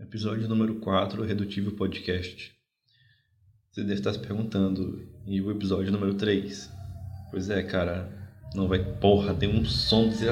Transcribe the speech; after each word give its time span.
Episódio 0.00 0.48
número 0.48 0.76
4, 0.76 1.22
Redutível 1.22 1.76
Podcast. 1.76 2.52
Você 3.70 3.82
deve 3.82 3.94
estar 3.94 4.14
se 4.14 4.18
perguntando, 4.18 5.06
e 5.26 5.42
o 5.42 5.50
episódio 5.50 5.92
número 5.92 6.14
3? 6.14 6.72
Pois 7.30 7.50
é, 7.50 7.62
cara, 7.62 8.10
não 8.54 8.66
vai. 8.66 8.82
Porra, 8.96 9.34
tem 9.34 9.48
um 9.48 9.62
som 9.62 10.08
de. 10.08 10.24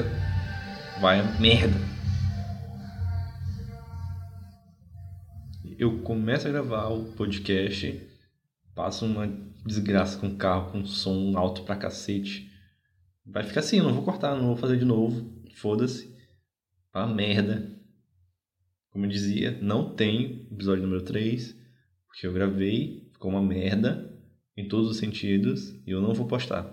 Vai 0.99 1.19
a 1.19 1.23
merda. 1.39 1.77
Eu 5.77 5.99
começo 5.99 6.47
a 6.47 6.51
gravar 6.51 6.87
o 6.87 7.13
podcast, 7.13 8.01
passo 8.73 9.05
uma 9.05 9.27
desgraça 9.65 10.17
com 10.17 10.29
o 10.29 10.35
carro 10.35 10.71
com 10.71 10.83
som 10.83 11.37
alto 11.37 11.61
pra 11.61 11.75
cacete. 11.75 12.51
Vai 13.23 13.43
ficar 13.43 13.59
assim, 13.59 13.79
não 13.79 13.93
vou 13.93 14.03
cortar, 14.03 14.35
não 14.35 14.47
vou 14.47 14.57
fazer 14.57 14.77
de 14.77 14.85
novo. 14.85 15.31
Foda-se. 15.55 16.17
A 16.91 17.05
merda. 17.05 17.78
Como 18.91 19.05
eu 19.05 19.09
dizia, 19.09 19.57
não 19.61 19.95
tem 19.95 20.47
episódio 20.51 20.83
número 20.83 21.03
3, 21.03 21.55
porque 22.07 22.25
eu 22.25 22.33
gravei, 22.33 23.09
ficou 23.13 23.31
uma 23.31 23.41
merda 23.41 24.09
em 24.57 24.67
todos 24.67 24.89
os 24.89 24.97
sentidos 24.97 25.71
e 25.85 25.91
eu 25.91 26.01
não 26.01 26.13
vou 26.13 26.27
postar. 26.27 26.63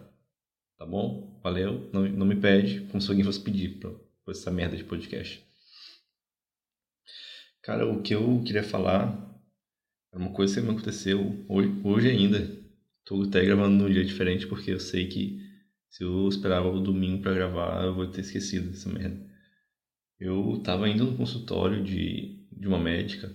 Tá 0.78 0.84
bom? 0.84 1.40
Valeu? 1.42 1.88
Não, 1.92 2.08
não 2.08 2.26
me 2.26 2.36
pede, 2.36 2.80
como 2.86 3.00
se 3.00 3.08
alguém 3.08 3.24
fosse 3.24 3.40
pedir 3.40 3.78
pra, 3.78 3.90
pra 3.90 4.32
essa 4.32 4.50
merda 4.50 4.76
de 4.76 4.84
podcast. 4.84 5.44
Cara, 7.62 7.86
o 7.86 8.02
que 8.02 8.14
eu 8.14 8.42
queria 8.44 8.62
falar 8.62 9.26
é 10.12 10.16
uma 10.16 10.32
coisa 10.32 10.60
que 10.60 10.66
me 10.66 10.72
aconteceu 10.72 11.44
hoje, 11.48 11.80
hoje 11.84 12.08
ainda. 12.08 12.64
Tô 13.04 13.22
até 13.22 13.44
gravando 13.44 13.76
num 13.76 13.92
dia 13.92 14.04
diferente 14.04 14.46
porque 14.46 14.72
eu 14.72 14.80
sei 14.80 15.06
que 15.08 15.40
se 15.88 16.04
eu 16.04 16.28
esperava 16.28 16.68
o 16.68 16.80
domingo 16.80 17.22
para 17.22 17.34
gravar, 17.34 17.84
eu 17.84 17.94
vou 17.94 18.06
ter 18.06 18.20
esquecido 18.20 18.70
dessa 18.70 18.88
merda. 18.88 19.18
Eu 20.18 20.60
tava 20.64 20.88
indo 20.88 21.04
no 21.04 21.16
consultório 21.16 21.82
de, 21.84 22.46
de 22.52 22.66
uma 22.66 22.78
médica 22.78 23.34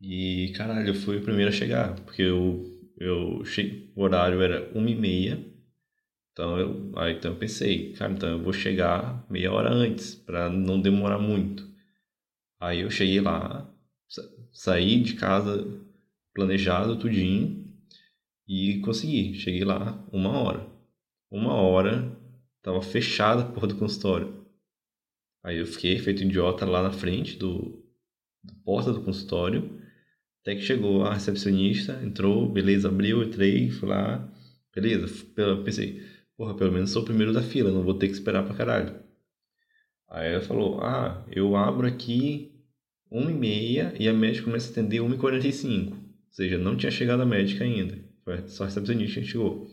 e, 0.00 0.52
caralho, 0.56 0.88
eu 0.88 0.94
fui 0.94 1.18
o 1.18 1.22
primeiro 1.22 1.50
a 1.50 1.54
chegar, 1.54 1.94
porque 2.02 2.22
eu, 2.22 2.64
eu 2.98 3.44
cheguei, 3.44 3.92
o 3.94 4.02
horário 4.02 4.40
era 4.42 4.70
uma 4.74 4.90
e 4.90 4.94
meia, 4.94 5.44
então 6.32 6.58
eu, 6.58 6.92
aí, 6.96 7.14
então 7.14 7.32
eu 7.32 7.38
pensei, 7.38 7.92
cara, 7.94 8.12
então 8.12 8.28
eu 8.28 8.42
vou 8.42 8.52
chegar 8.52 9.26
meia 9.30 9.52
hora 9.52 9.72
antes, 9.72 10.14
para 10.14 10.50
não 10.50 10.80
demorar 10.80 11.18
muito. 11.18 11.66
Aí 12.60 12.80
eu 12.80 12.90
cheguei 12.90 13.20
lá, 13.20 13.70
saí 14.52 15.00
de 15.02 15.14
casa 15.14 15.66
planejado, 16.34 16.98
tudinho, 16.98 17.66
e 18.46 18.78
consegui. 18.80 19.34
Cheguei 19.34 19.64
lá 19.64 20.04
uma 20.12 20.30
hora. 20.38 20.66
Uma 21.30 21.54
hora, 21.54 22.16
tava 22.62 22.80
fechada 22.82 23.42
a 23.42 23.46
porra 23.46 23.68
do 23.68 23.76
consultório. 23.76 24.35
Aí 25.46 25.58
eu 25.58 25.66
fiquei 25.66 25.96
feito 26.00 26.24
idiota 26.24 26.66
lá 26.66 26.82
na 26.82 26.90
frente 26.90 27.36
do, 27.36 27.80
do 28.42 28.52
porta 28.64 28.92
do 28.92 29.00
consultório. 29.00 29.80
Até 30.42 30.56
que 30.56 30.62
chegou 30.62 31.04
a 31.04 31.14
recepcionista, 31.14 32.00
entrou, 32.02 32.50
beleza, 32.50 32.88
abriu, 32.88 33.22
entrei, 33.22 33.70
fui 33.70 33.88
lá, 33.88 34.28
beleza. 34.74 35.06
Pensei, 35.64 36.02
porra, 36.36 36.56
pelo 36.56 36.72
menos 36.72 36.90
sou 36.90 37.02
o 37.02 37.04
primeiro 37.04 37.32
da 37.32 37.42
fila, 37.42 37.70
não 37.70 37.84
vou 37.84 37.94
ter 37.94 38.08
que 38.08 38.14
esperar 38.14 38.44
pra 38.44 38.56
caralho. 38.56 39.00
Aí 40.08 40.32
ela 40.32 40.42
falou, 40.42 40.80
ah, 40.80 41.24
eu 41.30 41.54
abro 41.54 41.86
aqui 41.86 42.52
1 43.12 43.44
e 43.44 44.08
a 44.08 44.12
médica 44.12 44.46
começa 44.46 44.68
a 44.68 44.72
atender 44.72 45.00
1 45.00 45.14
e 45.14 45.16
45 45.16 45.92
Ou 45.94 46.02
seja, 46.28 46.58
não 46.58 46.76
tinha 46.76 46.90
chegado 46.90 47.22
a 47.22 47.26
médica 47.26 47.62
ainda. 47.62 47.96
Foi 48.24 48.48
só 48.48 48.64
a 48.64 48.66
recepcionista 48.66 49.20
que 49.20 49.28
chegou. 49.28 49.68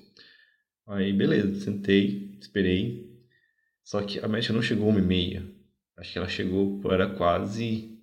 Aí, 0.85 1.11
beleza, 1.11 1.59
sentei, 1.61 2.37
esperei. 2.39 3.11
Só 3.83 4.03
que 4.03 4.19
a 4.19 4.27
médica 4.27 4.53
não 4.53 4.61
chegou 4.61 4.91
1 4.91 4.99
e 4.99 5.01
meia. 5.01 5.52
Acho 5.97 6.11
que 6.11 6.17
ela 6.17 6.27
chegou, 6.27 6.81
era 6.91 7.07
quase. 7.15 7.99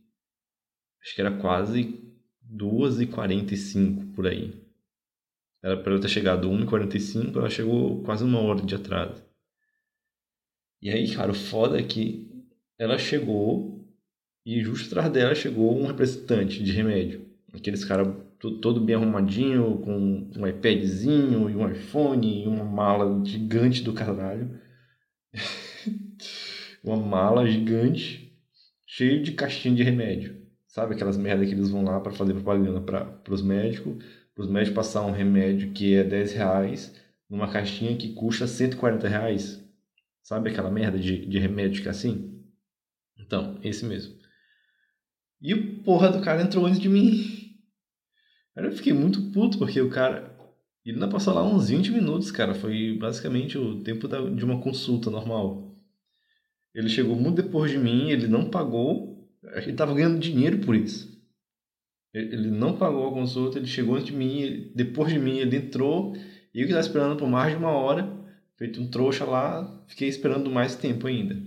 Acho 1.03 1.15
que 1.15 1.21
era 1.21 1.37
quase 1.39 1.99
2h45 2.53 4.15
por 4.15 4.27
aí. 4.27 4.61
Era 5.63 5.77
para 5.77 5.93
ela 5.93 6.01
ter 6.01 6.09
chegado 6.09 6.49
1h45, 6.49 7.37
ela 7.37 7.51
chegou 7.51 8.03
quase 8.03 8.25
uma 8.25 8.41
hora 8.41 8.63
de 8.63 8.75
atraso. 8.75 9.23
E 10.81 10.91
aí, 10.91 11.15
cara, 11.15 11.31
o 11.31 11.35
foda 11.35 11.79
é 11.79 11.83
que 11.83 12.31
ela 12.79 12.97
chegou 12.97 13.87
e 14.45 14.63
justo 14.63 14.87
atrás 14.89 15.13
dela 15.13 15.35
chegou 15.35 15.79
um 15.79 15.87
representante 15.87 16.63
de 16.63 16.73
remédio. 16.73 17.29
Aqueles 17.53 17.85
caras 17.85 18.15
todo 18.39 18.81
bem 18.81 18.97
arrumadinho, 18.97 19.79
com 19.81 20.31
um 20.35 20.47
iPadzinho 20.47 21.51
e 21.51 21.55
um 21.55 21.71
iPhone 21.71 22.43
e 22.43 22.47
uma 22.47 22.65
mala 22.65 23.23
gigante 23.25 23.83
do 23.83 23.93
caralho. 23.93 24.59
uma 26.83 26.97
mala 26.97 27.47
gigante 27.47 28.33
cheia 28.87 29.23
de 29.23 29.33
caixinha 29.33 29.75
de 29.75 29.83
remédio. 29.83 30.41
Sabe 30.67 30.95
aquelas 30.95 31.17
merda 31.17 31.45
que 31.45 31.53
eles 31.53 31.71
vão 31.71 31.85
lá 31.85 32.01
para 32.01 32.13
fazer 32.13 32.33
propaganda 32.33 32.81
para 32.81 33.35
os 33.35 33.43
médicos, 33.43 34.05
para 34.35 34.45
os 34.45 34.51
médicos 34.51 34.77
passar 34.77 35.05
um 35.05 35.11
remédio 35.11 35.73
que 35.73 35.95
é 35.95 36.05
10 36.05 36.33
reais 36.33 36.95
numa 37.29 37.51
caixinha 37.51 37.97
que 37.97 38.13
custa 38.13 38.47
140 38.47 39.09
reais. 39.09 39.65
Sabe 40.23 40.51
aquela 40.51 40.71
merda 40.71 40.99
de, 40.99 41.27
de 41.27 41.39
remédio 41.39 41.83
que 41.83 41.89
é 41.89 41.91
assim? 41.91 42.45
Então, 43.19 43.59
esse 43.63 43.85
mesmo. 43.85 44.15
E 45.41 45.55
o 45.55 45.83
porra 45.83 46.11
do 46.11 46.21
cara 46.21 46.43
entrou 46.43 46.67
antes 46.67 46.81
de 46.81 46.89
mim. 46.89 47.57
eu 48.57 48.73
fiquei 48.73 48.93
muito 48.93 49.31
puto 49.33 49.59
porque 49.59 49.81
o 49.81 49.91
cara. 49.91 50.39
Ele 50.85 50.99
não 50.99 51.09
passou 51.09 51.35
lá 51.35 51.43
uns 51.43 51.69
20 51.69 51.91
minutos, 51.93 52.31
cara. 52.31 52.55
Foi 52.55 52.97
basicamente 52.99 53.57
o 53.57 53.83
tempo 53.83 54.09
da, 54.09 54.21
de 54.21 54.45
uma 54.45 54.61
consulta 54.61 55.11
normal. 55.11 55.70
Ele 56.75 56.89
chegou 56.89 57.17
muito 57.17 57.43
depois 57.43 57.71
de 57.71 57.79
mim, 57.79 58.11
ele 58.11 58.29
não 58.29 58.49
pagou, 58.49 59.29
ele 59.43 59.73
estava 59.73 59.95
ganhando 59.95 60.19
dinheiro 60.19 60.59
por 60.59 60.75
isso. 60.75 61.11
Ele 62.13 62.51
não 62.51 62.77
pagou 62.77 63.09
a 63.09 63.13
consulta, 63.13 63.59
ele 63.59 63.67
chegou 63.67 63.95
antes 63.95 64.07
de 64.07 64.17
mim, 64.17 64.73
depois 64.75 65.13
de 65.13 65.19
mim 65.19 65.39
ele 65.39 65.57
entrou, 65.57 66.15
e 66.53 66.61
eu 66.61 66.67
que 66.67 66.73
estava 66.73 66.81
esperando 66.81 67.17
por 67.17 67.29
mais 67.29 67.53
de 67.53 67.59
uma 67.59 67.71
hora, 67.71 68.13
feito 68.57 68.81
um 68.81 68.91
trouxa 68.91 69.25
lá, 69.25 69.85
fiquei 69.87 70.09
esperando 70.09 70.51
mais 70.51 70.75
tempo 70.75 71.07
ainda. 71.07 71.41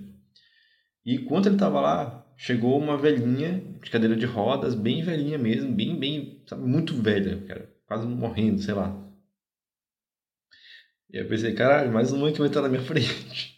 E 1.05 1.15
enquanto 1.15 1.47
ele 1.47 1.55
estava 1.55 1.81
lá, 1.81 2.33
chegou 2.37 2.79
uma 2.79 2.97
velhinha 2.97 3.61
de 3.83 3.91
cadeira 3.91 4.15
de 4.15 4.25
rodas, 4.25 4.73
bem 4.73 5.03
velhinha 5.03 5.37
mesmo, 5.37 5.71
bem, 5.73 5.99
bem, 5.99 6.41
sabe, 6.47 6.65
muito 6.65 6.93
velha, 6.95 7.41
cara, 7.45 7.69
quase 7.85 8.07
morrendo, 8.07 8.61
sei 8.61 8.73
lá. 8.73 8.97
E 11.11 11.17
eu 11.17 11.27
pensei, 11.27 11.53
caralho, 11.53 11.91
mais 11.91 12.11
uma 12.11 12.31
que 12.31 12.39
vai 12.39 12.47
estar 12.47 12.61
na 12.61 12.69
minha 12.69 12.81
frente. 12.83 13.52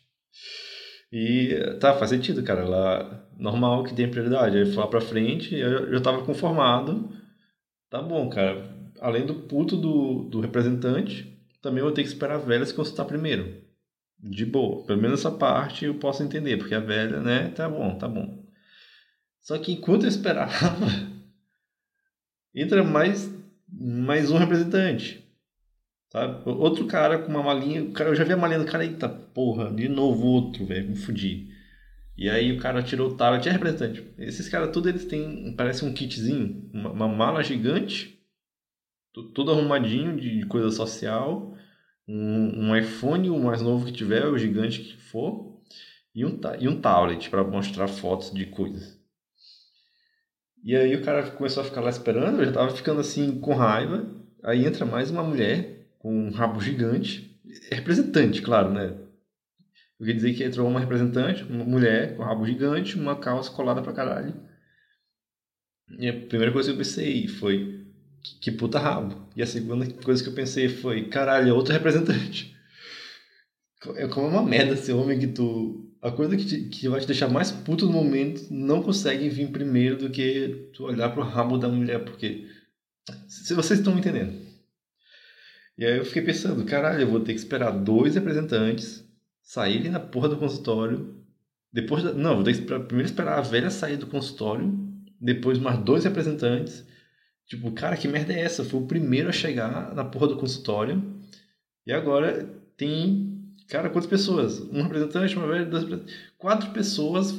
E 1.18 1.78
tá, 1.80 1.94
faz 1.94 2.10
sentido, 2.10 2.44
cara. 2.44 2.60
Ela, 2.60 3.30
normal 3.40 3.86
que 3.86 3.96
tem 3.96 4.12
prioridade. 4.12 4.58
Aí 4.58 4.66
foi 4.66 4.84
lá 4.84 4.88
pra 4.88 5.00
frente, 5.00 5.56
eu 5.56 5.94
já 5.94 6.02
tava 6.02 6.26
conformado. 6.26 7.10
Tá 7.90 8.02
bom, 8.02 8.30
cara. 8.30 8.70
Além 9.00 9.26
do 9.26 9.34
puto 9.34 9.78
do, 9.78 10.24
do 10.24 10.42
representante, 10.42 11.40
também 11.62 11.80
eu 11.80 11.86
vou 11.86 11.94
ter 11.94 12.02
que 12.02 12.10
esperar 12.10 12.36
a 12.36 12.40
velha 12.40 12.66
se 12.66 12.74
consultar 12.74 13.06
primeiro. 13.06 13.64
De 14.20 14.46
boa. 14.46 14.86
Pelo 14.86 15.02
menos 15.02 15.22
essa 15.22 15.32
parte 15.32 15.86
eu 15.86 15.96
posso 15.96 16.22
entender, 16.22 16.58
porque 16.58 16.76
a 16.76 16.82
velha, 16.82 17.22
né, 17.22 17.48
tá 17.56 17.70
bom, 17.70 17.98
tá 17.98 18.10
bom. 18.10 18.44
Só 19.40 19.58
que 19.58 19.72
enquanto 19.72 20.04
eu 20.04 20.10
esperava, 20.10 20.52
entra 22.54 22.84
mais, 22.84 23.34
mais 23.72 24.32
um 24.32 24.38
representante. 24.38 25.25
Sabe? 26.16 26.50
Outro 26.50 26.88
cara 26.88 27.20
com 27.20 27.30
uma 27.30 27.44
malinha, 27.44 27.92
cara, 27.92 28.10
eu 28.10 28.16
já 28.16 28.24
vi 28.24 28.32
a 28.32 28.38
malinha 28.38 28.60
do 28.60 28.66
cara, 28.66 28.86
eita 28.86 29.10
porra, 29.10 29.70
de 29.70 29.90
novo 29.90 30.26
outro, 30.26 30.66
velho, 30.66 30.88
me 30.88 30.96
fudi. 30.96 31.50
E 32.18 32.30
aí 32.30 32.54
o 32.54 32.58
cara 32.58 32.82
tirou 32.82 33.10
o 33.10 33.16
tablet, 33.18 33.50
é 33.50 33.52
representante. 33.52 34.02
Esses 34.18 34.48
caras, 34.48 34.72
todos 34.72 34.88
eles 34.88 35.04
têm, 35.04 35.54
parece 35.58 35.84
um 35.84 35.94
kitzinho, 35.94 36.70
uma, 36.74 36.90
uma 36.90 37.08
mala 37.10 37.44
gigante, 37.44 38.18
todo 39.34 39.52
arrumadinho 39.52 40.16
de 40.16 40.46
coisa 40.46 40.72
social, 40.72 41.54
um, 42.08 42.70
um 42.70 42.78
iPhone, 42.78 43.30
o 43.30 43.38
mais 43.38 43.62
novo 43.62 43.86
que 43.86 43.92
tiver, 43.92 44.26
o 44.26 44.38
gigante 44.38 44.80
que 44.84 44.96
for, 44.96 45.60
e 46.16 46.24
um, 46.24 46.40
e 46.62 46.70
um 46.70 46.80
tablet 46.80 47.30
para 47.30 47.44
mostrar 47.44 47.90
fotos 47.90 48.32
de 48.32 48.46
coisas. 48.46 48.98
E 50.64 50.78
aí 50.78 50.96
o 50.96 51.04
cara 51.04 51.30
começou 51.32 51.62
a 51.62 51.66
ficar 51.66 51.82
lá 51.82 51.90
esperando, 51.90 52.40
eu 52.40 52.46
já 52.46 52.54
tava 52.54 52.74
ficando 52.74 53.02
assim 53.02 53.38
com 53.38 53.54
raiva. 53.54 54.10
Aí 54.42 54.66
entra 54.66 54.86
mais 54.86 55.12
uma 55.12 55.22
mulher 55.22 55.76
um 56.10 56.30
rabo 56.32 56.60
gigante. 56.60 57.40
Representante, 57.72 58.42
claro, 58.42 58.72
né? 58.72 58.96
Eu 60.00 60.06
queria 60.06 60.16
dizer 60.16 60.34
que 60.34 60.44
entrou 60.44 60.68
uma 60.68 60.80
representante, 60.80 61.44
uma 61.44 61.64
mulher 61.64 62.16
com 62.16 62.24
rabo 62.24 62.46
gigante, 62.46 62.96
uma 62.96 63.16
calça 63.16 63.50
colada 63.52 63.82
pra 63.82 63.94
caralho. 63.94 64.34
E 65.98 66.08
a 66.08 66.14
primeira 66.14 66.52
coisa 66.52 66.70
que 66.70 66.74
eu 66.74 66.78
pensei 66.78 67.28
foi: 67.28 67.86
que, 68.22 68.40
que 68.40 68.52
puta 68.52 68.78
rabo. 68.78 69.30
E 69.36 69.42
a 69.42 69.48
segunda 69.48 69.90
coisa 70.04 70.22
que 70.22 70.30
eu 70.30 70.34
pensei 70.34 70.68
foi: 70.68 71.08
caralho, 71.08 71.50
é 71.50 71.54
outro 71.54 71.74
representante. 71.74 72.56
É 73.96 74.08
como 74.08 74.28
uma 74.28 74.44
merda 74.44 74.76
ser 74.76 74.94
homem 74.94 75.20
que 75.20 75.28
tu. 75.28 75.92
A 76.02 76.12
coisa 76.12 76.36
que, 76.36 76.46
te, 76.46 76.70
que 76.70 76.88
vai 76.88 77.00
te 77.00 77.08
deixar 77.08 77.28
mais 77.28 77.52
puto 77.52 77.86
no 77.86 77.94
momento 77.94 78.48
não 78.52 78.84
consegue 78.84 79.28
vir 79.30 79.52
primeiro 79.52 79.98
do 79.98 80.10
que 80.10 80.70
tu 80.74 80.84
olhar 80.84 81.10
pro 81.10 81.24
rabo 81.24 81.58
da 81.58 81.70
mulher, 81.70 82.04
porque. 82.04 82.48
Se 83.28 83.54
vocês 83.54 83.80
estão 83.80 83.94
me 83.94 84.00
entendendo. 84.00 84.55
E 85.78 85.86
aí 85.86 85.98
eu 85.98 86.06
fiquei 86.06 86.22
pensando, 86.22 86.64
caralho, 86.66 87.02
eu 87.02 87.08
vou 87.08 87.20
ter 87.20 87.34
que 87.34 87.40
esperar 87.40 87.72
dois 87.72 88.16
representantes 88.16 89.06
saírem 89.42 89.92
na 89.92 90.00
porra 90.00 90.30
do 90.30 90.38
consultório. 90.38 91.16
Depois 91.72 92.04
da... 92.04 92.14
Não, 92.14 92.36
vou 92.36 92.44
ter 92.44 92.54
que 92.54 92.60
esperar, 92.60 92.80
primeiro 92.82 93.10
esperar 93.10 93.38
a 93.40 93.42
velha 93.42 93.70
sair 93.70 93.98
do 93.98 94.08
consultório 94.08 94.86
depois 95.20 95.58
mais 95.58 95.80
dois 95.80 96.04
representantes. 96.04 96.86
Tipo, 97.46 97.72
cara, 97.72 97.98
que 97.98 98.08
merda 98.08 98.34
é 98.34 98.42
essa? 98.42 98.64
Foi 98.64 98.80
o 98.80 98.88
primeiro 98.88 99.30
a 99.30 99.34
chegar 99.34 99.94
na 99.94 100.04
porra 100.04 100.30
do 100.30 100.38
consultório. 100.38 101.04
E 101.86 101.92
agora 101.92 102.44
tem, 102.76 103.54
cara, 103.68 103.90
quantas 103.90 104.10
pessoas? 104.10 104.60
Um 104.60 104.82
representante, 104.82 105.36
uma 105.36 105.48
velha, 105.48 105.66
dois 105.66 105.86
Quatro 106.38 106.72
pessoas 106.72 107.36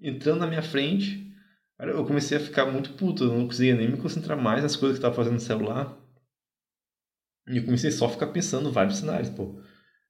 entrando 0.00 0.40
na 0.40 0.46
minha 0.46 0.62
frente. 0.62 1.32
Cara, 1.78 1.92
eu 1.92 2.04
comecei 2.04 2.36
a 2.36 2.40
ficar 2.40 2.66
muito 2.66 2.90
puto. 2.92 3.24
Eu 3.24 3.38
não 3.38 3.46
conseguia 3.46 3.74
nem 3.74 3.90
me 3.90 3.96
concentrar 3.96 4.40
mais 4.40 4.62
nas 4.62 4.76
coisas 4.76 4.98
que 4.98 5.04
eu 5.04 5.10
tava 5.10 5.16
fazendo 5.16 5.34
no 5.34 5.40
celular. 5.40 5.96
E 7.48 7.58
eu 7.58 7.64
comecei 7.64 7.90
só 7.90 8.06
a 8.06 8.10
ficar 8.10 8.28
pensando 8.28 8.72
vários 8.72 8.98
cenários, 8.98 9.30
pô. 9.30 9.60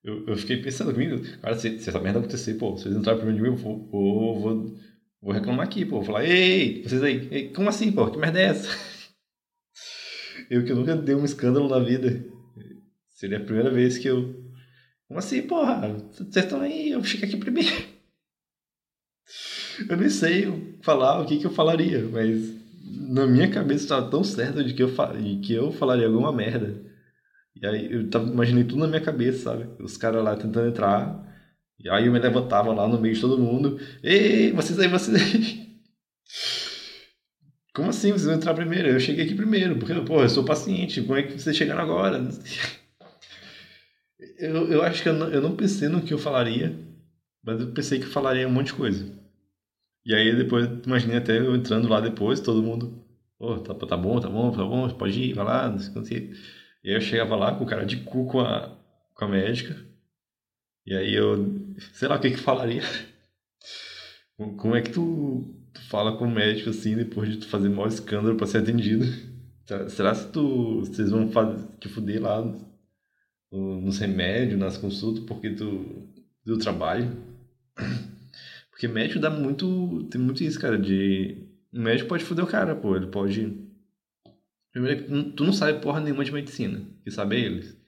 Eu, 0.02 0.26
eu 0.26 0.36
fiquei 0.36 0.58
pensando 0.58 0.92
comigo, 0.92 1.20
cara, 1.40 1.56
se, 1.56 1.78
se 1.78 1.88
essa 1.88 2.00
merda 2.00 2.19
acontecer, 2.19 2.54
pô, 2.54 2.76
se 2.76 2.86
eles 2.86 2.98
entrarem 2.98 3.34
de 3.34 3.40
mim, 3.40 3.48
eu 3.48 3.56
vou, 3.56 3.88
vou, 3.88 4.40
vou, 4.40 4.76
vou 5.20 5.32
reclamar 5.32 5.66
aqui, 5.66 5.84
pô. 5.84 5.96
Vou 5.96 6.04
falar, 6.04 6.25
ei, 6.25 6.82
vocês 6.82 7.02
aí, 7.02 7.28
ei, 7.31 7.48
como 7.48 7.69
assim, 7.69 7.90
pô? 7.90 8.10
Que 8.10 8.19
merda 8.19 8.40
é 8.40 8.44
essa? 8.44 8.69
Eu 10.50 10.64
que 10.64 10.75
nunca 10.75 10.94
dei 10.94 11.14
um 11.14 11.25
escândalo 11.25 11.69
na 11.69 11.78
vida. 11.78 12.22
Seria 13.08 13.38
a 13.38 13.44
primeira 13.44 13.70
vez 13.70 13.96
que 13.96 14.08
eu. 14.08 14.34
Como 15.08 15.19
assim, 15.19 15.42
porra? 15.42 15.96
Vocês 16.12 16.44
estão 16.44 16.60
aí, 16.60 16.90
eu 16.90 17.02
fico 17.02 17.25
aqui 17.25 17.36
primeiro. 17.36 17.70
Eu 19.88 19.96
nem 19.96 20.10
sei 20.10 20.78
falar 20.82 21.20
o 21.20 21.26
que, 21.26 21.38
que 21.38 21.46
eu 21.46 21.50
falaria, 21.50 22.04
mas 22.04 22.54
na 22.84 23.26
minha 23.26 23.50
cabeça 23.50 23.84
estava 23.84 24.10
tão 24.10 24.22
certo 24.22 24.62
de 24.62 24.75
que 24.75 24.82
eu, 24.82 24.88
de 24.88 25.40
que 25.40 25.52
eu 25.52 25.72
falaria 25.72 26.06
alguma 26.06 26.32
merda 26.32 26.81
e 27.56 27.67
aí 27.67 27.93
eu 27.93 28.03
imaginei 28.23 28.65
tudo 28.65 28.81
na 28.81 28.89
minha 28.89 29.01
cabeça, 29.01 29.45
sabe? 29.51 29.69
Os 29.83 29.97
caras 29.97 30.25
lá 30.25 30.37
tentando 30.37 30.69
entrar. 30.69 31.23
E 31.79 31.89
aí 31.89 32.06
eu 32.06 32.12
me 32.12 32.19
levantava 32.19 32.73
lá 32.73 32.89
no 32.89 33.01
meio 33.01 33.15
de 33.15 33.21
todo 33.21 33.39
mundo. 33.39 33.79
Ei, 34.03 34.53
vocês 34.53 34.79
aí, 34.79 34.89
vocês 34.89 35.17
aí. 35.17 35.65
Como 37.75 37.91
assim 37.91 38.11
vocês 38.11 38.25
vão 38.25 38.35
entrar 38.35 38.55
primeiro? 38.55 38.89
Eu 38.89 39.01
cheguei 39.01 39.25
aqui 39.25 39.35
primeiro, 39.35 39.77
porque, 39.77 39.95
pô, 40.03 40.23
eu 40.23 40.29
sou 40.29 40.45
paciente. 40.45 41.03
Como 41.03 41.17
é 41.19 41.23
que 41.23 41.39
vocês 41.39 41.56
chegaram 41.56 41.83
agora? 41.83 42.21
Eu, 44.39 44.71
eu 44.71 44.83
acho 44.83 45.03
que 45.03 45.09
eu 45.09 45.12
não, 45.12 45.29
eu 45.29 45.41
não 45.41 45.55
pensei 45.55 45.89
no 45.89 46.03
que 46.03 46.12
eu 46.12 46.19
falaria, 46.19 46.77
mas 47.43 47.61
eu 47.61 47.73
pensei 47.73 47.99
que 47.99 48.06
eu 48.06 48.11
falaria 48.11 48.49
um 48.49 48.51
monte 48.51 48.69
de 48.69 48.75
coisa. 48.75 49.06
E 50.05 50.15
aí 50.15 50.35
depois, 50.37 50.69
imaginei 50.85 51.19
até 51.19 51.39
eu 51.39 51.55
entrando 51.55 51.89
lá 51.89 52.01
depois, 52.01 52.41
todo 52.41 52.62
mundo, 52.62 53.05
pô, 53.39 53.59
tá, 53.61 53.75
tá 53.75 53.97
bom, 53.97 54.21
tá 54.21 54.29
bom, 54.29 54.51
tá 54.51 54.65
bom, 54.65 54.89
pode 54.91 55.21
ir, 55.21 55.35
vai 55.35 55.45
lá, 55.45 55.71
não 55.71 55.79
sei 55.79 55.93
o 55.95 56.05
que. 56.05 56.33
E 56.84 56.90
aí 56.90 56.96
eu 56.96 57.00
chegava 57.00 57.34
lá 57.34 57.54
com 57.54 57.64
o 57.64 57.66
cara 57.66 57.86
de 57.86 57.96
cu 57.96 58.26
com 58.26 58.40
a, 58.40 58.76
com 59.14 59.25
a 59.25 59.28
médica. 59.28 59.75
E 60.86 60.94
aí 60.94 61.14
eu, 61.14 61.75
sei 61.94 62.06
lá 62.08 62.16
o 62.16 62.20
que 62.20 62.31
que 62.31 62.36
falaria. 62.36 62.82
Como 64.58 64.76
é 64.76 64.82
que 64.82 64.90
tu, 64.90 65.42
tu 65.72 65.81
fala 65.88 66.19
com 66.19 66.26
o 66.26 66.31
médico 66.31 66.69
assim 66.69 66.94
depois 66.94 67.31
de 67.31 67.38
tu 67.38 67.48
fazer 67.48 67.70
maior 67.70 67.88
escândalo 67.88 68.36
para 68.36 68.46
ser 68.46 68.58
atendido? 68.58 69.06
Será 69.88 70.14
que 70.14 70.31
tu, 70.31 70.81
vocês 70.81 71.10
vão 71.10 71.31
fazer, 71.31 71.66
te 71.81 71.88
fuder 71.88 72.20
lá 72.20 72.44
nos 73.50 73.98
remédios, 73.98 74.58
nas 74.58 74.76
consultas, 74.76 75.25
porque 75.25 75.50
tu 75.50 76.06
deu 76.44 76.58
trabalho? 76.58 77.10
Porque 78.70 78.88
médico 78.88 79.20
dá 79.20 79.31
muito. 79.31 80.02
Tem 80.10 80.20
muito 80.20 80.42
isso, 80.42 80.58
cara, 80.60 80.76
de. 80.76 81.46
Médico 81.72 82.08
pode 82.08 82.25
fuder 82.25 82.44
o 82.44 82.48
cara, 82.48 82.75
pô. 82.75 82.96
Ele 82.96 83.06
pode 83.06 83.63
Primeiro, 84.75 85.31
tu 85.31 85.44
não 85.44 85.53
sabe 85.53 85.81
porra 85.81 86.00
nenhuma 86.00 86.25
de 86.25 86.32
medicina, 86.32 86.85
que 87.05 87.11
sabe 87.12 87.37
eles. 87.37 87.81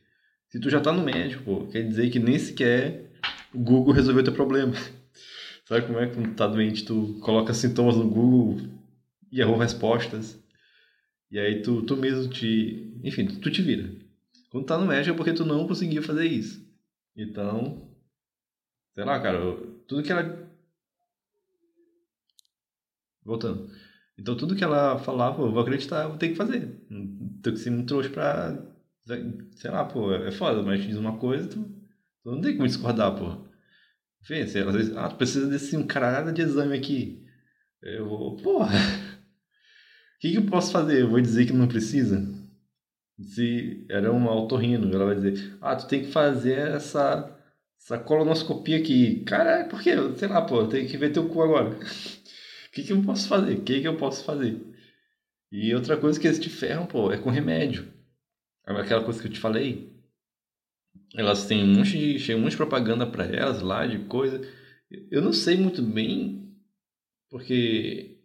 Se 0.48 0.60
tu 0.60 0.70
já 0.70 0.80
tá 0.80 0.92
no 0.92 1.02
médico, 1.02 1.42
pô, 1.42 1.66
quer 1.66 1.82
dizer 1.82 2.08
que 2.10 2.20
nem 2.20 2.38
sequer 2.38 3.10
o 3.52 3.58
Google 3.58 3.92
resolveu 3.92 4.22
teu 4.22 4.32
problema. 4.32 4.72
Sabe 5.66 5.84
como 5.84 5.98
é 5.98 6.06
que 6.06 6.14
quando 6.14 6.28
tu 6.28 6.36
tá 6.36 6.46
doente, 6.46 6.84
tu 6.84 7.18
coloca 7.20 7.52
sintomas 7.52 7.96
no 7.96 8.08
Google 8.08 8.68
e 9.32 9.40
errou 9.40 9.56
respostas. 9.56 10.40
E 11.28 11.40
aí 11.40 11.60
tu, 11.60 11.82
tu 11.82 11.96
mesmo 11.96 12.30
te. 12.30 13.00
Enfim, 13.02 13.26
tu, 13.26 13.40
tu 13.40 13.50
te 13.50 13.62
vira. 13.62 13.90
Quando 14.48 14.66
tá 14.66 14.78
no 14.78 14.86
médico 14.86 15.12
é 15.12 15.16
porque 15.16 15.32
tu 15.32 15.44
não 15.44 15.66
conseguia 15.66 16.00
fazer 16.00 16.26
isso. 16.26 16.64
Então. 17.16 17.90
Sei 18.94 19.04
lá, 19.04 19.20
cara, 19.20 19.40
tudo 19.88 20.04
que 20.04 20.12
ela. 20.12 20.48
Voltando 23.24 23.68
então 24.18 24.36
tudo 24.36 24.56
que 24.56 24.64
ela 24.64 24.98
falava, 24.98 25.42
eu 25.42 25.52
vou 25.52 25.60
acreditar, 25.60 26.04
eu 26.04 26.10
vou 26.10 26.18
ter 26.18 26.30
que 26.30 26.36
fazer. 26.36 26.84
Tenho 26.88 27.42
que 27.42 27.56
ser 27.56 27.70
muito 27.70 27.88
trouxa 27.88 28.10
pra. 28.10 28.56
Sei 29.52 29.70
lá, 29.70 29.84
pô, 29.84 30.12
é 30.12 30.32
foda, 30.32 30.62
mas 30.62 30.82
diz 30.82 30.96
uma 30.96 31.16
coisa, 31.18 31.48
tu, 31.48 31.64
não 32.24 32.40
tem 32.40 32.56
como 32.56 32.66
discordar, 32.66 33.14
pô. 33.14 33.46
Vê, 34.26 34.42
às 34.42 34.52
vezes, 34.52 34.96
ah, 34.96 35.08
tu 35.08 35.16
precisa 35.16 35.46
desse 35.46 35.76
um 35.76 35.86
caralho 35.86 36.32
de 36.32 36.42
exame 36.42 36.76
aqui. 36.76 37.24
Eu 37.82 38.08
vou, 38.08 38.36
porra. 38.36 38.74
O 38.74 38.74
que, 40.20 40.32
que 40.32 40.38
eu 40.38 40.46
posso 40.46 40.72
fazer? 40.72 41.02
Eu 41.02 41.10
vou 41.10 41.20
dizer 41.20 41.46
que 41.46 41.52
não 41.52 41.68
precisa? 41.68 42.26
Se 43.20 43.86
era 43.88 44.10
uma 44.12 44.30
autorrino, 44.30 44.92
ela 44.92 45.06
vai 45.06 45.14
dizer, 45.14 45.56
ah, 45.60 45.76
tu 45.76 45.86
tem 45.86 46.04
que 46.04 46.10
fazer 46.10 46.58
essa, 46.58 47.38
essa 47.80 47.98
colonoscopia 47.98 48.78
aqui. 48.78 49.22
Cara, 49.24 49.64
por 49.68 49.80
quê? 49.80 49.92
Sei 50.16 50.26
lá, 50.26 50.42
pô, 50.42 50.66
tem 50.66 50.86
que 50.86 50.96
ver 50.96 51.12
teu 51.12 51.28
cu 51.28 51.42
agora 51.42 51.78
que, 52.76 52.82
que 52.82 52.92
eu 52.92 53.02
posso 53.02 53.26
fazer? 53.26 53.54
O 53.54 53.62
que, 53.62 53.80
que 53.80 53.88
eu 53.88 53.96
posso 53.96 54.22
fazer? 54.22 54.60
E 55.50 55.74
outra 55.74 55.96
coisa 55.96 56.20
que 56.20 56.26
eles 56.26 56.38
te 56.38 56.50
ferram, 56.50 56.86
pô, 56.86 57.10
é 57.10 57.16
com 57.16 57.30
remédio. 57.30 57.90
Aquela 58.64 59.02
coisa 59.02 59.20
que 59.20 59.28
eu 59.28 59.32
te 59.32 59.40
falei. 59.40 59.96
Elas 61.14 61.46
têm 61.46 61.64
um 61.64 61.74
monte 61.74 62.18
de, 62.18 62.34
um 62.34 62.40
monte 62.40 62.50
de 62.50 62.56
propaganda 62.58 63.06
para 63.06 63.24
elas 63.24 63.62
lá, 63.62 63.86
de 63.86 64.00
coisa. 64.04 64.42
Eu 65.10 65.22
não 65.22 65.32
sei 65.32 65.56
muito 65.56 65.80
bem, 65.80 66.54
porque 67.30 68.18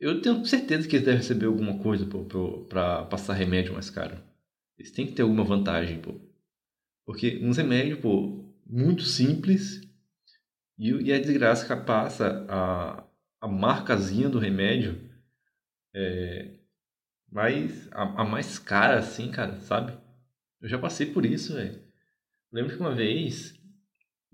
eu 0.00 0.22
tenho 0.22 0.44
certeza 0.46 0.88
que 0.88 0.96
eles 0.96 1.04
devem 1.04 1.20
receber 1.20 1.46
alguma 1.46 1.78
coisa 1.78 2.06
pô, 2.06 2.24
pra 2.68 3.04
passar 3.04 3.34
remédio 3.34 3.74
mais 3.74 3.90
caro. 3.90 4.16
Eles 4.78 4.92
têm 4.92 5.06
que 5.06 5.12
ter 5.12 5.22
alguma 5.22 5.44
vantagem, 5.44 6.00
pô. 6.00 6.14
Porque 7.04 7.38
uns 7.42 7.58
remédios, 7.58 7.98
pô, 8.00 8.50
muito 8.66 9.02
simples 9.02 9.82
e, 10.78 10.90
e 10.90 11.12
a 11.12 11.20
desgraça 11.20 11.76
passa 11.76 12.46
a, 12.48 13.04
a 13.44 13.46
marcazinha 13.46 14.26
do 14.26 14.38
remédio 14.38 14.98
é 15.94 16.60
mais 17.30 17.92
a, 17.92 18.22
a, 18.22 18.24
mais 18.24 18.58
cara 18.58 18.98
assim, 18.98 19.30
cara, 19.30 19.60
sabe? 19.60 19.92
Eu 20.62 20.68
já 20.68 20.78
passei 20.78 21.12
por 21.12 21.26
isso, 21.26 21.52
velho. 21.52 21.78
Lembro 22.50 22.74
que 22.74 22.80
uma 22.80 22.94
vez, 22.94 23.54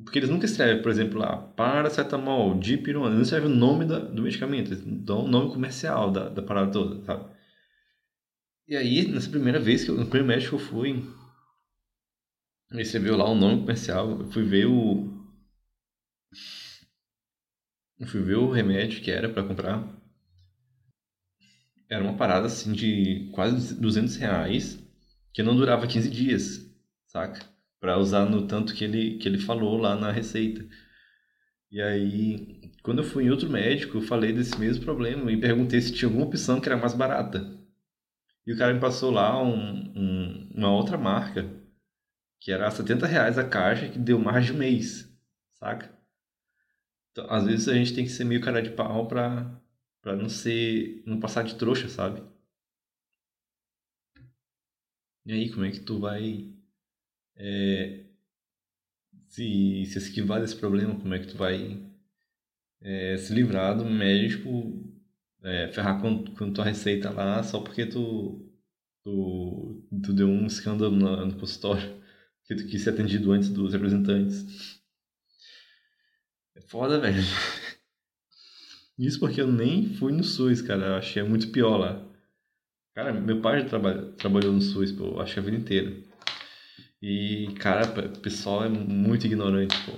porque 0.04 0.20
eles 0.20 0.30
nunca 0.30 0.46
escrevem, 0.46 0.80
por 0.80 0.92
exemplo, 0.92 1.18
lá, 1.18 1.36
paracetamol, 1.36 2.56
dipirona, 2.56 3.12
não 3.12 3.22
escrevem 3.22 3.50
o 3.50 3.54
nome 3.54 3.84
da, 3.84 3.98
do 3.98 4.22
medicamento, 4.22 4.68
eles 4.68 4.84
dão 4.84 5.24
o 5.24 5.28
nome 5.28 5.52
comercial 5.52 6.12
da, 6.12 6.28
da 6.28 6.42
parada 6.42 6.70
toda, 6.70 7.04
sabe? 7.04 7.34
E 8.68 8.76
aí, 8.76 9.08
nessa 9.08 9.28
primeira 9.28 9.58
vez 9.58 9.82
que 9.82 9.90
eu, 9.90 9.96
no 9.96 10.06
primeiro 10.06 10.28
médico 10.28 10.54
eu 10.54 10.60
fui, 10.60 11.02
escreveu 12.74 13.16
lá 13.16 13.28
o 13.28 13.34
nome 13.34 13.62
comercial, 13.62 14.20
eu 14.20 14.30
fui 14.30 14.44
ver 14.44 14.66
o 14.66 15.20
eu 18.00 18.06
fui 18.06 18.22
ver 18.22 18.36
o 18.36 18.50
remédio 18.50 19.02
que 19.02 19.10
era 19.10 19.28
para 19.28 19.44
comprar. 19.44 19.86
Era 21.88 22.02
uma 22.02 22.16
parada 22.16 22.46
assim 22.46 22.72
de 22.72 23.30
quase 23.34 23.78
200 23.78 24.16
reais 24.16 24.78
que 25.34 25.42
não 25.42 25.54
durava 25.54 25.86
15 25.86 26.08
dias, 26.08 26.66
saca? 27.06 27.44
Para 27.78 27.98
usar 27.98 28.24
no 28.24 28.46
tanto 28.46 28.74
que 28.74 28.84
ele, 28.84 29.18
que 29.18 29.28
ele 29.28 29.38
falou 29.38 29.76
lá 29.76 29.94
na 29.94 30.10
receita. 30.10 30.66
E 31.70 31.80
aí, 31.80 32.72
quando 32.82 33.02
eu 33.02 33.04
fui 33.04 33.24
em 33.24 33.30
outro 33.30 33.50
médico, 33.50 33.98
eu 33.98 34.02
falei 34.02 34.32
desse 34.32 34.58
mesmo 34.58 34.84
problema 34.84 35.30
e 35.30 35.36
perguntei 35.40 35.80
se 35.80 35.92
tinha 35.92 36.08
alguma 36.08 36.26
opção 36.26 36.60
que 36.60 36.68
era 36.68 36.78
mais 36.78 36.94
barata. 36.94 37.58
E 38.46 38.52
o 38.52 38.58
cara 38.58 38.72
me 38.72 38.80
passou 38.80 39.10
lá 39.10 39.40
um, 39.42 39.92
um, 39.94 40.50
uma 40.54 40.72
outra 40.72 40.96
marca, 40.96 41.48
que 42.40 42.50
era 42.50 42.70
70 42.70 43.06
reais 43.06 43.38
a 43.38 43.44
caixa, 43.44 43.88
que 43.88 43.98
deu 43.98 44.18
mais 44.18 44.46
de 44.46 44.52
um 44.52 44.56
mês, 44.56 45.08
saca? 45.54 45.99
Então, 47.12 47.26
às 47.30 47.44
vezes 47.46 47.68
a 47.68 47.74
gente 47.74 47.94
tem 47.94 48.04
que 48.04 48.10
ser 48.10 48.24
meio 48.24 48.40
cara 48.40 48.62
de 48.62 48.70
pau 48.70 49.06
pra, 49.08 49.60
pra 50.02 50.16
não 50.16 50.28
ser. 50.28 51.02
não 51.06 51.20
passar 51.20 51.42
de 51.44 51.56
trouxa, 51.56 51.88
sabe? 51.88 52.22
E 55.24 55.32
aí, 55.32 55.50
como 55.50 55.64
é 55.64 55.70
que 55.70 55.80
tu 55.80 55.98
vai. 55.98 56.52
É, 57.36 58.04
se, 59.28 59.84
se 59.86 59.98
esquivar 59.98 60.40
desse 60.40 60.56
problema, 60.56 60.98
como 60.98 61.14
é 61.14 61.18
que 61.18 61.28
tu 61.28 61.36
vai 61.36 61.80
é, 62.80 63.16
se 63.18 63.32
livrar 63.34 63.76
do 63.76 63.84
médico 63.84 64.50
é, 65.42 65.68
ferrar 65.72 66.00
com, 66.00 66.24
com 66.34 66.52
tua 66.52 66.64
receita 66.64 67.10
lá 67.10 67.42
só 67.42 67.60
porque 67.60 67.86
tu, 67.86 68.50
tu, 69.04 69.84
tu 70.04 70.12
deu 70.12 70.28
um 70.28 70.46
escândalo 70.46 70.94
no, 70.96 71.26
no 71.26 71.38
consultório 71.38 72.00
que 72.44 72.54
tu 72.54 72.66
quis 72.66 72.82
ser 72.82 72.90
atendido 72.90 73.32
antes 73.32 73.50
dos 73.50 73.72
representantes. 73.72 74.79
É 76.54 76.60
foda, 76.60 76.98
velho. 77.00 77.22
Isso 78.98 79.18
porque 79.18 79.40
eu 79.40 79.50
nem 79.50 79.94
fui 79.94 80.12
no 80.12 80.22
SUS, 80.22 80.62
cara. 80.62 80.86
Eu 80.88 80.94
achei 80.96 81.22
muito 81.22 81.50
pior 81.50 81.76
lá. 81.76 82.06
Cara, 82.94 83.12
meu 83.12 83.40
pai 83.40 83.60
já 83.62 83.68
traba 83.68 84.12
trabalhou 84.18 84.52
no 84.52 84.60
SUS, 84.60 84.92
pô, 84.92 85.20
acho 85.20 85.34
que 85.34 85.40
a 85.40 85.42
vida 85.42 85.56
inteira. 85.56 85.96
E, 87.02 87.48
cara, 87.58 87.82
o 87.88 88.18
pessoal 88.20 88.64
é 88.64 88.68
muito 88.68 89.26
ignorante, 89.26 89.76
pô. 89.86 89.92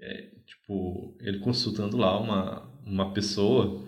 É, 0.00 0.30
tipo, 0.46 1.16
ele 1.20 1.38
consultando 1.38 1.96
lá 1.96 2.18
uma, 2.18 2.62
uma 2.84 3.12
pessoa 3.12 3.86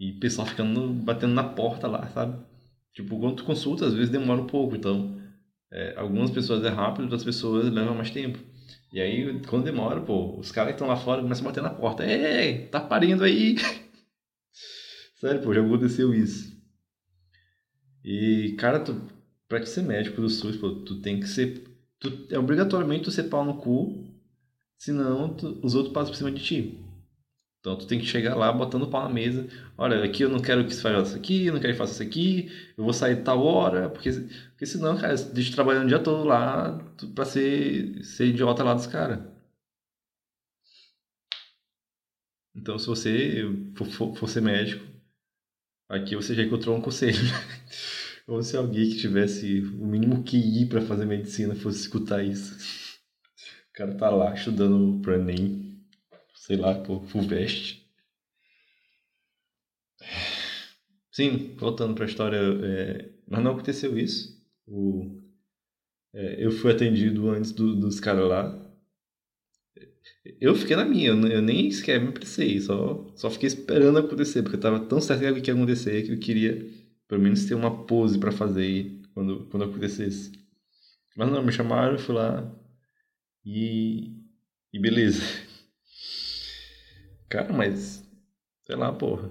E 0.00 0.12
o 0.12 0.20
pessoal 0.20 0.46
ficando 0.46 0.88
batendo 0.94 1.34
na 1.34 1.44
porta 1.44 1.88
lá, 1.88 2.08
sabe? 2.08 2.44
Tipo, 2.94 3.18
quando 3.20 3.36
tu 3.36 3.44
consulta, 3.44 3.86
às 3.86 3.94
vezes 3.94 4.10
demora 4.10 4.42
um 4.42 4.46
pouco. 4.48 4.76
Então, 4.76 5.20
é, 5.72 5.96
algumas 5.98 6.30
pessoas 6.30 6.64
é 6.64 6.70
rápido, 6.70 7.04
outras 7.04 7.24
pessoas 7.24 7.70
levam 7.72 7.94
mais 7.96 8.10
tempo. 8.10 8.38
E 8.92 9.00
aí, 9.00 9.40
quando 9.46 9.64
demora, 9.64 10.02
pô, 10.02 10.38
os 10.38 10.52
caras 10.52 10.72
que 10.72 10.74
estão 10.74 10.86
lá 10.86 10.96
fora 10.96 11.22
começam 11.22 11.46
a 11.46 11.48
bater 11.48 11.62
na 11.62 11.70
porta. 11.70 12.04
Ei, 12.04 12.66
tá 12.66 12.78
parindo 12.78 13.24
aí! 13.24 13.56
Sério, 15.18 15.40
pô, 15.40 15.54
já 15.54 15.64
aconteceu 15.64 16.12
isso. 16.12 16.52
E, 18.04 18.54
cara, 18.58 18.80
tu, 18.80 19.00
pra 19.48 19.60
te 19.60 19.68
ser 19.68 19.82
médico 19.82 20.20
do 20.20 20.28
SUS, 20.28 20.56
pô, 20.56 20.70
tu 20.84 21.00
tem 21.00 21.18
que 21.20 21.26
ser. 21.26 21.64
Tu, 21.98 22.26
é 22.30 22.38
obrigatoriamente 22.38 23.04
tu 23.04 23.10
ser 23.10 23.24
pau 23.24 23.44
no 23.44 23.58
cu, 23.58 24.04
senão 24.76 25.34
tu, 25.34 25.58
os 25.62 25.74
outros 25.74 25.94
passam 25.94 26.10
por 26.10 26.16
cima 26.18 26.32
de 26.32 26.42
ti. 26.42 26.81
Então 27.62 27.76
tu 27.78 27.86
tem 27.86 28.00
que 28.00 28.06
chegar 28.06 28.34
lá 28.34 28.52
botando 28.52 28.82
o 28.82 28.90
pau 28.90 29.04
na 29.04 29.08
mesa. 29.08 29.46
Olha, 29.78 30.02
aqui 30.02 30.24
eu 30.24 30.28
não 30.28 30.40
quero 30.40 30.64
que 30.66 30.74
você 30.74 30.82
faça 30.82 31.02
isso 31.10 31.16
aqui, 31.16 31.46
eu 31.46 31.52
não 31.54 31.60
quero 31.60 31.72
que 31.72 31.78
faça 31.78 31.92
isso 31.92 32.02
aqui, 32.02 32.48
eu 32.76 32.82
vou 32.82 32.92
sair 32.92 33.22
tal 33.22 33.40
hora, 33.44 33.88
porque, 33.88 34.10
porque 34.50 34.66
senão, 34.66 34.98
cara, 34.98 35.14
deixa 35.14 35.54
trabalhando 35.54 35.84
o 35.84 35.88
dia 35.88 36.00
todo 36.00 36.24
lá 36.24 36.76
pra 37.14 37.24
ser, 37.24 38.04
ser 38.04 38.26
idiota 38.26 38.64
lá 38.64 38.74
dos 38.74 38.88
caras. 38.88 39.20
Então 42.54 42.76
se 42.78 42.86
você 42.86 43.44
for, 43.76 44.16
for, 44.16 44.28
ser 44.28 44.40
médico, 44.42 44.84
aqui 45.88 46.16
você 46.16 46.34
já 46.34 46.42
encontrou 46.42 46.76
um 46.76 46.82
conselho. 46.82 47.16
Ou 48.26 48.42
se 48.42 48.56
alguém 48.56 48.90
que 48.90 48.98
tivesse 48.98 49.60
o 49.60 49.86
mínimo 49.86 50.24
que 50.24 50.36
ir 50.36 50.68
para 50.68 50.80
fazer 50.82 51.06
medicina 51.06 51.54
fosse 51.54 51.80
escutar 51.80 52.24
isso. 52.24 52.56
O 53.70 53.72
cara 53.72 53.94
tá 53.94 54.10
lá 54.10 54.34
estudando 54.34 55.00
pro 55.00 55.14
Enem 55.14 55.61
sei 56.42 56.56
lá, 56.56 56.74
pô, 56.74 57.00
Fulvestre. 57.02 57.80
Sim, 61.10 61.54
voltando 61.56 61.94
para 61.94 62.04
a 62.04 62.08
história, 62.08 62.36
é, 62.38 63.10
mas 63.28 63.42
não 63.42 63.52
aconteceu 63.52 63.96
isso. 63.98 64.42
O, 64.66 65.22
é, 66.14 66.44
eu 66.44 66.50
fui 66.52 66.72
atendido 66.72 67.30
antes 67.30 67.52
do, 67.52 67.76
dos 67.76 68.00
caras 68.00 68.28
lá. 68.28 68.72
Eu 70.40 70.54
fiquei 70.54 70.76
na 70.76 70.84
minha, 70.84 71.08
eu, 71.10 71.26
eu 71.28 71.42
nem 71.42 71.70
sequer 71.70 72.00
me 72.00 72.08
apressei, 72.08 72.60
só, 72.60 73.06
só 73.16 73.30
fiquei 73.30 73.46
esperando 73.48 73.98
acontecer, 73.98 74.42
porque 74.42 74.56
eu 74.56 74.60
tava 74.60 74.80
tão 74.80 75.00
certo 75.00 75.40
que 75.40 75.50
ia 75.50 75.54
acontecer 75.54 76.02
que 76.04 76.12
eu 76.12 76.18
queria 76.18 76.68
pelo 77.08 77.22
menos 77.22 77.44
ter 77.44 77.54
uma 77.54 77.84
pose 77.86 78.18
para 78.18 78.32
fazer 78.32 79.00
quando, 79.14 79.46
quando 79.50 79.64
acontecesse. 79.64 80.32
Mas 81.16 81.30
não, 81.30 81.44
me 81.44 81.52
chamaram, 81.52 81.98
fui 81.98 82.14
lá 82.14 82.50
e, 83.44 84.16
e 84.72 84.78
beleza. 84.80 85.22
Cara, 87.32 87.50
mas. 87.50 88.06
Sei 88.60 88.76
lá, 88.76 88.92
porra. 88.92 89.30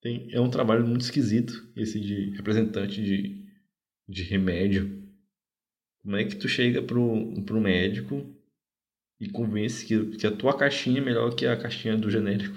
Tem, 0.00 0.30
é 0.32 0.40
um 0.40 0.48
trabalho 0.48 0.86
muito 0.86 1.02
esquisito 1.02 1.52
esse 1.76 2.00
de 2.00 2.30
representante 2.30 3.04
de, 3.04 3.44
de 4.08 4.22
remédio. 4.22 5.06
Como 6.02 6.16
é 6.16 6.24
que 6.24 6.34
tu 6.34 6.48
chega 6.48 6.80
pro, 6.80 7.34
pro 7.44 7.60
médico 7.60 8.24
e 9.20 9.28
convence 9.28 9.84
que, 9.84 10.16
que 10.16 10.26
a 10.26 10.34
tua 10.34 10.56
caixinha 10.56 11.02
é 11.02 11.04
melhor 11.04 11.34
que 11.34 11.44
a 11.44 11.58
caixinha 11.58 11.94
do 11.94 12.10
genérico? 12.10 12.56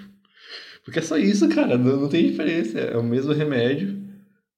Porque 0.82 0.98
é 0.98 1.02
só 1.02 1.18
isso, 1.18 1.46
cara. 1.50 1.76
Não, 1.76 2.00
não 2.00 2.08
tem 2.08 2.30
diferença. 2.30 2.80
É 2.80 2.96
o 2.96 3.02
mesmo 3.02 3.34
remédio, 3.34 4.02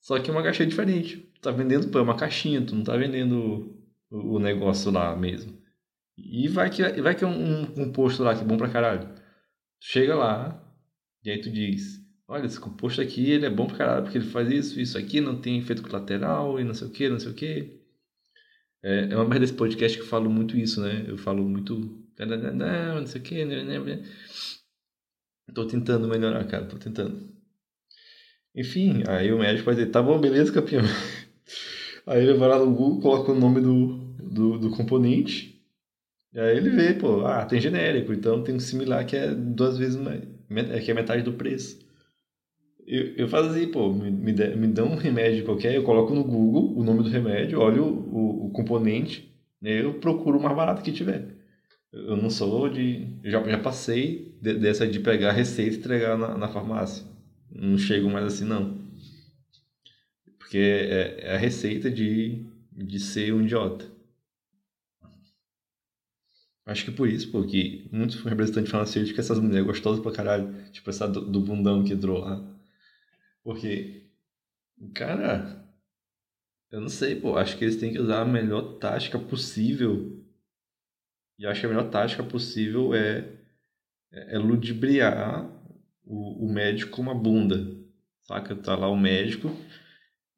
só 0.00 0.20
que 0.20 0.30
uma 0.30 0.44
caixinha 0.44 0.68
diferente. 0.68 1.16
Tu 1.34 1.40
tá 1.40 1.50
vendendo, 1.50 1.88
pô, 1.88 1.98
é 1.98 2.02
uma 2.02 2.16
caixinha, 2.16 2.62
tu 2.62 2.76
não 2.76 2.84
tá 2.84 2.96
vendendo 2.96 3.76
o, 4.08 4.36
o 4.36 4.38
negócio 4.38 4.88
lá 4.92 5.16
mesmo. 5.16 5.60
E 6.16 6.46
vai 6.46 6.70
que, 6.70 6.80
vai 7.02 7.16
que 7.16 7.24
é 7.24 7.26
um, 7.26 7.62
um 7.76 7.90
posto 7.90 8.22
lá 8.22 8.36
que 8.36 8.42
é 8.42 8.46
bom 8.46 8.56
pra 8.56 8.70
caralho 8.70 9.25
chega 9.80 10.14
lá 10.14 10.62
e 11.24 11.30
aí 11.30 11.40
tu 11.40 11.50
diz, 11.50 12.00
olha, 12.28 12.46
esse 12.46 12.60
composto 12.60 13.00
aqui 13.00 13.30
ele 13.30 13.46
é 13.46 13.50
bom 13.50 13.66
pra 13.66 13.76
caralho, 13.76 14.02
porque 14.04 14.18
ele 14.18 14.26
faz 14.26 14.50
isso, 14.50 14.80
isso 14.80 14.96
aqui, 14.96 15.20
não 15.20 15.40
tem 15.40 15.58
efeito 15.58 15.82
colateral 15.82 16.60
e 16.60 16.64
não 16.64 16.74
sei 16.74 16.86
o 16.86 16.90
que, 16.90 17.08
não 17.08 17.18
sei 17.18 17.30
o 17.30 17.34
que. 17.34 17.80
É, 18.82 19.08
é 19.10 19.16
uma 19.16 19.24
merda 19.24 19.40
desse 19.40 19.54
podcast 19.54 19.96
que 19.96 20.04
eu 20.04 20.08
falo 20.08 20.30
muito 20.30 20.56
isso, 20.56 20.80
né? 20.80 21.04
Eu 21.08 21.18
falo 21.18 21.42
muito, 21.42 21.74
não 23.00 23.06
sei 23.06 23.20
o 23.20 23.24
que, 23.24 23.44
tô 25.54 25.66
tentando 25.66 26.08
melhorar, 26.08 26.44
cara, 26.44 26.66
tô 26.66 26.76
tentando. 26.76 27.28
Enfim, 28.54 29.02
aí 29.08 29.32
o 29.32 29.38
médico 29.38 29.66
vai 29.66 29.74
dizer, 29.74 29.90
tá 29.90 30.02
bom, 30.02 30.18
beleza, 30.20 30.52
campeão. 30.52 30.82
Aí 32.06 32.22
ele 32.22 32.34
vai 32.34 32.48
lá 32.48 32.58
no 32.60 32.72
Google, 32.72 33.00
coloca 33.00 33.32
o 33.32 33.38
nome 33.38 33.60
do, 33.60 34.14
do, 34.22 34.58
do 34.60 34.70
componente 34.70 35.55
e 36.32 36.38
aí 36.38 36.56
ele 36.56 36.70
vê, 36.70 36.94
pô, 36.94 37.24
ah, 37.26 37.44
tem 37.44 37.60
genérico, 37.60 38.12
então 38.12 38.42
tem 38.42 38.54
um 38.54 38.60
similar 38.60 39.06
que 39.06 39.16
é 39.16 39.34
duas 39.34 39.78
vezes 39.78 39.96
mais, 39.96 40.22
que 40.84 40.90
é 40.90 40.94
metade 40.94 41.22
do 41.22 41.32
preço. 41.32 41.78
Eu, 42.86 43.14
eu 43.16 43.28
faço 43.28 43.50
assim, 43.50 43.68
pô, 43.68 43.92
me, 43.92 44.10
me, 44.10 44.32
me 44.32 44.66
dão 44.68 44.92
um 44.92 44.96
remédio 44.96 45.44
qualquer, 45.44 45.74
eu 45.74 45.82
coloco 45.82 46.14
no 46.14 46.22
Google 46.22 46.78
o 46.78 46.84
nome 46.84 47.02
do 47.02 47.08
remédio, 47.08 47.60
olho 47.60 47.84
o, 47.84 48.44
o, 48.44 48.46
o 48.46 48.50
componente, 48.50 49.34
né, 49.60 49.82
eu 49.82 49.94
procuro 49.94 50.38
o 50.38 50.42
mais 50.42 50.56
barato 50.56 50.82
que 50.82 50.92
tiver. 50.92 51.36
Eu 51.92 52.16
não 52.16 52.28
sou 52.28 52.68
de. 52.68 53.06
Já, 53.24 53.42
já 53.42 53.58
passei 53.58 54.36
de, 54.40 54.54
dessa 54.54 54.86
de 54.86 55.00
pegar 55.00 55.30
a 55.30 55.32
receita 55.32 55.76
e 55.76 55.78
entregar 55.78 56.18
na, 56.18 56.36
na 56.36 56.48
farmácia. 56.48 57.06
Não 57.50 57.78
chego 57.78 58.10
mais 58.10 58.26
assim, 58.26 58.44
não. 58.44 58.78
Porque 60.38 60.58
é, 60.58 61.16
é 61.20 61.34
a 61.34 61.38
receita 61.38 61.90
de, 61.90 62.44
de 62.70 63.00
ser 63.00 63.32
um 63.32 63.42
idiota. 63.42 63.86
Acho 66.66 66.84
que 66.84 66.90
por 66.90 67.08
isso, 67.08 67.30
porque 67.30 67.86
muitos 67.92 68.20
representantes 68.24 68.72
farmacêuticos, 68.72 69.20
essas 69.20 69.38
mulheres 69.38 69.64
gostosas 69.64 70.02
pra 70.02 70.10
caralho, 70.10 70.52
tipo 70.72 70.90
essa 70.90 71.06
do, 71.06 71.20
do 71.20 71.40
bundão 71.40 71.84
que 71.84 71.92
entrou 71.92 72.18
lá. 72.18 72.44
Porque, 73.44 74.10
cara, 74.92 75.64
eu 76.72 76.80
não 76.80 76.88
sei, 76.88 77.14
pô, 77.14 77.36
acho 77.38 77.56
que 77.56 77.64
eles 77.64 77.76
têm 77.76 77.92
que 77.92 78.00
usar 78.00 78.22
a 78.22 78.24
melhor 78.24 78.78
tática 78.78 79.16
possível. 79.16 80.20
E 81.38 81.46
acho 81.46 81.60
que 81.60 81.66
a 81.66 81.68
melhor 81.68 81.88
tática 81.88 82.24
possível 82.24 82.92
é, 82.92 83.18
é, 84.12 84.34
é 84.34 84.38
ludibriar 84.38 85.48
o, 86.04 86.46
o 86.46 86.52
médico 86.52 86.90
com 86.90 87.02
uma 87.02 87.14
bunda. 87.14 87.76
Saca? 88.24 88.56
Tá 88.56 88.74
lá 88.74 88.88
o 88.88 88.96
médico, 88.96 89.56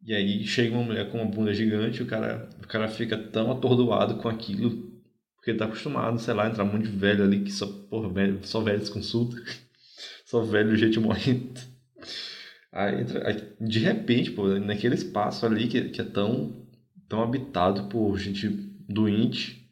e 0.03 0.15
aí 0.15 0.47
chega 0.47 0.75
uma 0.75 0.85
mulher 0.85 1.11
com 1.11 1.23
uma 1.23 1.31
bunda 1.31 1.55
gigante, 1.55 2.03
o 2.03 2.07
cara, 2.07 2.51
o 2.63 2.69
cara 2.69 2.87
fica 2.87 3.17
tão 3.17 3.51
atordoado 3.51 4.19
com 4.19 4.29
aquilo 4.29 4.98
porque 5.49 5.53
ele 5.53 5.59
tá 5.59 5.65
acostumado, 5.65 6.19
sei 6.19 6.35
lá, 6.35 6.47
entrar 6.47 6.65
um 6.65 6.73
monte 6.73 6.89
de 6.89 6.97
velho 6.97 7.25
ali 7.25 7.41
que 7.41 7.51
só, 7.51 7.67
porra, 7.67 8.09
velho, 8.11 8.41
só 8.43 8.61
velhos 8.61 8.91
consulta. 8.91 9.37
só 10.27 10.43
velho 10.43 10.77
gente 10.77 11.01
morrendo. 11.01 11.59
Aí, 12.71 13.01
entra, 13.01 13.27
aí, 13.27 13.53
de 13.59 13.79
repente, 13.79 14.31
pô, 14.31 14.47
naquele 14.59 14.95
espaço 14.95 15.47
ali 15.47 15.67
que, 15.67 15.89
que 15.89 16.01
é 16.03 16.05
tão, 16.05 16.67
tão 17.09 17.23
habitado 17.23 17.89
por 17.89 18.19
gente 18.19 18.49
doente, 18.87 19.67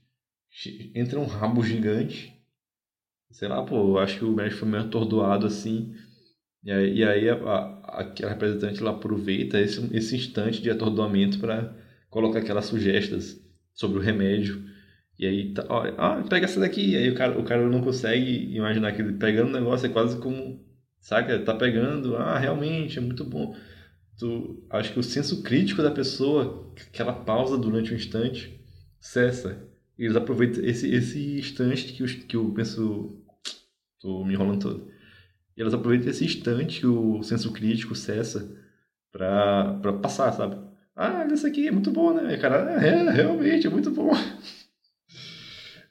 entra 0.94 1.20
um 1.20 1.26
rabo 1.26 1.62
gigante. 1.62 2.32
Sei 3.30 3.46
lá, 3.46 3.62
pô, 3.62 3.98
acho 3.98 4.18
que 4.18 4.24
o 4.24 4.32
médico 4.32 4.60
foi 4.60 4.68
meio 4.68 4.84
atordoado 4.84 5.46
assim. 5.46 5.94
E 6.64 6.72
aí, 6.72 6.94
e 6.94 7.04
aí 7.04 7.28
a, 7.28 7.34
a, 7.34 8.14
representante 8.28 8.82
lá 8.82 8.92
aproveita 8.92 9.60
esse, 9.60 9.94
esse 9.94 10.16
instante 10.16 10.62
de 10.62 10.70
atordoamento 10.70 11.38
para 11.38 11.76
colocar 12.08 12.38
aquelas 12.38 12.64
sugestas 12.64 13.38
sobre 13.74 13.98
o 13.98 14.02
remédio 14.02 14.74
e 15.18 15.26
aí, 15.26 15.54
tá, 15.54 15.64
ó, 15.68 15.84
ah, 15.96 16.22
pega 16.28 16.44
essa 16.44 16.60
daqui. 16.60 16.90
E 16.92 16.96
aí 16.96 17.10
o 17.10 17.14
cara, 17.14 17.38
o 17.38 17.44
cara 17.44 17.68
não 17.68 17.80
consegue 17.82 18.54
imaginar 18.54 18.92
que 18.92 19.00
ele 19.02 19.14
pegando 19.14 19.48
o 19.48 19.52
negócio 19.52 19.86
é 19.86 19.90
quase 19.90 20.18
como, 20.20 20.60
saca? 21.00 21.38
Tá 21.40 21.54
pegando, 21.54 22.16
ah, 22.16 22.38
realmente, 22.38 22.98
é 22.98 23.00
muito 23.00 23.24
bom. 23.24 23.56
Tu, 24.18 24.66
acho 24.70 24.92
que 24.92 24.98
o 24.98 25.02
senso 25.02 25.42
crítico 25.42 25.82
da 25.82 25.90
pessoa, 25.90 26.72
aquela 26.88 27.12
pausa 27.12 27.56
durante 27.58 27.92
um 27.92 27.96
instante, 27.96 28.60
cessa. 29.00 29.66
Eles 29.98 30.16
aproveitam 30.16 30.62
esse, 30.64 30.90
esse 30.94 31.38
instante 31.38 31.92
que, 31.92 32.02
eu, 32.02 32.06
que 32.06 32.36
eu 32.36 32.52
penso. 32.52 33.22
Tô 34.00 34.24
me 34.24 34.34
enrolando 34.34 34.60
todo. 34.60 34.90
E 35.56 35.62
aproveitam 35.62 36.10
esse 36.10 36.24
instante 36.24 36.80
que 36.80 36.86
o 36.86 37.22
senso 37.22 37.50
crítico 37.52 37.94
cessa 37.94 38.46
pra, 39.10 39.74
pra 39.80 39.92
passar, 39.94 40.32
sabe? 40.32 40.56
Ah, 40.94 41.26
isso 41.32 41.46
aqui 41.46 41.68
é 41.68 41.70
muito 41.70 41.90
bom, 41.90 42.12
né? 42.12 42.34
E, 42.34 42.38
cara, 42.38 42.72
é, 42.72 43.10
realmente, 43.10 43.66
é 43.66 43.70
muito 43.70 43.90
bom. 43.90 44.10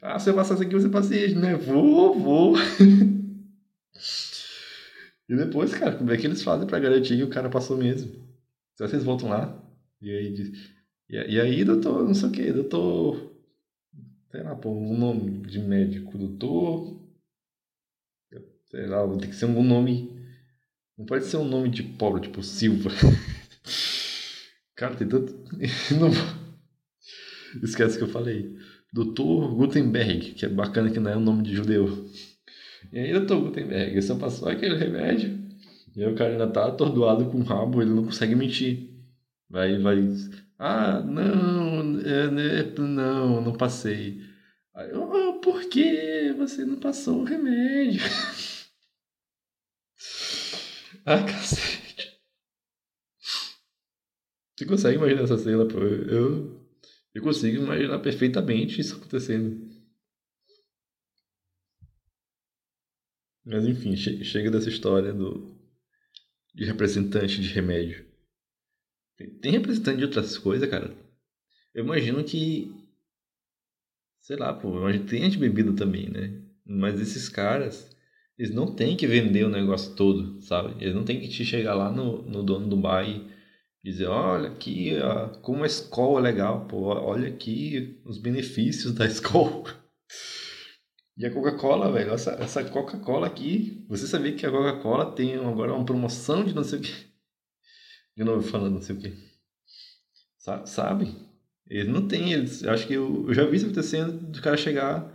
Ah, 0.07 0.19
se 0.19 0.29
eu 0.29 0.39
isso 0.39 0.53
aqui, 0.53 0.71
você 0.71 0.87
paciente, 0.87 1.33
né? 1.33 1.55
Vou, 1.55 2.19
vou. 2.19 2.53
e 5.27 5.35
depois, 5.35 5.73
cara, 5.73 5.97
como 5.97 6.11
é 6.11 6.17
que 6.17 6.27
eles 6.27 6.43
fazem 6.43 6.67
pra 6.67 6.77
garantir 6.77 7.17
que 7.17 7.23
o 7.23 7.29
cara 7.29 7.49
passou 7.49 7.75
mesmo? 7.75 8.11
Se 8.75 8.83
vocês 8.83 9.03
voltam 9.03 9.29
lá, 9.29 9.59
e 9.99 10.11
aí, 10.11 10.53
e, 11.09 11.39
aí, 11.39 11.63
doutor, 11.63 12.03
não 12.05 12.13
sei 12.13 12.29
o 12.29 12.31
que, 12.31 12.53
doutor. 12.53 13.35
Sei 14.29 14.43
lá, 14.43 14.55
pô, 14.55 14.69
um 14.69 14.95
nome 14.95 15.39
de 15.47 15.59
médico, 15.59 16.17
doutor. 16.17 17.03
Sei 18.69 18.85
lá, 18.85 19.07
tem 19.17 19.29
que 19.29 19.35
ser 19.35 19.45
um 19.45 19.63
nome. 19.63 20.11
Não 20.95 21.05
pode 21.05 21.25
ser 21.25 21.37
um 21.37 21.47
nome 21.47 21.69
de 21.69 21.81
pobre, 21.81 22.21
tipo 22.21 22.43
Silva. 22.43 22.91
Cara, 24.75 24.95
tem 24.95 25.07
tanto. 25.07 25.33
Não... 25.99 26.11
Esquece 27.63 27.97
que 27.97 28.03
eu 28.03 28.09
falei. 28.09 28.55
Doutor 28.95 29.53
Gutenberg, 29.53 30.31
que 30.35 30.45
é 30.45 30.47
bacana 30.47 30.89
que 30.89 31.01
não 31.01 31.11
é 31.11 31.17
um 31.17 31.19
nome 31.19 31.43
de 31.43 31.53
judeu. 31.53 32.09
E 32.93 32.97
aí, 32.97 33.11
doutor 33.11 33.41
Gutenberg, 33.41 34.01
você 34.01 34.15
passou 34.15 34.47
aquele 34.47 34.77
remédio? 34.77 35.37
E 35.93 36.01
aí 36.01 36.09
o 36.09 36.15
cara 36.15 36.31
ainda 36.31 36.47
tá 36.47 36.65
atordoado 36.65 37.25
com 37.25 37.39
o 37.39 37.43
rabo, 37.43 37.81
ele 37.81 37.91
não 37.91 38.05
consegue 38.05 38.35
mentir. 38.35 38.89
Vai, 39.49 39.77
vai. 39.79 39.97
Ah, 40.57 41.01
não, 41.01 41.99
é, 41.99 42.31
né, 42.31 42.63
não, 42.77 43.41
não 43.41 43.51
passei. 43.51 44.21
Aí, 44.73 44.93
oh, 44.93 45.41
por 45.41 45.65
que 45.65 46.33
você 46.37 46.63
não 46.63 46.79
passou 46.79 47.19
o 47.19 47.25
remédio? 47.25 47.99
ah, 51.05 51.21
cacete. 51.21 52.13
Você 54.55 54.65
consegue 54.65 54.95
imaginar 54.95 55.23
essa 55.23 55.37
cena, 55.37 55.65
pô? 55.65 55.79
Eu, 55.79 56.64
eu 57.15 57.23
consigo 57.23 57.63
imaginar 57.63 57.99
perfeitamente 57.99 58.81
isso 58.81 58.97
acontecendo. 58.97 59.73
Mas 63.45 63.65
enfim, 63.65 63.95
che 63.95 64.23
chega 64.25 64.51
dessa 64.51 64.67
história 64.67 65.13
do 65.13 65.55
de 66.53 66.65
representante 66.65 67.41
de 67.41 67.47
remédio. 67.53 68.05
Tem, 69.17 69.29
tem 69.29 69.51
representante 69.53 69.97
de 69.97 70.03
outras 70.03 70.37
coisas, 70.37 70.69
cara. 70.69 70.93
Eu 71.73 71.85
imagino 71.85 72.23
que. 72.23 72.69
Sei 74.19 74.35
lá, 74.35 74.53
pô, 74.53 74.71
tem 75.07 75.23
anti-bebida 75.23 75.73
também, 75.73 76.09
né? 76.09 76.41
Mas 76.65 76.99
esses 76.99 77.29
caras, 77.29 77.95
eles 78.37 78.51
não 78.51 78.75
têm 78.75 78.97
que 78.97 79.07
vender 79.07 79.45
o 79.45 79.49
negócio 79.49 79.95
todo, 79.95 80.41
sabe? 80.41 80.83
Eles 80.83 80.95
não 80.95 81.05
têm 81.05 81.21
que 81.21 81.29
te 81.29 81.45
chegar 81.45 81.75
lá 81.75 81.91
no, 81.91 82.23
no 82.23 82.43
dono 82.43 82.67
do 82.67 82.75
bar 82.75 83.07
e 83.07 83.34
dizer: 83.91 84.07
olha 84.07 84.49
aqui, 84.49 84.93
como 85.41 85.63
a 85.63 85.67
escola 85.67 86.19
é 86.19 86.31
legal, 86.31 86.65
pô, 86.65 86.85
olha 86.87 87.27
aqui 87.27 88.01
os 88.05 88.17
benefícios 88.17 88.93
da 88.93 89.05
escola. 89.07 89.63
E 91.17 91.25
a 91.25 91.31
Coca-Cola, 91.31 91.91
velho, 91.91 92.11
essa, 92.11 92.31
essa 92.31 92.63
Coca-Cola 92.65 93.27
aqui, 93.27 93.85
você 93.87 94.05
sabia 94.05 94.33
que 94.33 94.45
a 94.45 94.51
Coca-Cola 94.51 95.13
tem 95.13 95.35
agora 95.35 95.73
uma 95.73 95.85
promoção 95.85 96.43
de 96.43 96.53
não 96.53 96.63
sei 96.63 96.79
o 96.79 96.81
que. 96.81 96.93
De 98.17 98.23
novo 98.23 98.41
falando 98.41 98.73
não 98.73 98.81
sei 98.81 98.95
o 98.95 98.99
que. 98.99 99.13
Sabe? 100.65 101.15
Eles 101.67 101.87
não 101.87 102.07
têm, 102.07 102.33
eles. 102.33 102.63
Acho 102.65 102.85
que 102.85 102.93
eu, 102.93 103.25
eu 103.27 103.33
já 103.33 103.45
vi 103.45 103.57
isso 103.57 103.65
acontecendo 103.65 104.11
do 104.11 104.41
cara 104.41 104.57
chegar 104.57 105.11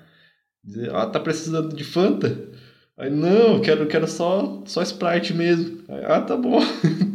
dizer, 0.64 0.94
ah, 0.94 1.06
tá 1.06 1.20
precisando 1.20 1.74
de 1.74 1.84
Fanta? 1.84 2.50
Aí, 2.96 3.10
não, 3.10 3.60
quero, 3.60 3.86
quero 3.86 4.06
só, 4.06 4.62
só 4.66 4.82
Sprite 4.82 5.32
mesmo. 5.34 5.84
Aí, 5.88 6.04
ah, 6.04 6.20
tá 6.20 6.36
bom. 6.36 6.60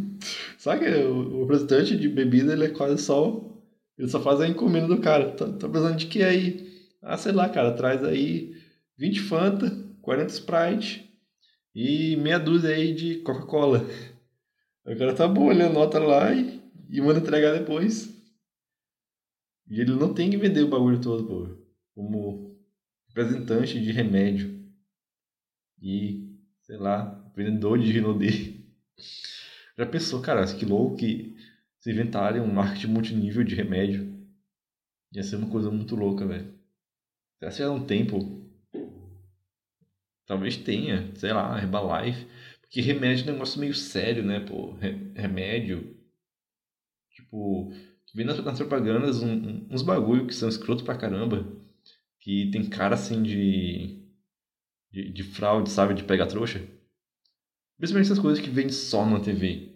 Sabe 0.66 0.84
o, 1.04 1.36
o 1.36 1.40
representante 1.42 1.96
de 1.96 2.08
bebida, 2.08 2.52
ele 2.52 2.64
é 2.64 2.68
quase 2.70 3.00
só. 3.00 3.40
Ele 3.96 4.08
só 4.08 4.20
faz 4.20 4.40
a 4.40 4.48
encomenda 4.48 4.88
do 4.88 5.00
cara. 5.00 5.30
Tá, 5.30 5.46
tá 5.46 5.68
precisando 5.68 5.96
de 5.96 6.08
que 6.08 6.24
aí? 6.24 6.84
Ah, 7.00 7.16
sei 7.16 7.30
lá, 7.30 7.48
cara, 7.48 7.76
traz 7.76 8.02
aí 8.02 8.52
20 8.98 9.20
Fanta, 9.20 9.70
40 10.02 10.32
Sprite 10.32 11.08
e 11.72 12.16
meia 12.16 12.40
dúzia 12.40 12.70
aí 12.70 12.92
de 12.92 13.18
Coca-Cola. 13.18 13.86
O 14.84 14.96
cara 14.98 15.14
tá 15.14 15.28
bom, 15.28 15.52
ele 15.52 15.62
anota 15.62 16.00
lá 16.00 16.34
e, 16.34 16.60
e 16.90 17.00
manda 17.00 17.20
entregar 17.20 17.56
depois. 17.56 18.12
E 19.70 19.80
ele 19.80 19.92
não 19.94 20.12
tem 20.12 20.30
que 20.30 20.36
vender 20.36 20.64
o 20.64 20.68
bagulho 20.68 21.00
todo, 21.00 21.28
pô. 21.28 21.48
Como 21.94 22.58
representante 23.06 23.80
de 23.80 23.92
remédio. 23.92 24.68
E, 25.80 26.36
sei 26.62 26.76
lá, 26.76 27.24
vendedor 27.36 27.78
de 27.78 27.92
Rinodê. 27.92 28.56
Já 29.78 29.86
pensou, 29.86 30.22
cara, 30.22 30.44
que 30.54 30.64
louco 30.64 30.96
que 30.96 31.36
se 31.80 31.90
inventarem 31.90 32.40
um 32.40 32.52
marketing 32.52 32.88
multinível 32.88 33.44
de 33.44 33.54
remédio. 33.54 34.16
Ia 35.12 35.22
ser 35.22 35.36
uma 35.36 35.50
coisa 35.50 35.70
muito 35.70 35.94
louca, 35.94 36.26
velho. 36.26 36.54
Será 37.38 37.50
que 37.50 37.58
já 37.58 37.70
um 37.70 37.84
tempo 37.84 38.46
Talvez 40.26 40.56
tenha, 40.56 41.14
sei 41.14 41.32
lá, 41.32 41.56
Herbalife. 41.56 42.26
Porque 42.60 42.80
remédio 42.80 43.24
é 43.24 43.30
um 43.30 43.32
negócio 43.34 43.60
meio 43.60 43.74
sério, 43.74 44.24
né, 44.24 44.40
pô? 44.40 44.72
Remédio. 45.14 45.96
Tipo, 47.12 47.72
vê 48.12 48.24
nas, 48.24 48.42
nas 48.44 48.58
propagandas 48.58 49.22
um, 49.22 49.32
um, 49.32 49.68
uns 49.70 49.82
bagulho 49.82 50.26
que 50.26 50.34
são 50.34 50.48
escroto 50.48 50.84
pra 50.84 50.98
caramba. 50.98 51.46
Que 52.20 52.50
tem 52.50 52.68
cara 52.68 52.94
assim 52.94 53.22
de, 53.22 54.02
de. 54.90 55.12
de, 55.12 55.22
fraude, 55.22 55.70
sabe? 55.70 55.94
De 55.94 56.02
pegar 56.02 56.26
trouxa. 56.26 56.60
Principalmente 57.78 58.06
essas 58.06 58.18
coisas 58.18 58.42
que 58.42 58.50
vêm 58.50 58.68
só 58.70 59.04
na 59.04 59.20
TV. 59.20 59.72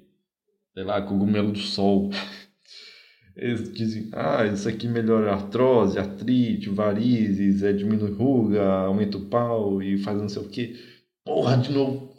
Sei 0.74 0.84
lá, 0.84 1.02
cogumelo 1.02 1.52
do 1.52 1.58
sol. 1.58 2.10
Eles 3.36 3.72
dizem, 3.72 4.10
ah, 4.12 4.44
isso 4.44 4.68
aqui 4.68 4.88
melhora 4.88 5.32
artrose, 5.32 5.98
artrite, 5.98 6.68
varizes, 6.68 7.62
é, 7.62 7.72
diminui 7.72 8.10
ruga, 8.10 8.62
aumenta 8.62 9.16
o 9.16 9.26
pau 9.26 9.82
e 9.82 9.96
faz 9.98 10.18
não 10.20 10.28
sei 10.28 10.42
o 10.42 10.48
que. 10.48 10.78
Porra, 11.24 11.56
de 11.56 11.72
novo. 11.72 12.14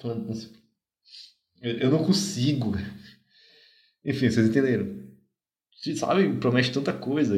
Eu 1.62 1.92
não 1.92 2.04
consigo. 2.04 2.74
Enfim, 4.04 4.30
vocês 4.30 4.48
entenderam. 4.48 5.02
Sabe, 5.96 6.34
promete 6.38 6.72
tanta 6.72 6.94
coisa. 6.94 7.38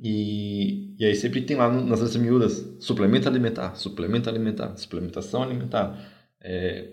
E, 0.00 0.94
e 0.98 1.04
aí 1.04 1.14
sempre 1.14 1.42
tem 1.42 1.56
lá 1.56 1.70
nas 1.70 2.00
letras 2.00 2.16
miúdas, 2.16 2.64
suplemento 2.78 3.28
alimentar, 3.28 3.74
suplemento 3.74 4.28
alimentar, 4.28 4.76
suplementação 4.76 5.42
alimentar, 5.42 6.17
é, 6.42 6.92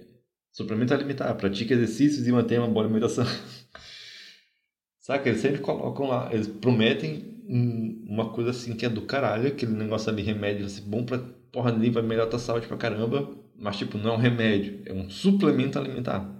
suplemento 0.51 0.93
alimentar, 0.93 1.34
pratique 1.36 1.73
exercícios 1.73 2.27
e 2.27 2.31
mantenha 2.31 2.62
uma 2.62 2.69
boa 2.69 2.86
alimentação. 2.86 3.25
Saca? 4.99 5.29
Eles 5.29 5.41
sempre 5.41 5.62
colocam 5.62 6.08
lá, 6.08 6.34
eles 6.34 6.47
prometem 6.47 7.36
uma 7.47 8.34
coisa 8.34 8.49
assim 8.49 8.75
que 8.75 8.86
é 8.86 8.89
do 8.89 9.03
caralho, 9.03 9.47
aquele 9.47 9.73
negócio 9.73 10.10
ali, 10.10 10.23
remédio, 10.23 10.65
assim, 10.65 10.81
bom 10.81 11.05
pra 11.05 11.19
porra 11.51 11.71
ali, 11.71 11.89
vai 11.89 12.01
melhorar 12.01 12.27
tua 12.29 12.39
saúde 12.39 12.67
pra 12.67 12.75
caramba, 12.75 13.29
mas 13.55 13.77
tipo, 13.77 13.97
não 13.97 14.12
é 14.12 14.13
um 14.15 14.19
remédio, 14.19 14.81
é 14.86 14.93
um 14.93 15.10
suplemento 15.10 15.77
alimentar. 15.77 16.34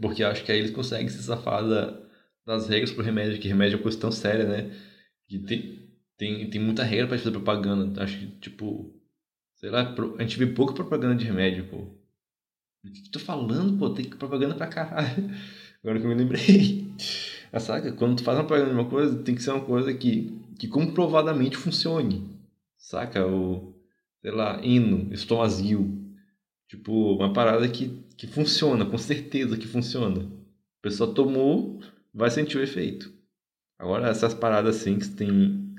Porque 0.00 0.22
acho 0.22 0.44
que 0.44 0.52
aí 0.52 0.58
eles 0.58 0.70
conseguem 0.70 1.08
se 1.08 1.22
safar 1.22 1.66
da, 1.66 2.00
das 2.46 2.68
regras 2.68 2.92
pro 2.92 3.02
remédio, 3.02 3.40
que 3.40 3.48
remédio 3.48 3.74
é 3.74 3.76
uma 3.76 3.82
coisa 3.82 3.98
tão 3.98 4.12
séria, 4.12 4.44
né? 4.44 4.70
Que 5.26 5.38
tem, 5.38 5.90
tem, 6.16 6.50
tem 6.50 6.60
muita 6.60 6.84
regra 6.84 7.08
pra 7.08 7.18
fazer 7.18 7.30
propaganda. 7.30 8.02
Acho 8.02 8.18
que, 8.18 8.26
tipo, 8.40 8.99
sei 9.60 9.68
lá, 9.68 9.94
a 10.18 10.22
gente 10.22 10.38
vê 10.38 10.46
pouca 10.46 10.72
propaganda 10.72 11.14
de 11.14 11.26
remédio, 11.26 11.66
pô. 11.66 11.76
O 12.82 12.90
que, 12.90 13.02
que 13.02 13.10
tô 13.10 13.18
falando, 13.18 13.78
pô? 13.78 13.90
Tem 13.90 14.06
propaganda 14.06 14.54
pra 14.54 14.66
caralho. 14.66 15.30
Agora 15.84 15.98
que 16.00 16.06
eu 16.06 16.08
me 16.08 16.14
lembrei. 16.14 16.90
A 17.52 17.60
saca, 17.60 17.92
quando 17.92 18.16
tu 18.16 18.22
faz 18.22 18.38
uma 18.38 18.44
propaganda 18.44 18.72
de 18.72 18.80
uma 18.80 18.88
coisa, 18.88 19.22
tem 19.22 19.34
que 19.34 19.42
ser 19.42 19.50
uma 19.50 19.64
coisa 19.64 19.92
que, 19.92 20.40
que 20.58 20.66
comprovadamente 20.66 21.58
funcione. 21.58 22.26
Saca? 22.78 23.26
O, 23.26 23.74
sei 24.22 24.30
lá, 24.30 24.64
hino, 24.64 25.12
estomazil. 25.12 25.98
Tipo, 26.66 27.16
uma 27.16 27.32
parada 27.32 27.68
que, 27.68 28.02
que 28.16 28.26
funciona, 28.26 28.86
com 28.86 28.96
certeza 28.96 29.58
que 29.58 29.66
funciona. 29.66 30.22
A 30.22 30.82
pessoa 30.82 31.12
tomou, 31.12 31.82
vai 32.14 32.30
sentir 32.30 32.56
o 32.56 32.62
efeito. 32.62 33.12
Agora, 33.78 34.08
essas 34.08 34.32
paradas 34.32 34.76
assim 34.76 34.98
que 34.98 35.08
tem, 35.08 35.74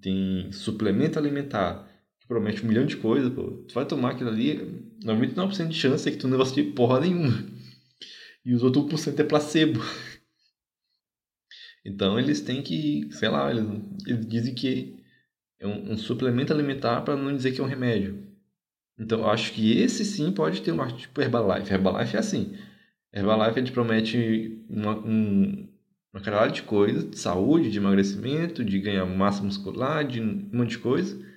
tem 0.00 0.50
suplemento 0.50 1.18
alimentar, 1.18 1.91
promete 2.32 2.64
um 2.64 2.68
milhão 2.68 2.86
de 2.86 2.96
coisas, 2.96 3.32
pô, 3.32 3.64
tu 3.68 3.74
vai 3.74 3.84
tomar 3.84 4.12
aquilo 4.12 4.30
ali, 4.30 4.58
99% 5.04 5.68
de 5.68 5.74
chance 5.74 6.08
é 6.08 6.12
que 6.12 6.18
tu 6.18 6.28
não 6.28 6.38
vai 6.38 6.46
sentir 6.46 6.72
porra 6.72 7.00
nenhuma. 7.00 7.46
E 8.44 8.54
os 8.54 8.62
outros 8.62 8.84
1% 8.84 9.20
é 9.20 9.24
placebo. 9.24 9.80
Então 11.84 12.18
eles 12.18 12.40
têm 12.40 12.62
que, 12.62 13.08
sei 13.12 13.28
lá, 13.28 13.50
eles, 13.50 13.64
eles 14.06 14.26
dizem 14.26 14.54
que 14.54 14.96
é 15.60 15.66
um, 15.66 15.92
um 15.92 15.96
suplemento 15.96 16.52
alimentar 16.52 17.02
para 17.02 17.16
não 17.16 17.34
dizer 17.34 17.52
que 17.52 17.60
é 17.60 17.64
um 17.64 17.68
remédio. 17.68 18.26
Então 18.98 19.28
acho 19.28 19.52
que 19.52 19.78
esse 19.78 20.04
sim 20.04 20.32
pode 20.32 20.62
ter 20.62 20.70
uma 20.70 20.86
tipo 20.88 21.20
Herbalife. 21.20 21.72
Herbalife 21.72 22.16
é 22.16 22.20
assim. 22.20 22.56
Herbalife 23.12 23.58
a 23.58 23.62
gente 23.62 23.72
promete 23.72 24.64
uma, 24.68 24.96
um, 24.98 25.68
uma 26.12 26.22
caralho 26.22 26.52
de 26.52 26.62
coisas, 26.62 27.08
de 27.08 27.18
saúde, 27.18 27.70
de 27.70 27.78
emagrecimento, 27.78 28.64
de 28.64 28.78
ganhar 28.78 29.04
massa 29.06 29.42
muscular, 29.42 30.06
de 30.06 30.20
um 30.20 30.48
monte 30.52 30.70
de 30.70 30.78
coisa. 30.78 31.31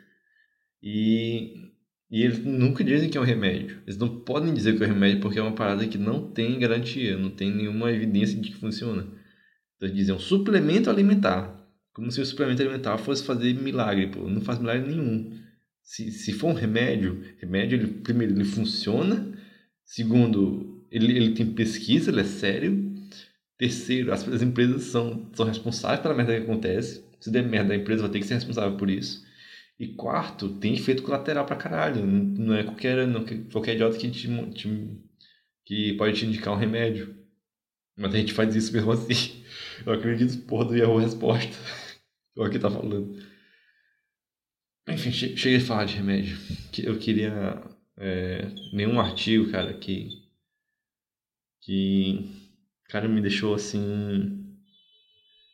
E 0.85 1.65
e 2.09 2.23
eles 2.23 2.43
nunca 2.45 2.83
dizem 2.83 3.09
que 3.09 3.17
é 3.17 3.21
um 3.21 3.25
remédio. 3.25 3.81
Eles 3.85 3.97
não 3.97 4.21
podem 4.21 4.53
dizer 4.53 4.77
que 4.77 4.83
é 4.83 4.85
um 4.85 4.89
remédio 4.89 5.19
porque 5.19 5.39
é 5.39 5.41
uma 5.41 5.55
parada 5.55 5.85
que 5.87 5.97
não 5.97 6.31
tem 6.31 6.57
garantia, 6.59 7.17
não 7.17 7.29
tem 7.29 7.53
nenhuma 7.53 7.91
evidência 7.91 8.39
de 8.39 8.51
que 8.51 8.57
funciona. 8.57 9.01
Então 9.75 9.89
eles 9.89 9.95
dizem 9.95 10.13
é 10.13 10.15
um 10.15 10.21
suplemento 10.21 10.89
alimentar. 10.89 11.67
Como 11.93 12.11
se 12.11 12.21
o 12.21 12.25
suplemento 12.25 12.61
alimentar 12.61 12.97
fosse 12.97 13.23
fazer 13.23 13.53
milagre, 13.55 14.07
pô. 14.07 14.29
Não 14.29 14.41
faz 14.41 14.59
milagre 14.59 14.87
nenhum. 14.89 15.37
Se, 15.81 16.11
se 16.11 16.31
for 16.31 16.51
um 16.51 16.53
remédio, 16.53 17.21
remédio, 17.39 17.77
ele, 17.77 17.87
primeiro, 17.87 18.33
ele 18.33 18.45
funciona. 18.45 19.33
Segundo, 19.83 20.85
ele, 20.91 21.17
ele 21.17 21.33
tem 21.33 21.53
pesquisa, 21.53 22.11
ele 22.11 22.21
é 22.21 22.23
sério. 22.23 22.93
Terceiro, 23.57 24.13
as, 24.13 24.27
as 24.27 24.41
empresas 24.41 24.83
são, 24.83 25.29
são 25.33 25.45
responsáveis 25.45 26.01
pela 26.01 26.13
merda 26.13 26.35
que 26.35 26.43
acontece. 26.43 27.03
Se 27.19 27.31
der 27.31 27.43
merda, 27.43 27.73
a 27.73 27.77
empresa 27.77 28.03
vai 28.03 28.11
ter 28.11 28.19
que 28.19 28.25
ser 28.25 28.35
responsável 28.35 28.77
por 28.77 28.89
isso. 28.89 29.24
E 29.77 29.87
quarto, 29.89 30.57
tem 30.57 30.73
efeito 30.73 31.03
colateral 31.03 31.45
pra 31.45 31.55
caralho. 31.55 32.05
Não 32.05 32.55
é 32.55 32.63
qualquer, 32.63 33.05
não, 33.07 33.25
qualquer 33.51 33.75
idiota 33.75 33.97
que, 33.97 34.09
te, 34.09 34.27
te, 34.53 35.03
que 35.65 35.93
pode 35.93 36.17
te 36.17 36.25
indicar 36.25 36.53
um 36.53 36.57
remédio. 36.57 37.15
Mas 37.97 38.13
a 38.13 38.17
gente 38.17 38.33
faz 38.33 38.55
isso 38.55 38.73
mesmo 38.73 38.91
assim. 38.91 39.43
Eu 39.85 39.93
acredito, 39.93 40.45
porra, 40.45 40.65
do 40.65 40.75
Yahoo 40.75 40.99
Resposta. 40.99 41.55
É 42.37 42.41
o 42.41 42.49
que 42.49 42.59
tá 42.59 42.69
falando. 42.69 43.17
Enfim, 44.89 45.09
che 45.09 45.37
cheguei 45.37 45.57
a 45.57 45.61
falar 45.61 45.85
de 45.85 45.95
remédio. 45.95 46.37
Eu 46.83 46.99
queria 46.99 47.63
é, 47.97 48.49
nenhum 48.73 48.99
artigo, 48.99 49.49
cara, 49.51 49.73
que. 49.73 50.09
que. 51.61 52.29
Cara, 52.89 53.07
me 53.07 53.21
deixou 53.21 53.55
assim. 53.55 54.53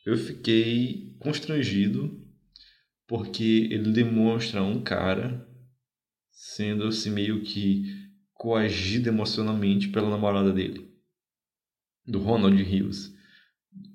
Eu 0.04 0.16
fiquei 0.16 1.16
constrangido 1.20 2.21
porque 3.12 3.68
ele 3.70 3.92
demonstra 3.92 4.62
um 4.62 4.82
cara 4.82 5.46
sendo 6.30 6.84
assim 6.84 7.10
meio 7.10 7.42
que 7.42 7.84
coagido 8.32 9.06
emocionalmente 9.10 9.88
pela 9.88 10.08
namorada 10.08 10.50
dele, 10.50 10.90
do 12.06 12.20
Ronald 12.20 12.56
Rios, 12.62 13.12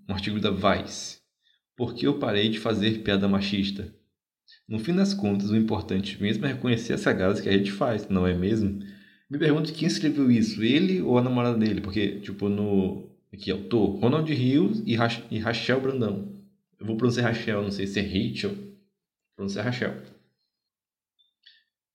um 0.08 0.13
artigo 0.13 0.39
da 0.39 0.51
Vice. 0.51 1.17
Por 1.75 1.95
que 1.95 2.06
eu 2.06 2.19
parei 2.19 2.47
de 2.49 2.60
fazer 2.60 3.01
piada 3.01 3.27
machista? 3.27 3.91
No 4.69 4.77
fim 4.77 4.93
das 4.93 5.15
contas, 5.15 5.49
o 5.49 5.58
importante 5.58 6.21
mesmo 6.21 6.45
é 6.45 6.49
reconhecer 6.53 6.93
as 6.93 7.03
cagadas 7.03 7.41
que 7.41 7.49
a 7.49 7.58
gente 7.58 7.71
faz, 7.71 8.08
não 8.10 8.27
é 8.27 8.36
mesmo? 8.36 8.84
Me 9.27 9.39
pergunto 9.39 9.73
quem 9.73 9.88
escreveu 9.88 10.30
isso, 10.30 10.63
ele 10.63 11.01
ou 11.01 11.17
a 11.17 11.23
namorada 11.23 11.58
dele, 11.58 11.82
porque, 11.82 12.19
tipo, 12.19 12.49
no. 12.49 13.10
Aqui, 13.34 13.49
autor, 13.49 13.99
Ronald 13.99 14.32
Rios 14.32 14.84
e, 14.86 14.95
Rach 14.95 15.23
e 15.32 15.39
Rachel 15.39 15.82
Brandão. 15.82 16.38
Eu 16.80 16.86
vou 16.86 16.97
pronunciar 16.97 17.34
Rachel, 17.34 17.63
não 17.63 17.71
sei 17.71 17.88
se 17.88 17.99
é 17.99 18.03
Rachel. 18.03 18.66
Pronunciar 19.38 19.65
Rachel. 19.65 19.93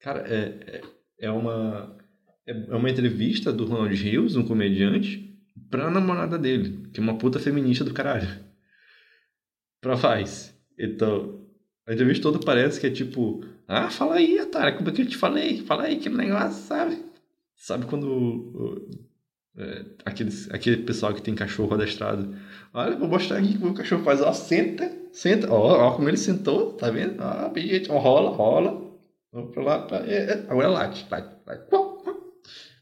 Cara, 0.01 0.21
é, 0.29 0.81
é, 1.19 1.27
é 1.27 1.31
uma. 1.31 1.99
É 2.47 2.75
uma 2.75 2.91
entrevista 2.91 3.53
do 3.53 3.65
Ronald 3.67 3.95
Rios, 3.95 4.35
um 4.35 4.45
comediante, 4.45 5.39
pra 5.71 5.91
namorada 5.91 6.37
dele, 6.37 6.89
que 6.93 6.99
é 6.99 7.03
uma 7.03 7.19
puta 7.19 7.39
feminista 7.39 7.85
do 7.85 7.95
caralho. 7.95 8.29
Pra 9.81 9.97
faz. 9.97 10.57
Então, 10.77 11.47
a 11.87 11.93
entrevista 11.93 12.23
toda 12.23 12.45
parece 12.45 12.81
que 12.81 12.87
é 12.87 12.91
tipo, 12.91 13.45
ah, 13.69 13.91
fala 13.91 14.17
aí, 14.17 14.41
Atara, 14.41 14.73
como 14.73 14.89
é 14.89 14.93
que 14.93 15.03
eu 15.03 15.07
te 15.07 15.17
falei? 15.17 15.63
Fala 15.63 15.85
aí, 15.85 15.97
aquele 15.97 16.17
negócio, 16.17 16.67
sabe? 16.67 17.05
Sabe 17.57 17.87
quando 17.87 18.89
é, 19.57 19.85
aquele, 20.05 20.31
aquele 20.51 20.77
pessoal 20.79 21.15
que 21.15 21.23
tem 21.23 21.35
cachorro 21.35 21.75
adestrado, 21.75 22.37
olha, 22.75 22.97
vou 22.97 23.09
mostrar 23.09 23.39
aqui 23.39 23.57
como 23.57 23.71
o 23.71 23.75
cachorro 23.75 24.03
faz, 24.03 24.21
ó, 24.21 24.33
senta, 24.33 24.91
senta, 25.13 25.53
ó, 25.53 25.89
ó 25.89 25.95
como 25.95 26.09
ele 26.09 26.17
sentou, 26.17 26.73
tá 26.73 26.91
vendo? 26.91 27.21
Ó, 27.21 27.47
obediente, 27.47 27.91
ó, 27.91 27.99
rola, 27.99 28.31
rola, 28.31 28.99
vamos 29.33 29.53
pra 29.53 29.63
lá, 29.63 29.87
pra, 29.87 29.99
é, 30.07 30.33
é, 30.33 30.33
agora 30.49 30.69
late, 30.69 31.07
late, 31.11 31.37
late, 31.47 31.71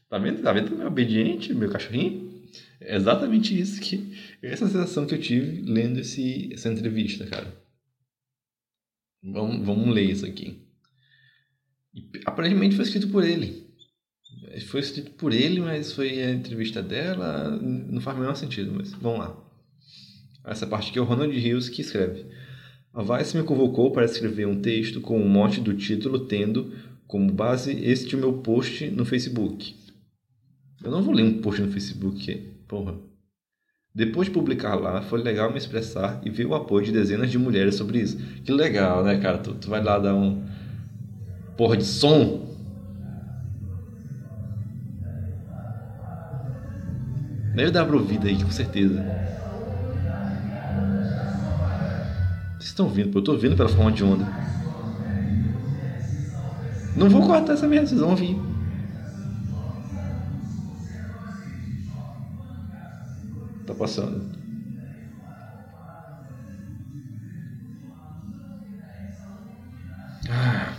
tá 0.09 0.17
vendo? 0.17 0.41
Tá 0.41 0.53
vendo 0.53 0.75
meu 0.75 0.87
obediente, 0.87 1.53
meu 1.53 1.69
cachorrinho? 1.69 2.31
É 2.79 2.95
exatamente 2.95 3.57
isso 3.57 3.79
que, 3.79 4.17
essa 4.41 4.65
sensação 4.65 5.05
que 5.05 5.13
eu 5.13 5.21
tive 5.21 5.61
lendo 5.61 5.99
esse, 5.99 6.49
essa 6.51 6.69
entrevista, 6.69 7.25
cara. 7.27 7.53
Vamos, 9.23 9.65
vamos 9.65 9.93
ler 9.93 10.09
isso 10.09 10.25
aqui. 10.25 10.67
E, 11.93 12.09
aparentemente 12.25 12.75
foi 12.75 12.85
escrito 12.85 13.09
por 13.09 13.23
ele. 13.23 13.69
Foi 14.67 14.79
escrito 14.79 15.11
por 15.11 15.31
ele, 15.31 15.59
mas 15.59 15.93
foi 15.93 16.23
a 16.23 16.31
entrevista 16.31 16.81
dela. 16.81 17.51
Não 17.51 18.01
faz 18.01 18.17
o 18.17 18.19
menor 18.19 18.35
sentido, 18.35 18.73
mas 18.73 18.93
vamos 18.93 19.19
lá. 19.19 19.50
Essa 20.45 20.65
parte 20.65 20.89
aqui 20.89 20.99
é 20.99 21.01
o 21.01 21.05
Ronald 21.05 21.37
Rios 21.37 21.69
que 21.69 21.81
escreve. 21.81 22.25
A 22.93 23.03
Vice 23.03 23.37
me 23.37 23.43
convocou 23.43 23.91
para 23.91 24.05
escrever 24.05 24.47
um 24.47 24.59
texto 24.59 24.99
com 24.99 25.21
o 25.21 25.29
mote 25.29 25.61
do 25.61 25.73
título 25.73 26.25
tendo 26.25 26.73
como 27.07 27.31
base 27.31 27.71
este 27.83 28.17
meu 28.17 28.33
post 28.33 28.89
no 28.89 29.05
Facebook. 29.05 29.75
Eu 30.83 30.91
não 30.91 31.01
vou 31.03 31.13
ler 31.13 31.23
um 31.23 31.41
post 31.41 31.61
no 31.61 31.71
Facebook, 31.71 32.33
porra. 32.67 32.95
Depois 33.93 34.27
de 34.27 34.33
publicar 34.33 34.75
lá, 34.75 35.01
foi 35.01 35.21
legal 35.21 35.51
me 35.51 35.57
expressar 35.57 36.21
e 36.25 36.29
ver 36.29 36.45
o 36.45 36.55
apoio 36.55 36.85
de 36.85 36.91
dezenas 36.91 37.29
de 37.29 37.37
mulheres 37.37 37.75
sobre 37.75 37.99
isso. 37.99 38.17
Que 38.43 38.51
legal, 38.51 39.03
né, 39.03 39.19
cara? 39.19 39.37
Tu, 39.37 39.53
tu 39.55 39.69
vai 39.69 39.83
lá 39.83 39.99
dar 39.99 40.15
um. 40.15 40.43
Porra 41.57 41.77
de 41.77 41.85
som. 41.85 42.49
Deve 47.53 47.71
dar 47.71 47.85
pra 47.85 47.97
ouvir 47.97 48.19
aí, 48.23 48.41
com 48.41 48.49
certeza. 48.49 49.03
Vocês 52.61 52.69
estão 52.69 52.85
ouvindo? 52.85 53.17
Eu 53.17 53.23
tô 53.23 53.31
ouvindo 53.31 53.55
pela 53.55 53.67
forma 53.67 53.91
de 53.91 54.03
onda. 54.03 54.23
Não 56.95 57.09
vou 57.09 57.25
cortar 57.25 57.53
essa 57.53 57.67
merda, 57.67 57.87
vocês 57.87 57.99
vão 57.99 58.11
ouvir. 58.11 58.39
passando. 63.73 64.29
Ah. 70.29 70.75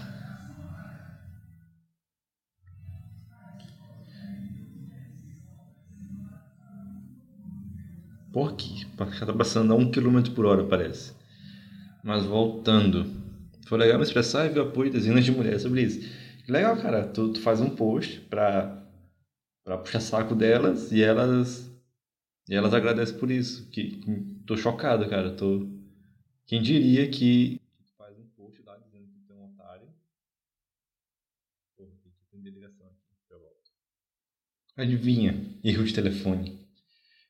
Por 8.33 8.53
aqui, 8.53 8.87
tá 8.97 9.33
passando 9.33 9.73
a 9.73 9.77
um 9.77 9.91
quilômetro 9.91 10.31
por 10.31 10.47
hora, 10.47 10.63
parece. 10.63 11.22
Mas 12.03 12.25
voltando, 12.25 13.07
foi 13.67 13.79
legal 13.79 13.97
me 13.97 14.05
expressar 14.05 14.47
e 14.47 14.49
ver 14.51 14.61
o 14.61 14.69
apoio 14.69 14.91
de 14.91 14.99
dezenas 14.99 15.25
de 15.25 15.31
mulheres 15.31 15.63
sobre 15.63 15.83
isso. 15.83 16.01
Legal, 16.49 16.77
cara, 16.77 17.07
tu, 17.07 17.33
tu 17.33 17.41
faz 17.41 17.61
um 17.61 17.71
post 17.71 18.21
pra, 18.23 18.85
pra 19.65 19.79
puxar 19.79 20.01
saco 20.01 20.35
delas 20.35 20.91
e 20.91 21.03
elas 21.03 21.73
e 22.49 22.55
elas 22.55 22.75
agradecem 22.75 23.17
por 23.19 23.31
isso. 23.31 23.69
Que, 23.71 23.99
que 23.99 24.43
tô 24.47 24.57
chocado, 24.57 25.09
cara. 25.09 25.35
Tô... 25.35 25.67
Quem 26.47 26.61
diria 26.61 27.09
que 27.09 27.61
faz 27.97 28.19
um 28.19 28.27
post 28.37 28.61
lá 28.63 28.77
dizendo 28.79 29.07
que 29.07 29.21
tem 29.27 29.37
um 29.37 29.45
otário. 29.45 29.89
Pô, 31.77 31.85
tem 32.31 32.43
que 32.43 32.51
ligação 32.51 32.87
aqui. 32.87 33.17
Eu 33.31 33.39
volto. 33.39 33.71
Adivinha? 34.77 35.59
Erro 35.63 35.85
de 35.85 35.95
telefone. 35.95 36.67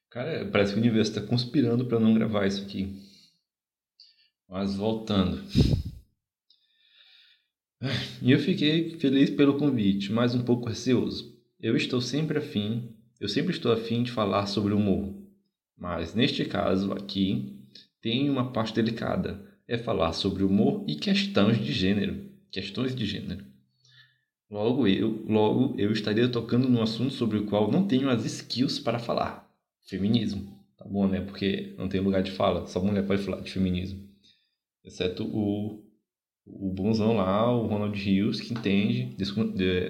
Cara, 0.09 0.49
parece 0.51 0.73
que 0.73 0.79
o 0.79 0.83
universo 0.83 1.13
está 1.13 1.27
conspirando 1.27 1.87
para 1.87 2.01
não 2.01 2.15
gravar 2.15 2.47
isso 2.47 2.63
aqui. 2.63 3.12
Mas 4.53 4.77
voltando. 4.77 5.43
E 8.23 8.31
eu 8.31 8.39
fiquei 8.39 8.91
feliz 9.01 9.31
pelo 9.31 9.59
convite, 9.59 10.13
mas 10.13 10.37
um 10.37 10.45
pouco 10.45 10.69
receoso. 10.69 11.37
Eu 11.59 11.77
estou 11.77 12.01
sempre 12.01 12.39
afim 12.39 12.95
eu 13.23 13.29
sempre 13.29 13.53
estou 13.53 13.71
afim 13.71 14.03
de 14.03 14.11
falar 14.11 14.47
sobre 14.47 14.75
humor, 14.75 15.15
mas 15.79 16.13
neste 16.13 16.45
caso 16.45 16.93
aqui 16.93 17.57
tem 18.01 18.29
uma 18.29 18.51
parte 18.51 18.75
delicada, 18.75 19.47
é 19.69 19.79
falar 19.79 20.13
sobre 20.13 20.43
humor 20.43 20.85
e 20.89 20.97
questões 20.97 21.65
de 21.65 21.73
gênero, 21.73 22.21
questões 22.51 22.97
de 22.97 23.07
gênero. 23.07 23.45
Logo 24.51 24.89
eu, 24.89 25.25
logo 25.29 25.77
eu 25.79 25.93
estaria 25.93 26.29
tocando 26.29 26.69
num 26.69 26.83
assunto 26.83 27.15
sobre 27.15 27.39
o 27.39 27.47
qual 27.47 27.71
não 27.71 27.87
tenho 27.87 28.11
as 28.11 28.25
skills 28.25 28.81
para 28.81 28.99
falar, 28.99 29.49
feminismo. 29.87 30.61
Tá 30.77 30.85
bom, 30.85 31.07
né? 31.07 31.21
Porque 31.21 31.77
não 31.79 31.89
tem 31.89 32.01
lugar 32.01 32.25
de 32.25 32.33
fala, 32.33 32.67
só 32.67 32.83
mulher 32.83 33.07
pode 33.07 33.23
falar 33.23 33.41
de 33.41 33.53
feminismo. 33.53 34.12
Exceto 34.85 35.25
o 35.25 35.83
o 36.45 36.73
bonzão 36.73 37.17
lá, 37.17 37.51
o 37.51 37.67
Ronald 37.67 37.97
Rios, 37.99 38.41
que 38.41 38.53
entende, 38.53 39.15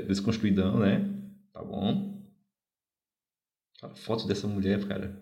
desconstruidão, 0.06 0.78
né? 0.78 1.10
Tá 1.52 1.62
bom? 1.62 2.22
A 3.82 3.88
foto 3.94 4.26
dessa 4.26 4.46
mulher, 4.46 4.86
cara, 4.86 5.20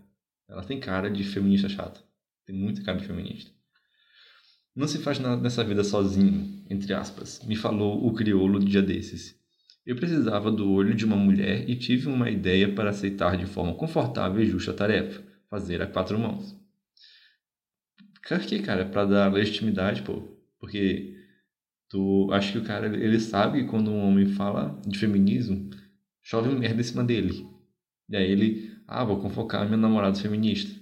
ela 0.48 0.64
tem 0.64 0.80
cara 0.80 1.10
de 1.10 1.22
feminista 1.24 1.68
chata. 1.68 2.00
Tem 2.44 2.54
muita 2.54 2.82
cara 2.82 2.98
de 2.98 3.06
feminista. 3.06 3.50
Não 4.74 4.86
se 4.86 4.98
faz 4.98 5.18
nada 5.18 5.40
nessa 5.40 5.64
vida 5.64 5.82
sozinho, 5.84 6.64
entre 6.68 6.92
aspas, 6.92 7.40
me 7.44 7.56
falou 7.56 8.06
o 8.06 8.12
crioulo 8.12 8.58
de 8.58 8.66
dia 8.66 8.82
desses. 8.82 9.38
Eu 9.84 9.96
precisava 9.96 10.50
do 10.50 10.70
olho 10.70 10.94
de 10.94 11.04
uma 11.04 11.16
mulher 11.16 11.68
e 11.68 11.76
tive 11.76 12.08
uma 12.08 12.30
ideia 12.30 12.72
para 12.72 12.90
aceitar 12.90 13.36
de 13.36 13.46
forma 13.46 13.74
confortável 13.74 14.42
e 14.42 14.46
justa 14.46 14.72
a 14.72 14.74
tarefa, 14.74 15.22
fazer 15.48 15.80
a 15.80 15.86
quatro 15.86 16.18
mãos. 16.18 16.59
Que, 18.22 18.60
cara? 18.60 18.86
Para 18.86 19.04
dar 19.06 19.32
legitimidade, 19.32 20.02
pô. 20.02 20.22
Porque 20.58 21.16
tu 21.88 22.28
acho 22.32 22.52
que 22.52 22.58
o 22.58 22.64
cara 22.64 22.86
ele 22.86 23.18
sabe 23.18 23.62
que 23.62 23.68
quando 23.68 23.90
um 23.90 24.08
homem 24.08 24.26
fala 24.26 24.80
de 24.86 24.98
feminismo, 24.98 25.70
chove 26.22 26.48
merda 26.54 26.80
em 26.80 26.84
cima 26.84 27.02
dele. 27.02 27.46
E 28.08 28.16
aí 28.16 28.30
ele, 28.30 28.76
ah, 28.86 29.04
vou 29.04 29.20
convocar 29.20 29.64
minha 29.66 29.76
namorada 29.76 30.18
feminista. 30.18 30.78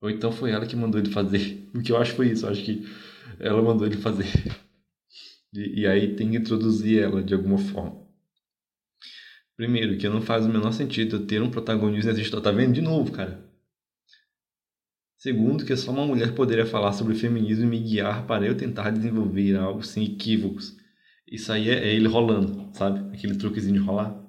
Ou 0.00 0.10
então 0.10 0.32
foi 0.32 0.50
ela 0.50 0.66
que 0.66 0.76
mandou 0.76 1.00
ele 1.00 1.10
fazer. 1.10 1.60
O 1.74 1.80
que 1.82 1.90
eu 1.90 1.96
acho 1.96 2.14
foi 2.14 2.30
isso, 2.30 2.44
eu 2.44 2.50
acho 2.50 2.62
que 2.64 2.86
ela 3.40 3.62
mandou 3.62 3.86
ele 3.86 3.96
fazer. 3.96 4.26
E, 5.54 5.82
e 5.82 5.86
aí 5.86 6.16
tem 6.16 6.30
que 6.30 6.38
introduzir 6.38 7.02
ela 7.02 7.22
de 7.22 7.34
alguma 7.34 7.58
forma. 7.58 8.06
Primeiro, 9.54 9.98
que 9.98 10.08
não 10.08 10.22
faz 10.22 10.46
o 10.46 10.48
menor 10.48 10.72
sentido 10.72 11.26
ter 11.26 11.42
um 11.42 11.50
protagonista 11.50 12.10
história. 12.12 12.42
Tá 12.42 12.50
vendo? 12.50 12.72
De 12.72 12.80
novo, 12.80 13.12
cara. 13.12 13.51
Segundo, 15.22 15.64
que 15.64 15.76
só 15.76 15.92
uma 15.92 16.04
mulher 16.04 16.34
poderia 16.34 16.66
falar 16.66 16.92
sobre 16.92 17.14
feminismo 17.14 17.62
e 17.62 17.68
me 17.68 17.78
guiar 17.78 18.26
para 18.26 18.44
eu 18.44 18.56
tentar 18.56 18.90
desenvolver 18.90 19.54
algo 19.54 19.80
sem 19.80 20.04
equívocos. 20.04 20.76
Isso 21.30 21.52
aí 21.52 21.70
é, 21.70 21.74
é 21.74 21.94
ele 21.94 22.08
rolando, 22.08 22.68
sabe? 22.72 23.16
Aquele 23.16 23.36
truquezinho 23.36 23.74
de 23.74 23.86
rolar. 23.86 24.20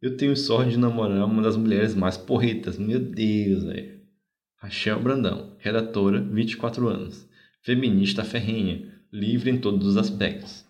Eu 0.00 0.16
tenho 0.16 0.34
sorte 0.34 0.70
de 0.70 0.78
namorar 0.78 1.26
uma 1.26 1.42
das 1.42 1.58
mulheres 1.58 1.94
mais 1.94 2.16
porretas. 2.16 2.78
Meu 2.78 2.98
Deus, 2.98 3.64
velho. 3.64 4.00
Rachel 4.56 5.02
Brandão, 5.02 5.54
redatora, 5.58 6.22
24 6.22 6.88
anos. 6.88 7.28
Feminista 7.60 8.24
ferrenha, 8.24 8.90
livre 9.12 9.50
em 9.50 9.58
todos 9.58 9.88
os 9.88 9.98
aspectos. 9.98 10.64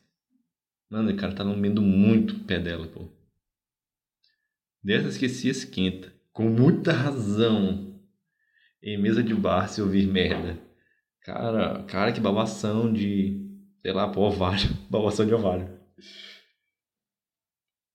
Mano, 0.91 1.13
o 1.13 1.17
cara 1.17 1.33
tá 1.33 1.45
lambendo 1.45 1.81
muito 1.81 2.35
o 2.35 2.41
pé 2.41 2.59
dela, 2.59 2.89
pô. 2.89 3.09
Dessas 4.83 5.17
que 5.17 5.29
se 5.29 5.49
esquenta, 5.49 6.13
com 6.33 6.49
muita 6.49 6.93
razão, 6.93 7.96
em 8.87 8.97
mesa 8.97 9.23
de 9.23 9.35
bar 9.35 9.69
se 9.69 9.83
ouvir 9.83 10.07
merda. 10.07 10.59
Cara, 11.23 11.83
cara, 11.85 12.13
que 12.13 12.21
babação 12.21 12.93
de, 12.93 13.45
sei 13.83 13.93
lá, 13.93 14.09
pô, 14.09 14.23
ovário. 14.29 14.71
babação 14.89 15.27
de 15.27 15.35
ovário. 15.35 15.77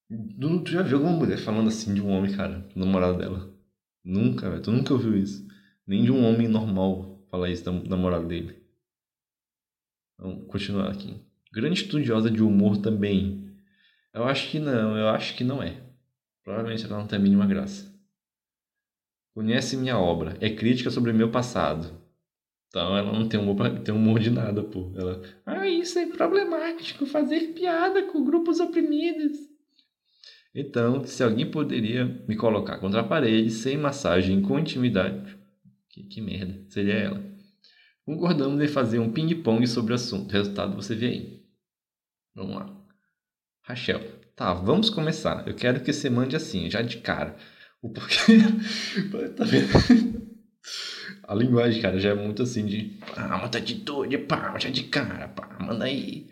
Tu, 0.10 0.72
já 0.72 0.82
viu 0.82 0.98
alguma 0.98 1.18
mulher 1.18 1.38
falando 1.38 1.70
assim 1.70 1.94
de 1.94 2.02
um 2.02 2.10
homem, 2.10 2.36
cara, 2.36 2.68
namorado 2.76 3.18
dela? 3.18 3.56
Nunca, 4.04 4.50
velho. 4.50 4.62
Tu 4.62 4.72
nunca 4.72 4.94
ouviu 4.94 5.18
isso. 5.18 5.48
Nem 5.88 6.04
de 6.04 6.12
um 6.12 6.26
homem 6.26 6.50
normal 6.50 7.26
falar 7.32 7.50
isso 7.50 7.64
da 7.64 7.72
namorada 7.72 8.26
dele. 8.26 8.62
Vamos 10.20 10.46
continuar 10.48 10.92
aqui. 10.92 11.16
Grande 11.54 11.82
estudiosa 11.82 12.30
de 12.30 12.44
humor 12.44 12.78
também. 12.78 13.50
Eu 14.14 14.26
acho 14.26 14.50
que 14.50 14.60
não, 14.60 14.98
eu 14.98 15.08
acho 15.08 15.36
que 15.38 15.44
não 15.46 15.64
é. 15.64 15.82
Provavelmente 16.44 16.86
ela 16.86 17.00
não 17.00 17.08
tem 17.08 17.18
a 17.18 17.22
mínima 17.22 17.48
graça. 17.48 17.91
Conhece 19.34 19.78
minha 19.78 19.98
obra, 19.98 20.38
é 20.42 20.50
crítica 20.50 20.90
sobre 20.90 21.14
meu 21.14 21.32
passado. 21.32 22.02
Então 22.68 22.98
ela 22.98 23.12
não 23.12 23.28
tem 23.28 23.40
humor, 23.40 23.80
tem 23.80 23.94
humor 23.94 24.20
de 24.20 24.30
nada, 24.30 24.64
pô. 24.64 24.92
Ela, 24.96 25.22
ah, 25.46 25.68
isso 25.68 26.00
é 26.00 26.06
problemático, 26.06 27.06
fazer 27.06 27.54
piada 27.54 28.04
com 28.04 28.24
grupos 28.24 28.60
oprimidos. 28.60 29.38
Então, 30.54 31.06
se 31.06 31.24
alguém 31.24 31.50
poderia 31.50 32.06
me 32.28 32.36
colocar 32.36 32.78
contra 32.78 33.02
a 33.02 33.08
parede, 33.08 33.52
sem 33.52 33.78
massagem, 33.78 34.42
com 34.42 34.60
intimidade, 34.60 35.38
que, 35.90 36.04
que 36.04 36.22
merda, 36.22 36.66
seria 36.70 36.94
ela. 36.94 37.32
Concordamos 38.06 38.62
em 38.62 38.68
fazer 38.68 39.00
um 39.00 39.12
ping-pong 39.12 39.66
sobre 39.68 39.94
o 39.94 39.96
assunto. 39.96 40.32
Resultado 40.32 40.76
você 40.76 40.96
vê 40.96 41.08
aí. 41.08 41.46
Vamos 42.36 42.56
lá. 42.56 42.82
Rachel, 43.64 44.02
tá, 44.36 44.54
vamos 44.54 44.90
começar. 44.90 45.48
Eu 45.48 45.56
quero 45.56 45.82
que 45.82 45.94
você 45.94 46.10
mande 46.10 46.36
assim, 46.36 46.70
já 46.70 46.82
de 46.82 46.98
cara. 46.98 47.38
O 47.82 47.90
porquê. 47.90 48.38
tá 49.36 49.44
vendo? 49.44 50.32
A 51.24 51.34
linguagem, 51.34 51.82
cara, 51.82 52.00
já 52.00 52.10
é 52.10 52.14
muito 52.14 52.44
assim 52.44 52.66
de. 52.66 53.00
Ah, 53.16 53.38
uma 53.38 53.46
atitude, 53.46 54.18
pá, 54.20 54.58
já 54.60 54.70
de 54.70 54.84
cara, 54.84 55.28
pá, 55.30 55.58
manda 55.60 55.86
aí. 55.86 56.30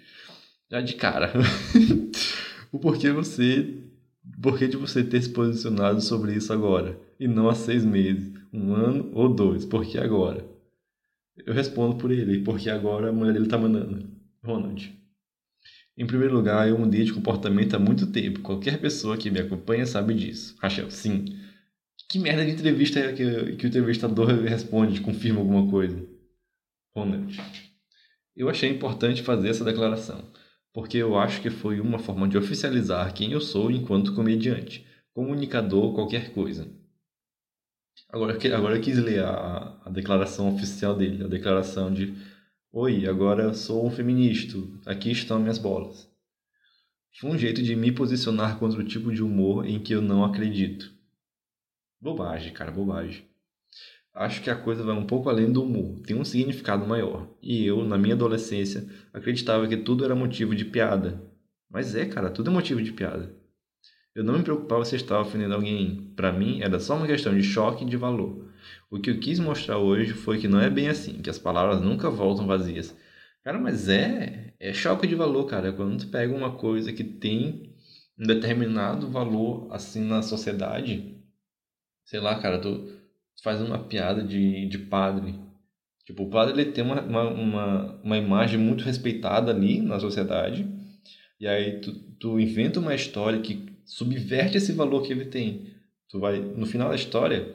Já 0.69 0.81
de 0.81 0.93
cara. 0.93 1.31
o 2.71 2.77
porquê 2.77 3.11
você. 3.11 3.83
Porquê 4.41 4.67
de 4.67 4.77
você 4.77 5.03
ter 5.03 5.21
se 5.21 5.29
posicionado 5.29 6.01
sobre 6.01 6.35
isso 6.35 6.53
agora? 6.53 6.99
E 7.19 7.27
não 7.27 7.49
há 7.49 7.55
seis 7.55 7.83
meses, 7.83 8.31
um 8.53 8.73
ano 8.73 9.09
ou 9.13 9.27
dois? 9.33 9.65
Por 9.65 9.83
que 9.85 9.97
agora? 9.97 10.45
Eu 11.45 11.53
respondo 11.53 11.95
por 11.95 12.11
ele, 12.11 12.43
porque 12.43 12.69
agora 12.69 13.09
a 13.09 13.13
mulher 13.13 13.33
dele 13.33 13.47
tá 13.47 13.57
mandando. 13.57 14.07
Ronald. 14.43 14.98
Em 15.99 16.07
primeiro 16.07 16.33
lugar, 16.33 16.65
eu 16.69 16.79
mudei 16.79 17.03
de 17.03 17.11
comportamento 17.11 17.75
há 17.75 17.79
muito 17.79 18.07
tempo. 18.07 18.39
Qualquer 18.39 18.79
pessoa 18.79 19.17
que 19.17 19.29
me 19.29 19.41
acompanha 19.41 19.85
sabe 19.85 20.13
disso. 20.13 20.55
Rachel, 20.61 20.89
sim. 20.89 21.25
Que 22.09 22.17
merda 22.17 22.45
de 22.45 22.51
entrevista 22.51 22.99
é 23.01 23.11
que, 23.11 23.57
que 23.57 23.65
o 23.65 23.67
entrevistador 23.67 24.29
responde, 24.47 25.01
confirma 25.01 25.41
alguma 25.41 25.69
coisa? 25.69 26.01
Ronald. 26.95 27.37
Eu 28.33 28.47
achei 28.49 28.69
importante 28.69 29.21
fazer 29.21 29.49
essa 29.49 29.65
declaração, 29.65 30.23
porque 30.73 30.95
eu 30.95 31.19
acho 31.19 31.41
que 31.41 31.49
foi 31.49 31.81
uma 31.81 31.99
forma 31.99 32.29
de 32.29 32.37
oficializar 32.37 33.13
quem 33.13 33.33
eu 33.33 33.41
sou 33.41 33.69
enquanto 33.69 34.15
comediante, 34.15 34.87
comunicador, 35.13 35.93
qualquer 35.93 36.31
coisa. 36.31 36.65
Agora, 38.07 38.37
agora 38.55 38.77
eu 38.77 38.81
quis 38.81 38.97
ler 38.97 39.19
a, 39.19 39.81
a 39.83 39.89
declaração 39.89 40.55
oficial 40.55 40.95
dele, 40.95 41.25
a 41.25 41.27
declaração 41.27 41.93
de 41.93 42.15
Oi, 42.71 43.07
agora 43.07 43.45
eu 43.45 43.53
sou 43.55 43.83
um 43.83 43.89
feminista. 43.89 44.55
Aqui 44.85 45.09
estão 45.09 45.39
minhas 45.39 45.57
bolas. 45.57 46.07
Foi 47.19 47.31
um 47.31 47.37
jeito 47.37 47.63
de 47.63 47.75
me 47.75 47.91
posicionar 47.91 48.59
contra 48.59 48.79
o 48.79 48.83
tipo 48.83 49.11
de 49.11 49.23
humor 49.23 49.65
em 49.65 49.79
que 49.79 49.91
eu 49.91 50.03
não 50.03 50.23
acredito. 50.23 50.93
Bobagem, 51.99 52.53
cara, 52.53 52.69
bobagem. 52.69 53.25
Acho 54.13 54.43
que 54.43 54.51
a 54.51 54.55
coisa 54.55 54.83
vai 54.83 54.95
um 54.95 55.07
pouco 55.07 55.29
além 55.29 55.51
do 55.51 55.63
humor, 55.63 55.99
tem 56.01 56.15
um 56.15 56.23
significado 56.23 56.85
maior. 56.85 57.27
E 57.41 57.65
eu, 57.65 57.83
na 57.83 57.97
minha 57.97 58.13
adolescência, 58.13 58.87
acreditava 59.11 59.67
que 59.67 59.77
tudo 59.77 60.05
era 60.05 60.13
motivo 60.13 60.55
de 60.55 60.65
piada. 60.65 61.23
Mas 61.67 61.95
é, 61.95 62.05
cara, 62.05 62.29
tudo 62.29 62.51
é 62.51 62.53
motivo 62.53 62.83
de 62.83 62.93
piada. 62.93 63.35
Eu 64.13 64.23
não 64.23 64.37
me 64.37 64.43
preocupava 64.43 64.85
se 64.85 64.95
estava 64.95 65.23
ofendendo 65.23 65.55
alguém. 65.55 66.13
Para 66.15 66.31
mim, 66.31 66.61
era 66.61 66.79
só 66.79 66.95
uma 66.95 67.07
questão 67.07 67.35
de 67.35 67.41
choque 67.41 67.83
e 67.83 67.89
de 67.89 67.97
valor. 67.97 68.47
O 68.89 68.99
que 68.99 69.09
eu 69.09 69.19
quis 69.19 69.39
mostrar 69.39 69.77
hoje 69.77 70.13
foi 70.13 70.39
que 70.39 70.47
não 70.47 70.59
é 70.59 70.69
bem 70.69 70.89
assim, 70.89 71.21
que 71.21 71.29
as 71.29 71.39
palavras 71.39 71.81
nunca 71.81 72.09
voltam 72.09 72.47
vazias. 72.47 72.95
Cara, 73.43 73.59
mas 73.59 73.87
é, 73.89 74.53
é 74.59 74.73
choque 74.73 75.07
de 75.07 75.15
valor, 75.15 75.45
cara. 75.45 75.71
Quando 75.73 75.99
tu 75.99 76.07
pega 76.07 76.33
uma 76.35 76.51
coisa 76.57 76.91
que 76.93 77.03
tem 77.03 77.75
um 78.17 78.25
determinado 78.27 79.09
valor 79.09 79.67
assim 79.71 80.03
na 80.03 80.21
sociedade, 80.21 81.15
sei 82.05 82.19
lá, 82.19 82.39
cara, 82.39 82.59
tu 82.59 82.91
faz 83.43 83.61
uma 83.61 83.79
piada 83.79 84.23
de, 84.23 84.67
de 84.67 84.77
padre. 84.77 85.35
Tipo, 86.05 86.23
o 86.23 86.29
padre 86.29 86.59
ele 86.61 86.71
tem 86.71 86.83
uma, 86.83 87.01
uma, 87.01 87.29
uma, 87.29 88.01
uma 88.03 88.17
imagem 88.17 88.59
muito 88.59 88.83
respeitada 88.83 89.51
ali 89.51 89.81
na 89.81 89.99
sociedade, 89.99 90.67
e 91.39 91.47
aí 91.47 91.79
tu, 91.79 91.93
tu 92.19 92.39
inventa 92.39 92.79
uma 92.79 92.95
história 92.95 93.39
que 93.39 93.65
subverte 93.85 94.57
esse 94.57 94.73
valor 94.73 95.03
que 95.03 95.13
ele 95.13 95.25
tem. 95.25 95.67
Tu 96.09 96.19
vai, 96.19 96.39
no 96.39 96.65
final 96.65 96.89
da 96.89 96.95
história, 96.95 97.53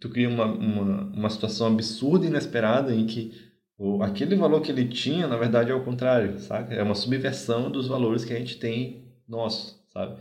tu 0.00 0.08
cria 0.08 0.28
uma, 0.28 0.44
uma, 0.44 1.02
uma 1.04 1.30
situação 1.30 1.68
absurda 1.68 2.24
e 2.24 2.28
inesperada 2.28 2.94
em 2.94 3.06
que 3.06 3.32
o, 3.78 4.02
aquele 4.02 4.36
valor 4.36 4.60
que 4.60 4.70
ele 4.70 4.88
tinha, 4.88 5.26
na 5.26 5.36
verdade, 5.36 5.70
é 5.70 5.74
o 5.74 5.84
contrário, 5.84 6.38
sabe? 6.38 6.74
É 6.74 6.82
uma 6.82 6.94
subversão 6.94 7.70
dos 7.70 7.88
valores 7.88 8.24
que 8.24 8.32
a 8.32 8.38
gente 8.38 8.58
tem 8.58 9.04
nossos, 9.26 9.82
sabe? 9.92 10.20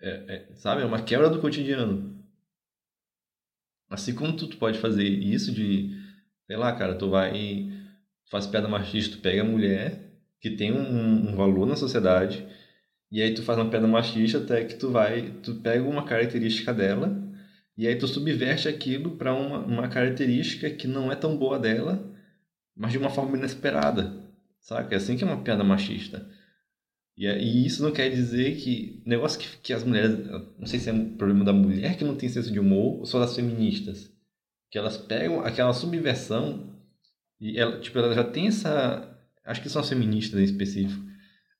É, 0.00 0.10
é, 0.34 0.54
sabe? 0.54 0.82
É 0.82 0.84
uma 0.84 1.02
quebra 1.02 1.28
do 1.28 1.40
cotidiano. 1.40 2.14
Assim 3.90 4.14
como 4.14 4.36
tu, 4.36 4.46
tu 4.46 4.56
pode 4.56 4.78
fazer 4.78 5.04
isso 5.04 5.52
de, 5.52 5.90
sei 6.46 6.56
lá, 6.56 6.72
cara, 6.72 6.94
tu 6.94 7.10
vai 7.10 7.70
faz 8.30 8.46
piada 8.46 8.68
machista, 8.68 9.16
tu 9.16 9.22
pega 9.22 9.42
a 9.42 9.44
mulher 9.44 10.12
que 10.40 10.50
tem 10.50 10.72
um, 10.72 11.30
um 11.30 11.36
valor 11.36 11.66
na 11.66 11.76
sociedade 11.76 12.46
e 13.10 13.22
aí 13.22 13.32
tu 13.32 13.42
faz 13.42 13.58
uma 13.58 13.70
piada 13.70 13.86
machista 13.86 14.38
até 14.38 14.64
que 14.64 14.74
tu 14.74 14.90
vai, 14.90 15.30
tu 15.42 15.54
pega 15.56 15.88
uma 15.88 16.04
característica 16.04 16.72
dela 16.72 17.23
e 17.76 17.86
aí 17.88 17.96
tu 17.96 18.06
subverte 18.06 18.68
aquilo 18.68 19.16
para 19.16 19.34
uma, 19.34 19.58
uma 19.58 19.88
característica 19.88 20.70
que 20.70 20.86
não 20.86 21.10
é 21.10 21.16
tão 21.16 21.36
boa 21.36 21.58
dela, 21.58 22.12
mas 22.76 22.92
de 22.92 22.98
uma 22.98 23.10
forma 23.10 23.36
inesperada, 23.36 24.14
saca? 24.60 24.94
É 24.94 24.96
assim 24.96 25.16
que 25.16 25.24
é 25.24 25.26
uma 25.26 25.42
piada 25.42 25.64
machista. 25.64 26.28
E, 27.16 27.26
é, 27.26 27.40
e 27.40 27.64
isso 27.66 27.82
não 27.82 27.92
quer 27.92 28.10
dizer 28.10 28.56
que 28.56 29.02
negócio 29.06 29.38
que, 29.38 29.48
que 29.58 29.72
as 29.72 29.84
mulheres, 29.84 30.18
não 30.58 30.66
sei 30.66 30.80
se 30.80 30.90
é 30.90 30.92
um 30.92 31.16
problema 31.16 31.44
da 31.44 31.52
mulher 31.52 31.96
que 31.96 32.04
não 32.04 32.16
tem 32.16 32.28
senso 32.28 32.52
de 32.52 32.58
humor 32.58 32.98
ou 33.00 33.06
só 33.06 33.20
das 33.20 33.34
feministas, 33.34 34.12
que 34.70 34.78
elas 34.78 34.96
pegam 34.96 35.40
aquela 35.40 35.72
subversão 35.72 36.74
e 37.40 37.58
ela, 37.58 37.80
tipo, 37.80 37.98
ela 37.98 38.14
já 38.14 38.24
tem 38.24 38.48
essa, 38.48 39.16
acho 39.44 39.62
que 39.62 39.68
são 39.68 39.80
as 39.80 39.88
feministas 39.88 40.40
em 40.40 40.44
específico, 40.44 41.04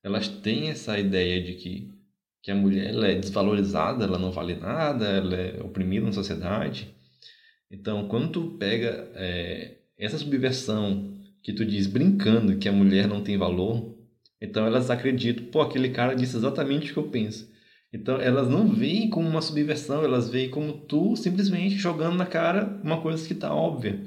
elas 0.02 0.28
têm 0.28 0.70
essa 0.70 0.98
ideia 0.98 1.42
de 1.42 1.54
que 1.54 1.93
que 2.44 2.50
a 2.50 2.54
mulher 2.54 2.90
ela 2.90 3.08
é 3.08 3.14
desvalorizada, 3.14 4.04
ela 4.04 4.18
não 4.18 4.30
vale 4.30 4.54
nada, 4.54 5.06
ela 5.06 5.34
é 5.34 5.62
oprimida 5.62 6.04
na 6.04 6.12
sociedade. 6.12 6.94
Então, 7.70 8.06
quando 8.06 8.32
tu 8.32 8.58
pega 8.58 9.10
é, 9.14 9.78
essa 9.96 10.18
subversão 10.18 11.10
que 11.42 11.54
tu 11.54 11.64
diz 11.64 11.86
brincando 11.86 12.58
que 12.58 12.68
a 12.68 12.72
mulher 12.72 13.08
não 13.08 13.22
tem 13.22 13.38
valor, 13.38 13.96
então 14.38 14.66
elas 14.66 14.90
acreditam, 14.90 15.46
pô, 15.46 15.62
aquele 15.62 15.88
cara 15.88 16.14
disse 16.14 16.36
exatamente 16.36 16.90
o 16.90 16.92
que 16.92 16.98
eu 16.98 17.08
penso. 17.08 17.50
Então 17.90 18.20
elas 18.20 18.46
não 18.46 18.68
veem 18.68 19.08
como 19.08 19.26
uma 19.26 19.40
subversão, 19.40 20.04
elas 20.04 20.28
veem 20.28 20.50
como 20.50 20.74
tu 20.74 21.16
simplesmente 21.16 21.76
jogando 21.76 22.16
na 22.16 22.26
cara 22.26 22.78
uma 22.84 23.00
coisa 23.00 23.26
que 23.26 23.32
está 23.32 23.54
óbvia. 23.54 24.04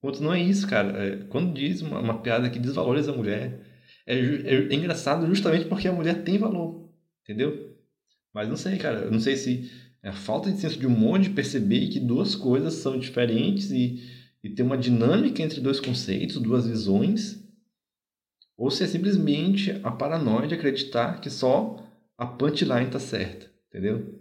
Quando 0.00 0.20
não 0.20 0.32
é 0.32 0.40
isso, 0.40 0.68
cara. 0.68 0.90
É, 1.04 1.16
quando 1.28 1.52
diz 1.52 1.82
uma, 1.82 1.98
uma, 1.98 2.20
piada 2.22 2.48
que 2.48 2.58
desvaloriza 2.60 3.10
a 3.10 3.16
mulher, 3.16 3.60
é, 4.06 4.16
é, 4.16 4.54
é 4.70 4.74
engraçado 4.74 5.26
justamente 5.26 5.64
porque 5.64 5.88
a 5.88 5.92
mulher 5.92 6.22
tem 6.22 6.38
valor. 6.38 6.84
Entendeu? 7.24 7.63
Mas 8.34 8.48
não 8.48 8.56
sei, 8.56 8.76
cara. 8.76 9.08
Não 9.10 9.20
sei 9.20 9.36
se 9.36 9.70
é 10.02 10.08
a 10.08 10.12
falta 10.12 10.50
de 10.50 10.60
senso 10.60 10.78
de 10.78 10.86
humor 10.86 11.20
de 11.20 11.30
perceber 11.30 11.88
que 11.88 12.00
duas 12.00 12.34
coisas 12.34 12.74
são 12.74 12.98
diferentes 12.98 13.70
e, 13.70 14.02
e 14.42 14.50
ter 14.50 14.64
uma 14.64 14.76
dinâmica 14.76 15.40
entre 15.40 15.60
dois 15.60 15.78
conceitos, 15.78 16.36
duas 16.38 16.66
visões, 16.66 17.42
ou 18.56 18.70
se 18.70 18.82
é 18.84 18.86
simplesmente 18.86 19.70
a 19.82 19.90
paranoia 19.90 20.48
de 20.48 20.54
acreditar 20.54 21.20
que 21.20 21.30
só 21.30 21.82
a 22.18 22.26
punchline 22.26 22.90
tá 22.90 22.98
certa, 22.98 23.50
entendeu? 23.68 24.20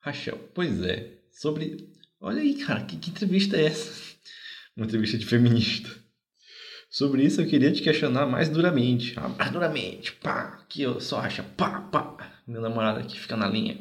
Rachel, 0.00 0.38
pois 0.54 0.82
é, 0.82 1.18
sobre... 1.30 1.88
Olha 2.20 2.42
aí, 2.42 2.54
cara, 2.54 2.84
que, 2.84 2.96
que 2.96 3.10
entrevista 3.10 3.56
é 3.56 3.66
essa? 3.66 4.16
Uma 4.76 4.86
entrevista 4.86 5.16
de 5.16 5.26
feminista. 5.26 5.90
Sobre 6.90 7.24
isso 7.24 7.40
eu 7.40 7.46
queria 7.46 7.72
te 7.72 7.82
questionar 7.82 8.26
mais 8.26 8.48
duramente. 8.48 9.14
Ah, 9.16 9.28
mais 9.28 9.50
duramente. 9.50 10.12
Pá, 10.12 10.64
que 10.68 10.82
eu 10.82 11.00
só 11.00 11.20
acho. 11.20 11.42
Pá, 11.56 11.80
pá. 11.82 12.29
Meu 12.50 12.60
namorado 12.60 12.98
aqui 12.98 13.16
fica 13.16 13.36
na 13.36 13.48
linha. 13.48 13.78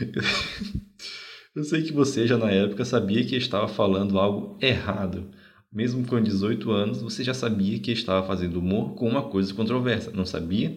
Eu 1.54 1.62
sei 1.62 1.84
que 1.84 1.92
você 1.92 2.26
já 2.26 2.36
na 2.36 2.50
época 2.50 2.84
sabia 2.84 3.24
que 3.24 3.36
estava 3.36 3.68
falando 3.68 4.18
algo 4.18 4.58
errado, 4.60 5.30
mesmo 5.72 6.04
com 6.04 6.20
18 6.20 6.72
anos, 6.72 7.00
você 7.00 7.22
já 7.22 7.32
sabia 7.32 7.78
que 7.78 7.92
estava 7.92 8.26
fazendo 8.26 8.58
humor 8.58 8.96
com 8.96 9.08
uma 9.08 9.30
coisa 9.30 9.54
controversa. 9.54 10.10
Não 10.10 10.26
sabia? 10.26 10.76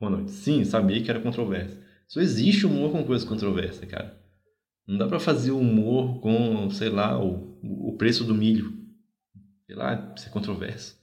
Ronald, 0.00 0.28
sim, 0.28 0.64
sabia 0.64 1.00
que 1.00 1.08
era 1.08 1.20
controversa. 1.20 1.80
Só 2.08 2.20
existe 2.20 2.66
humor 2.66 2.90
com 2.90 3.04
coisa 3.04 3.24
controversa, 3.24 3.86
cara. 3.86 4.20
Não 4.84 4.98
dá 4.98 5.06
para 5.06 5.20
fazer 5.20 5.52
humor 5.52 6.20
com, 6.20 6.68
sei 6.70 6.88
lá, 6.88 7.16
o, 7.16 7.60
o 7.62 7.96
preço 7.96 8.24
do 8.24 8.34
milho. 8.34 8.76
Sei 9.66 9.76
lá, 9.76 10.12
isso 10.16 10.26
é 10.26 10.32
controverso. 10.32 10.98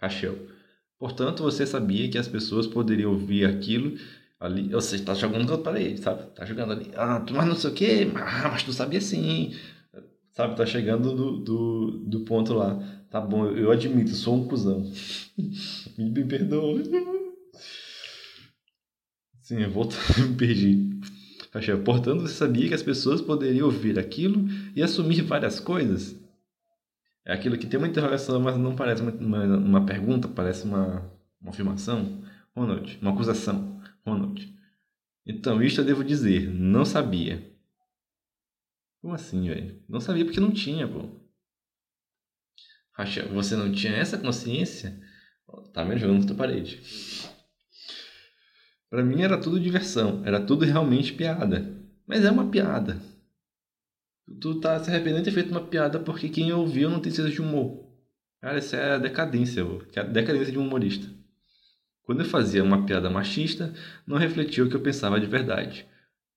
Rachel. 0.00 0.36
Portanto, 0.98 1.44
você 1.44 1.64
sabia 1.64 2.10
que 2.10 2.18
as 2.18 2.26
pessoas 2.26 2.66
poderiam 2.66 3.12
ouvir 3.12 3.46
aquilo 3.46 3.96
ali. 4.40 4.68
Você 4.70 4.96
está 4.96 5.14
jogando 5.14 5.42
contra 5.42 5.56
a 5.56 5.58
parede, 5.58 6.00
sabe? 6.00 6.24
Tá 6.34 6.44
jogando 6.46 6.72
ali. 6.72 6.90
Ah, 6.96 7.20
tu 7.20 7.34
mas 7.34 7.46
não 7.46 7.54
sei 7.54 7.70
o 7.70 7.74
quê. 7.74 8.10
Ah, 8.16 8.48
mas 8.50 8.62
tu 8.62 8.72
sabia 8.72 9.00
sim. 9.00 9.54
Sabe? 10.32 10.56
Tá 10.56 10.64
chegando 10.64 11.14
do, 11.14 11.36
do, 11.38 11.90
do 12.06 12.20
ponto 12.20 12.54
lá. 12.54 12.82
Tá 13.10 13.20
bom, 13.20 13.46
eu 13.46 13.70
admito, 13.70 14.14
sou 14.14 14.36
um 14.36 14.48
cuzão. 14.48 14.80
me, 15.98 16.10
me 16.10 16.24
perdoa. 16.24 16.82
Sim, 19.42 19.62
eu 19.62 19.70
volto, 19.70 19.96
me 20.18 20.34
perdi. 20.36 20.90
Portanto, 21.84 22.20
você 22.20 22.34
sabia 22.34 22.68
que 22.68 22.74
as 22.74 22.82
pessoas 22.82 23.20
poderiam 23.20 23.66
ouvir 23.66 23.98
aquilo 23.98 24.48
e 24.74 24.82
assumir 24.82 25.22
várias 25.22 25.58
coisas? 25.58 26.16
É 27.26 27.32
aquilo 27.32 27.58
que 27.58 27.66
tem 27.66 27.76
uma 27.76 27.88
interrogação, 27.88 28.38
mas 28.38 28.56
não 28.56 28.76
parece 28.76 29.02
uma, 29.02 29.10
uma, 29.10 29.56
uma 29.56 29.86
pergunta, 29.86 30.28
parece 30.28 30.64
uma, 30.64 31.10
uma 31.42 31.50
afirmação. 31.50 32.22
Ronald, 32.54 32.98
uma 33.02 33.10
acusação. 33.10 33.69
Ronald. 34.04 34.52
Então, 35.26 35.62
isto 35.62 35.80
eu 35.80 35.84
devo 35.84 36.02
dizer, 36.04 36.48
não 36.48 36.84
sabia. 36.84 37.50
Como 39.00 39.14
assim, 39.14 39.48
velho? 39.48 39.82
Não 39.88 40.00
sabia 40.00 40.24
porque 40.24 40.40
não 40.40 40.52
tinha, 40.52 40.86
pô. 40.86 41.08
Você 43.32 43.56
não 43.56 43.72
tinha 43.72 43.94
essa 43.94 44.18
consciência? 44.18 45.00
Tá 45.72 45.84
me 45.84 45.96
jogando 45.96 46.28
na 46.28 46.34
parede. 46.34 46.82
Para 48.90 49.02
mim 49.04 49.22
era 49.22 49.40
tudo 49.40 49.58
diversão, 49.58 50.22
era 50.26 50.44
tudo 50.44 50.64
realmente 50.64 51.12
piada. 51.12 51.80
Mas 52.06 52.24
é 52.24 52.30
uma 52.30 52.50
piada. 52.50 53.00
Tu 54.40 54.60
tá 54.60 54.82
se 54.82 54.90
arrependendo 54.90 55.22
de 55.22 55.30
ter 55.30 55.32
feito 55.32 55.50
uma 55.50 55.66
piada 55.66 55.98
porque 55.98 56.28
quem 56.28 56.52
ouviu 56.52 56.90
não 56.90 57.00
tem 57.00 57.10
senso 57.10 57.30
de 57.30 57.40
humor. 57.40 57.88
Cara, 58.40 58.58
isso 58.58 58.76
é 58.76 58.94
a 58.94 58.98
decadência, 58.98 59.62
é 59.94 60.00
a 60.00 60.04
decadência 60.04 60.52
de 60.52 60.58
um 60.58 60.66
humorista. 60.66 61.08
Quando 62.02 62.20
eu 62.20 62.26
fazia 62.26 62.64
uma 62.64 62.84
piada 62.86 63.08
machista, 63.08 63.72
não 64.06 64.16
refletia 64.16 64.64
o 64.64 64.68
que 64.68 64.76
eu 64.76 64.80
pensava 64.80 65.20
de 65.20 65.26
verdade. 65.26 65.86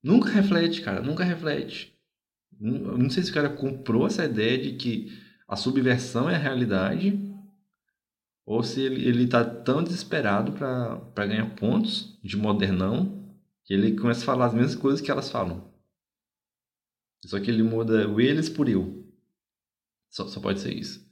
Nunca 0.02 0.30
reflete, 0.30 0.82
cara, 0.82 1.00
nunca 1.00 1.24
reflete. 1.24 1.94
Não 2.60 3.10
sei 3.10 3.22
se 3.22 3.30
o 3.30 3.34
cara 3.34 3.48
comprou 3.48 4.06
essa 4.06 4.24
ideia 4.24 4.58
de 4.58 4.74
que 4.74 5.12
a 5.48 5.56
subversão 5.56 6.28
é 6.28 6.36
a 6.36 6.38
realidade 6.38 7.18
ou 8.46 8.62
se 8.62 8.80
ele, 8.82 9.06
ele 9.06 9.26
tá 9.26 9.44
tão 9.44 9.82
desesperado 9.82 10.52
para 10.52 11.26
ganhar 11.26 11.54
pontos 11.56 12.18
de 12.22 12.36
modernão 12.36 13.24
que 13.64 13.72
ele 13.72 13.96
começa 13.96 14.22
a 14.22 14.26
falar 14.26 14.46
as 14.46 14.54
mesmas 14.54 14.74
coisas 14.76 15.00
que 15.00 15.10
elas 15.10 15.30
falam. 15.30 15.72
Só 17.24 17.40
que 17.40 17.50
ele 17.50 17.62
muda 17.62 18.06
o 18.06 18.20
eles 18.20 18.50
por 18.50 18.68
eu. 18.68 19.02
Só, 20.10 20.26
só 20.28 20.40
pode 20.40 20.60
ser 20.60 20.74
isso. 20.74 21.03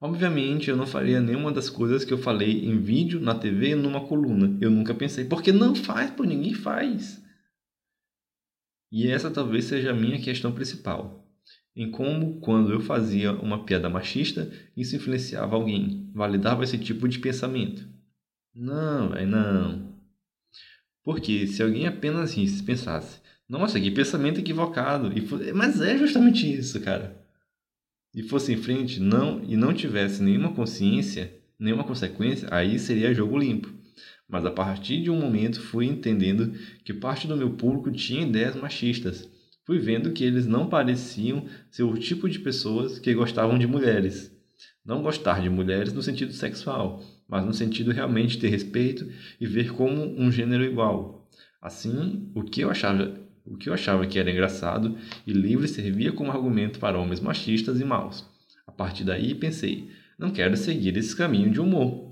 Obviamente, 0.00 0.70
eu 0.70 0.76
não 0.76 0.86
faria 0.86 1.20
nenhuma 1.20 1.50
das 1.50 1.68
coisas 1.68 2.04
que 2.04 2.12
eu 2.12 2.18
falei 2.18 2.64
em 2.64 2.78
vídeo, 2.78 3.20
na 3.20 3.34
TV, 3.34 3.74
numa 3.74 4.06
coluna. 4.06 4.56
Eu 4.60 4.70
nunca 4.70 4.94
pensei, 4.94 5.24
porque 5.24 5.52
não 5.52 5.74
faz, 5.74 6.10
por 6.10 6.26
ninguém 6.26 6.54
faz. 6.54 7.22
E 8.92 9.08
essa 9.08 9.30
talvez 9.30 9.64
seja 9.64 9.90
a 9.90 9.94
minha 9.94 10.20
questão 10.20 10.52
principal 10.52 11.28
em 11.78 11.92
como, 11.92 12.40
quando 12.40 12.72
eu 12.72 12.80
fazia 12.80 13.30
uma 13.32 13.64
piada 13.64 13.88
machista, 13.88 14.50
isso 14.76 14.96
influenciava 14.96 15.54
alguém, 15.54 16.10
validava 16.12 16.64
esse 16.64 16.76
tipo 16.76 17.06
de 17.06 17.20
pensamento. 17.20 17.88
Não, 18.52 19.10
véio, 19.10 19.28
não. 19.28 19.94
Porque 21.04 21.46
se 21.46 21.62
alguém 21.62 21.86
apenas 21.86 22.34
risse 22.34 22.64
pensasse, 22.64 23.20
nossa, 23.48 23.80
que 23.80 23.92
pensamento 23.92 24.40
equivocado, 24.40 25.08
mas 25.54 25.80
é 25.80 25.96
justamente 25.96 26.52
isso, 26.52 26.80
cara. 26.80 27.16
E 28.14 28.22
fosse 28.22 28.52
em 28.52 28.56
frente 28.56 29.00
não 29.00 29.42
e 29.44 29.56
não 29.56 29.72
tivesse 29.72 30.22
nenhuma 30.22 30.52
consciência, 30.52 31.32
nenhuma 31.58 31.84
consequência, 31.84 32.48
aí 32.50 32.78
seria 32.78 33.14
jogo 33.14 33.38
limpo. 33.38 33.72
Mas 34.28 34.44
a 34.44 34.50
partir 34.50 35.02
de 35.02 35.10
um 35.10 35.18
momento 35.18 35.60
fui 35.60 35.86
entendendo 35.86 36.52
que 36.84 36.92
parte 36.92 37.26
do 37.26 37.36
meu 37.36 37.50
público 37.50 37.90
tinha 37.90 38.22
ideias 38.22 38.54
machistas 38.56 39.28
fui 39.68 39.78
vendo 39.78 40.12
que 40.12 40.24
eles 40.24 40.46
não 40.46 40.66
pareciam 40.66 41.44
ser 41.70 41.82
o 41.82 41.98
tipo 41.98 42.26
de 42.26 42.38
pessoas 42.38 42.98
que 42.98 43.12
gostavam 43.12 43.58
de 43.58 43.66
mulheres. 43.66 44.34
Não 44.82 45.02
gostar 45.02 45.42
de 45.42 45.50
mulheres 45.50 45.92
no 45.92 46.00
sentido 46.00 46.32
sexual, 46.32 47.04
mas 47.28 47.44
no 47.44 47.52
sentido 47.52 47.92
realmente 47.92 48.38
ter 48.38 48.48
respeito 48.48 49.06
e 49.38 49.46
ver 49.46 49.74
como 49.74 50.18
um 50.18 50.32
gênero 50.32 50.64
igual. 50.64 51.28
Assim, 51.60 52.32
o 52.34 52.42
que 52.42 52.62
eu 52.62 52.70
achava, 52.70 53.20
o 53.50 53.56
que 53.56 53.68
eu 53.68 53.74
achava 53.74 54.06
que 54.06 54.18
era 54.18 54.30
engraçado 54.30 54.96
e 55.26 55.32
livre 55.32 55.66
servia 55.66 56.12
como 56.12 56.30
argumento 56.30 56.78
para 56.78 56.98
homens 56.98 57.20
machistas 57.20 57.80
e 57.80 57.84
maus. 57.84 58.24
A 58.66 58.72
partir 58.72 59.04
daí 59.04 59.34
pensei, 59.34 59.90
não 60.18 60.30
quero 60.30 60.56
seguir 60.56 60.96
esse 60.96 61.16
caminho 61.16 61.50
de 61.50 61.60
humor. 61.60 62.08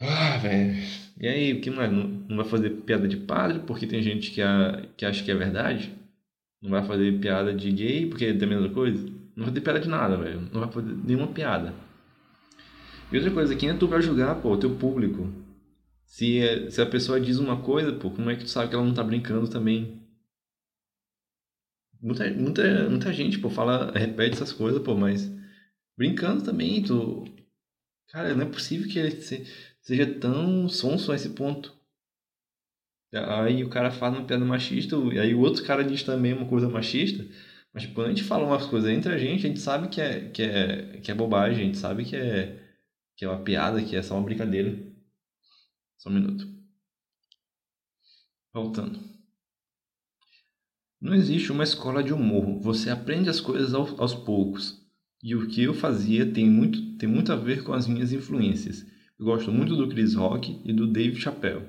Ah, 0.00 0.36
velho. 0.38 0.76
E 1.20 1.28
aí, 1.28 1.52
o 1.52 1.60
que 1.60 1.70
mais? 1.70 1.92
Não, 1.92 2.36
vai 2.36 2.46
fazer 2.46 2.70
piada 2.70 3.06
de 3.06 3.16
padre 3.16 3.60
porque 3.66 3.86
tem 3.86 4.02
gente 4.02 4.30
que, 4.30 4.40
a, 4.40 4.82
que 4.96 5.04
acha 5.04 5.22
que 5.22 5.30
é 5.30 5.34
verdade? 5.34 5.92
Não 6.62 6.70
vai 6.70 6.82
fazer 6.86 7.18
piada 7.18 7.52
de 7.54 7.70
gay 7.70 8.06
porque 8.06 8.24
é 8.24 8.30
a 8.30 8.46
mesma 8.46 8.70
coisa? 8.70 9.04
Não 9.36 9.44
vai 9.44 9.46
fazer 9.46 9.60
piada 9.60 9.80
de 9.80 9.88
nada, 9.88 10.16
velho. 10.16 10.48
Não 10.52 10.60
vai 10.60 10.70
fazer 10.70 10.94
nenhuma 11.04 11.28
piada. 11.28 11.74
E 13.12 13.16
outra 13.16 13.30
coisa, 13.30 13.54
quem 13.56 13.70
é 13.70 13.74
tu 13.74 13.88
pra 13.88 14.00
julgar, 14.00 14.36
pô? 14.36 14.52
O 14.52 14.56
teu 14.56 14.70
público. 14.70 15.28
Se, 16.10 16.70
se 16.72 16.82
a 16.82 16.86
pessoa 16.86 17.20
diz 17.20 17.38
uma 17.38 17.62
coisa, 17.62 17.92
pô, 17.92 18.10
como 18.10 18.28
é 18.30 18.36
que 18.36 18.42
tu 18.44 18.50
sabe 18.50 18.68
que 18.68 18.74
ela 18.74 18.84
não 18.84 18.92
tá 18.92 19.02
brincando 19.04 19.48
também? 19.48 20.02
Muita, 22.02 22.28
muita, 22.32 22.88
muita 22.90 23.12
gente, 23.12 23.38
pô, 23.38 23.48
fala, 23.48 23.92
repete 23.92 24.34
essas 24.34 24.52
coisas, 24.52 24.82
pô, 24.82 24.96
mas 24.96 25.30
brincando 25.96 26.42
também, 26.44 26.82
tu... 26.82 27.24
Cara, 28.08 28.34
não 28.34 28.42
é 28.46 28.50
possível 28.50 28.88
que 28.90 28.98
ele... 28.98 29.12
Se 29.22 29.46
seja 29.80 30.06
tão 30.18 30.68
sonso 30.68 31.12
a 31.12 31.14
esse 31.16 31.30
ponto. 31.30 31.72
Aí 33.12 33.62
o 33.64 33.70
cara 33.70 33.90
faz 33.90 34.12
uma 34.14 34.26
piada 34.26 34.44
machista, 34.44 34.96
e 35.12 35.18
aí 35.18 35.34
o 35.34 35.40
outro 35.40 35.64
cara 35.64 35.84
diz 35.84 36.02
também 36.02 36.32
uma 36.32 36.48
coisa 36.48 36.68
machista, 36.68 37.24
mas 37.72 37.86
quando 37.86 38.06
a 38.08 38.10
gente 38.10 38.24
fala 38.24 38.46
umas 38.46 38.66
coisas 38.66 38.90
entre 38.90 39.12
a 39.12 39.18
gente, 39.18 39.46
a 39.46 39.48
gente 39.48 39.60
sabe 39.60 39.88
que 39.88 40.00
é, 40.00 40.28
que 40.30 40.42
é, 40.42 41.00
que 41.00 41.10
é 41.10 41.14
bobagem, 41.14 41.62
a 41.62 41.66
gente 41.66 41.78
sabe 41.78 42.04
que 42.04 42.16
é, 42.16 42.60
que 43.16 43.24
é 43.24 43.28
uma 43.28 43.42
piada, 43.42 43.82
que 43.82 43.96
é 43.96 44.02
só 44.02 44.16
uma 44.16 44.24
brincadeira. 44.24 44.89
Só 46.00 46.08
um 46.08 46.14
minuto. 46.14 46.48
Voltando. 48.54 48.98
Não 50.98 51.14
existe 51.14 51.52
uma 51.52 51.62
escola 51.62 52.02
de 52.02 52.10
humor. 52.10 52.58
Você 52.60 52.88
aprende 52.88 53.28
as 53.28 53.38
coisas 53.38 53.74
aos, 53.74 54.14
poucos. 54.14 54.82
E 55.22 55.36
o 55.36 55.46
que 55.46 55.62
eu 55.62 55.74
fazia 55.74 56.24
tem 56.32 56.48
muito, 56.48 56.96
tem 56.96 57.06
muito 57.06 57.30
a 57.30 57.36
ver 57.36 57.62
com 57.62 57.74
as 57.74 57.86
minhas 57.86 58.14
influências. 58.14 58.86
Eu 59.18 59.26
gosto 59.26 59.52
muito 59.52 59.76
do 59.76 59.90
Chris 59.90 60.14
Rock 60.14 60.62
e 60.64 60.72
do 60.72 60.86
Dave 60.86 61.20
Chappelle, 61.20 61.68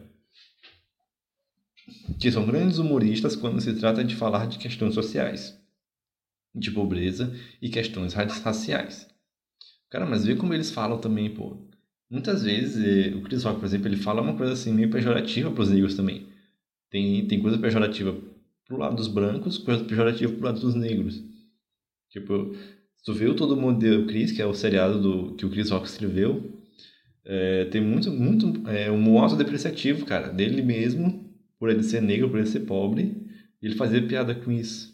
que 2.18 2.32
são 2.32 2.46
grandes 2.46 2.78
humoristas 2.78 3.36
quando 3.36 3.60
se 3.60 3.78
trata 3.78 4.02
de 4.02 4.16
falar 4.16 4.48
de 4.48 4.58
questões 4.58 4.94
sociais, 4.94 5.62
de 6.56 6.72
pobreza 6.72 7.38
e 7.62 7.68
questões 7.68 8.14
raciais. 8.14 9.10
Cara, 9.90 10.06
mas 10.06 10.24
vê 10.24 10.38
como 10.38 10.54
eles 10.54 10.72
falam 10.72 11.02
também, 11.02 11.34
pô. 11.34 11.70
Muitas 12.12 12.44
vezes, 12.44 12.76
eh, 12.84 13.16
o 13.16 13.22
Chris 13.22 13.42
Rock, 13.46 13.62
por 13.62 13.66
exemplo, 13.66 13.88
ele 13.88 13.96
fala 13.96 14.22
uma 14.22 14.36
coisa 14.36 14.52
assim 14.52 14.74
meio 14.74 14.90
pejorativa 14.90 15.50
para 15.50 15.64
os 15.64 15.70
negros 15.70 15.96
também. 15.96 16.28
Tem, 16.90 17.26
tem 17.26 17.42
coisa 17.42 17.58
pejorativa 17.58 18.14
pro 18.66 18.78
lado 18.78 18.98
dos 18.98 19.08
brancos, 19.08 19.58
coisa 19.58 19.82
pejorativa 19.86 20.34
pro 20.34 20.44
lado 20.44 20.60
dos 20.60 20.76
negros. 20.76 21.24
Tipo, 22.10 22.54
se 22.98 23.06
tu 23.06 23.14
o 23.14 23.34
Todo 23.34 23.56
Mundo 23.56 23.80
Deu 23.80 24.06
Chris, 24.08 24.34
que 24.34 24.42
é 24.42 24.46
o 24.46 24.54
seriado 24.54 25.02
do, 25.02 25.36
que 25.36 25.46
o 25.46 25.50
Chris 25.50 25.70
Rock 25.70 25.88
escreveu, 25.88 26.52
é, 27.24 27.64
tem 27.66 27.80
muito, 27.80 28.12
muito 28.12 28.68
é, 28.68 28.92
um 28.92 29.18
autodepreciativo, 29.18 30.06
cara, 30.06 30.28
dele 30.28 30.62
mesmo, 30.62 31.34
por 31.58 31.70
ele 31.70 31.82
ser 31.82 32.02
negro, 32.02 32.30
por 32.30 32.40
ele 32.40 32.48
ser 32.48 32.62
pobre, 32.62 33.26
e 33.62 33.68
ele 33.68 33.76
fazer 33.76 34.06
piada 34.06 34.36
com 34.36 34.52
isso. 34.52 34.92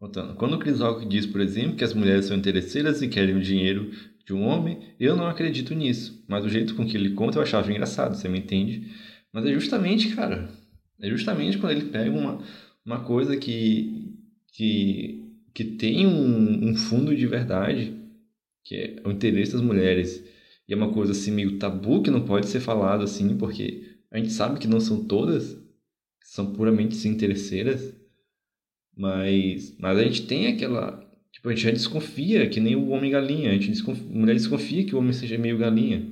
Voltando. 0.00 0.34
Quando 0.34 0.54
o 0.54 0.58
Chris 0.58 0.80
Rock 0.80 1.06
diz, 1.06 1.26
por 1.26 1.40
exemplo, 1.40 1.76
que 1.76 1.84
as 1.84 1.94
mulheres 1.94 2.24
são 2.24 2.36
interesseiras 2.36 3.00
e 3.02 3.08
querem 3.08 3.36
o 3.36 3.40
dinheiro 3.40 3.92
de 4.26 4.34
um 4.34 4.42
homem, 4.42 4.94
eu 5.00 5.16
não 5.16 5.26
acredito 5.26 5.74
nisso. 5.74 6.22
Mas 6.28 6.44
o 6.44 6.48
jeito 6.48 6.74
com 6.74 6.84
que 6.84 6.96
ele 6.96 7.10
conta 7.10 7.38
eu 7.38 7.42
achava 7.42 7.70
engraçado, 7.70 8.14
você 8.14 8.28
me 8.28 8.40
entende? 8.40 8.90
Mas 9.32 9.46
é 9.46 9.52
justamente, 9.52 10.14
cara, 10.14 10.50
é 11.00 11.08
justamente 11.08 11.58
quando 11.58 11.72
ele 11.72 11.90
pega 11.90 12.10
uma, 12.10 12.42
uma 12.84 13.00
coisa 13.04 13.36
que, 13.36 14.14
que, 14.52 15.32
que 15.54 15.64
tem 15.64 16.06
um, 16.06 16.70
um 16.70 16.76
fundo 16.76 17.14
de 17.14 17.26
verdade 17.26 17.96
que 18.66 18.74
é 18.74 19.02
o 19.04 19.10
interesse 19.12 19.52
das 19.52 19.62
mulheres. 19.62 20.22
E 20.68 20.74
é 20.74 20.76
uma 20.76 20.92
coisa 20.92 21.12
assim 21.12 21.30
meio 21.30 21.58
tabu 21.58 22.02
que 22.02 22.10
não 22.10 22.26
pode 22.26 22.48
ser 22.48 22.60
falado 22.60 23.04
assim, 23.04 23.36
porque 23.38 23.98
a 24.10 24.18
gente 24.18 24.32
sabe 24.32 24.58
que 24.58 24.66
não 24.66 24.80
são 24.80 25.04
todas, 25.04 25.56
são 26.20 26.52
puramente 26.52 26.96
sim 26.96 27.10
interesseiras, 27.10 27.94
mas, 28.96 29.76
mas 29.78 29.98
a 29.98 30.02
gente 30.02 30.26
tem 30.26 30.48
aquela, 30.48 31.05
Tipo, 31.32 31.48
a 31.48 31.52
gente 31.54 31.64
já 31.64 31.70
desconfia, 31.70 32.48
que 32.48 32.60
nem 32.60 32.76
o 32.76 32.88
homem 32.88 33.10
galinha. 33.10 33.50
A 33.50 33.54
gente 33.54 33.70
desconfia, 33.70 34.06
a 34.06 34.18
mulher 34.18 34.34
desconfia 34.34 34.84
que 34.84 34.94
o 34.94 34.98
homem 34.98 35.12
seja 35.12 35.36
meio 35.38 35.58
galinha. 35.58 36.06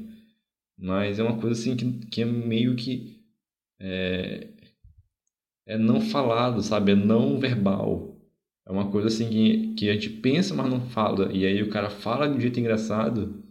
Mas 0.78 1.18
é 1.18 1.22
uma 1.22 1.38
coisa 1.38 1.58
assim 1.58 1.76
que, 1.76 2.06
que 2.06 2.22
é 2.22 2.24
meio 2.24 2.76
que. 2.76 3.20
É, 3.80 4.48
é 5.66 5.78
não 5.78 6.00
falado, 6.00 6.62
sabe? 6.62 6.92
É 6.92 6.94
não 6.94 7.38
verbal. 7.38 8.14
É 8.66 8.72
uma 8.72 8.90
coisa 8.90 9.08
assim 9.08 9.28
que, 9.28 9.74
que 9.74 9.90
a 9.90 9.94
gente 9.94 10.10
pensa, 10.10 10.54
mas 10.54 10.70
não 10.70 10.80
fala. 10.80 11.32
E 11.32 11.44
aí 11.46 11.62
o 11.62 11.70
cara 11.70 11.90
fala 11.90 12.28
de 12.28 12.36
um 12.36 12.40
jeito 12.40 12.58
engraçado. 12.58 13.42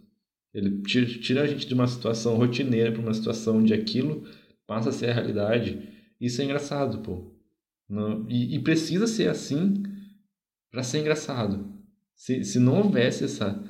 Ele 0.52 0.82
tira, 0.82 1.06
tira 1.06 1.42
a 1.42 1.46
gente 1.46 1.66
de 1.66 1.74
uma 1.74 1.86
situação 1.86 2.36
rotineira 2.36 2.92
para 2.92 3.02
uma 3.02 3.14
situação 3.14 3.58
onde 3.58 3.74
aquilo 3.74 4.24
passa 4.66 4.90
a 4.90 4.92
ser 4.92 5.10
a 5.10 5.14
realidade. 5.14 5.88
Isso 6.20 6.40
é 6.40 6.44
engraçado, 6.44 6.98
pô. 6.98 7.32
Não, 7.88 8.26
e, 8.28 8.54
e 8.54 8.58
precisa 8.60 9.06
ser 9.06 9.28
assim 9.28 9.82
para 10.74 10.82
ser 10.82 10.98
engraçado. 10.98 11.72
Se, 12.16 12.42
se 12.44 12.58
não 12.58 12.82
houvesse 12.82 13.24
essa, 13.24 13.62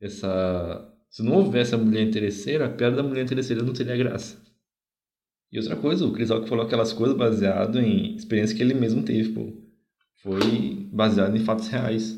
essa. 0.00 0.92
Se 1.08 1.22
não 1.22 1.34
houvesse 1.34 1.72
a 1.72 1.78
mulher 1.78 2.02
interesseira, 2.02 2.66
a 2.66 2.74
piada 2.74 2.96
da 2.96 3.02
mulher 3.02 3.24
interesseira 3.24 3.62
não 3.62 3.72
teria 3.72 3.96
graça. 3.96 4.42
E 5.52 5.58
outra 5.58 5.76
coisa, 5.76 6.04
o 6.04 6.12
Chris 6.12 6.30
Rock 6.30 6.48
falou 6.48 6.66
aquelas 6.66 6.92
coisas 6.92 7.16
baseado 7.16 7.78
em 7.78 8.16
experiência 8.16 8.56
que 8.56 8.62
ele 8.62 8.74
mesmo 8.74 9.04
teve, 9.04 9.32
pô. 9.32 9.52
Foi 10.16 10.88
baseado 10.92 11.36
em 11.36 11.44
fatos 11.44 11.68
reais. 11.68 12.16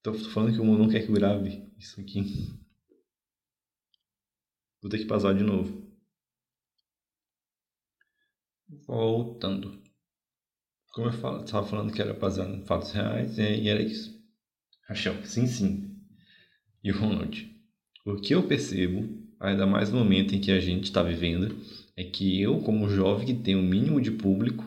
Tô 0.00 0.14
falando 0.14 0.54
que 0.54 0.60
o 0.60 0.64
mundo 0.64 0.78
não 0.78 0.88
quer 0.88 1.04
que 1.04 1.10
eu 1.10 1.14
grave 1.14 1.68
isso 1.76 2.00
aqui. 2.00 2.20
Vou 4.80 4.90
ter 4.90 4.98
que 4.98 5.06
passar 5.06 5.34
de 5.34 5.42
novo. 5.42 5.90
Voltando. 8.86 9.81
Como 10.92 11.08
eu 11.08 11.12
falo, 11.12 11.42
estava 11.42 11.66
falando 11.66 11.90
que 11.90 12.02
era 12.02 12.12
baseado 12.12 12.54
em 12.54 12.66
fatos 12.66 12.92
reais 12.92 13.38
e 13.38 13.66
era 13.66 13.82
isso. 13.82 14.14
Rachel, 14.86 15.24
sim, 15.24 15.46
sim. 15.46 15.96
E 16.84 16.92
o 16.92 16.98
Ronald. 16.98 17.50
O 18.04 18.16
que 18.16 18.34
eu 18.34 18.46
percebo, 18.46 19.08
ainda 19.40 19.66
mais 19.66 19.90
no 19.90 19.98
momento 19.98 20.34
em 20.34 20.40
que 20.40 20.50
a 20.50 20.60
gente 20.60 20.84
está 20.84 21.02
vivendo, 21.02 21.56
é 21.96 22.04
que 22.04 22.42
eu, 22.42 22.60
como 22.60 22.90
jovem 22.90 23.26
que 23.26 23.34
tem 23.42 23.56
o 23.56 23.60
um 23.60 23.62
mínimo 23.62 24.02
de 24.02 24.10
público, 24.10 24.64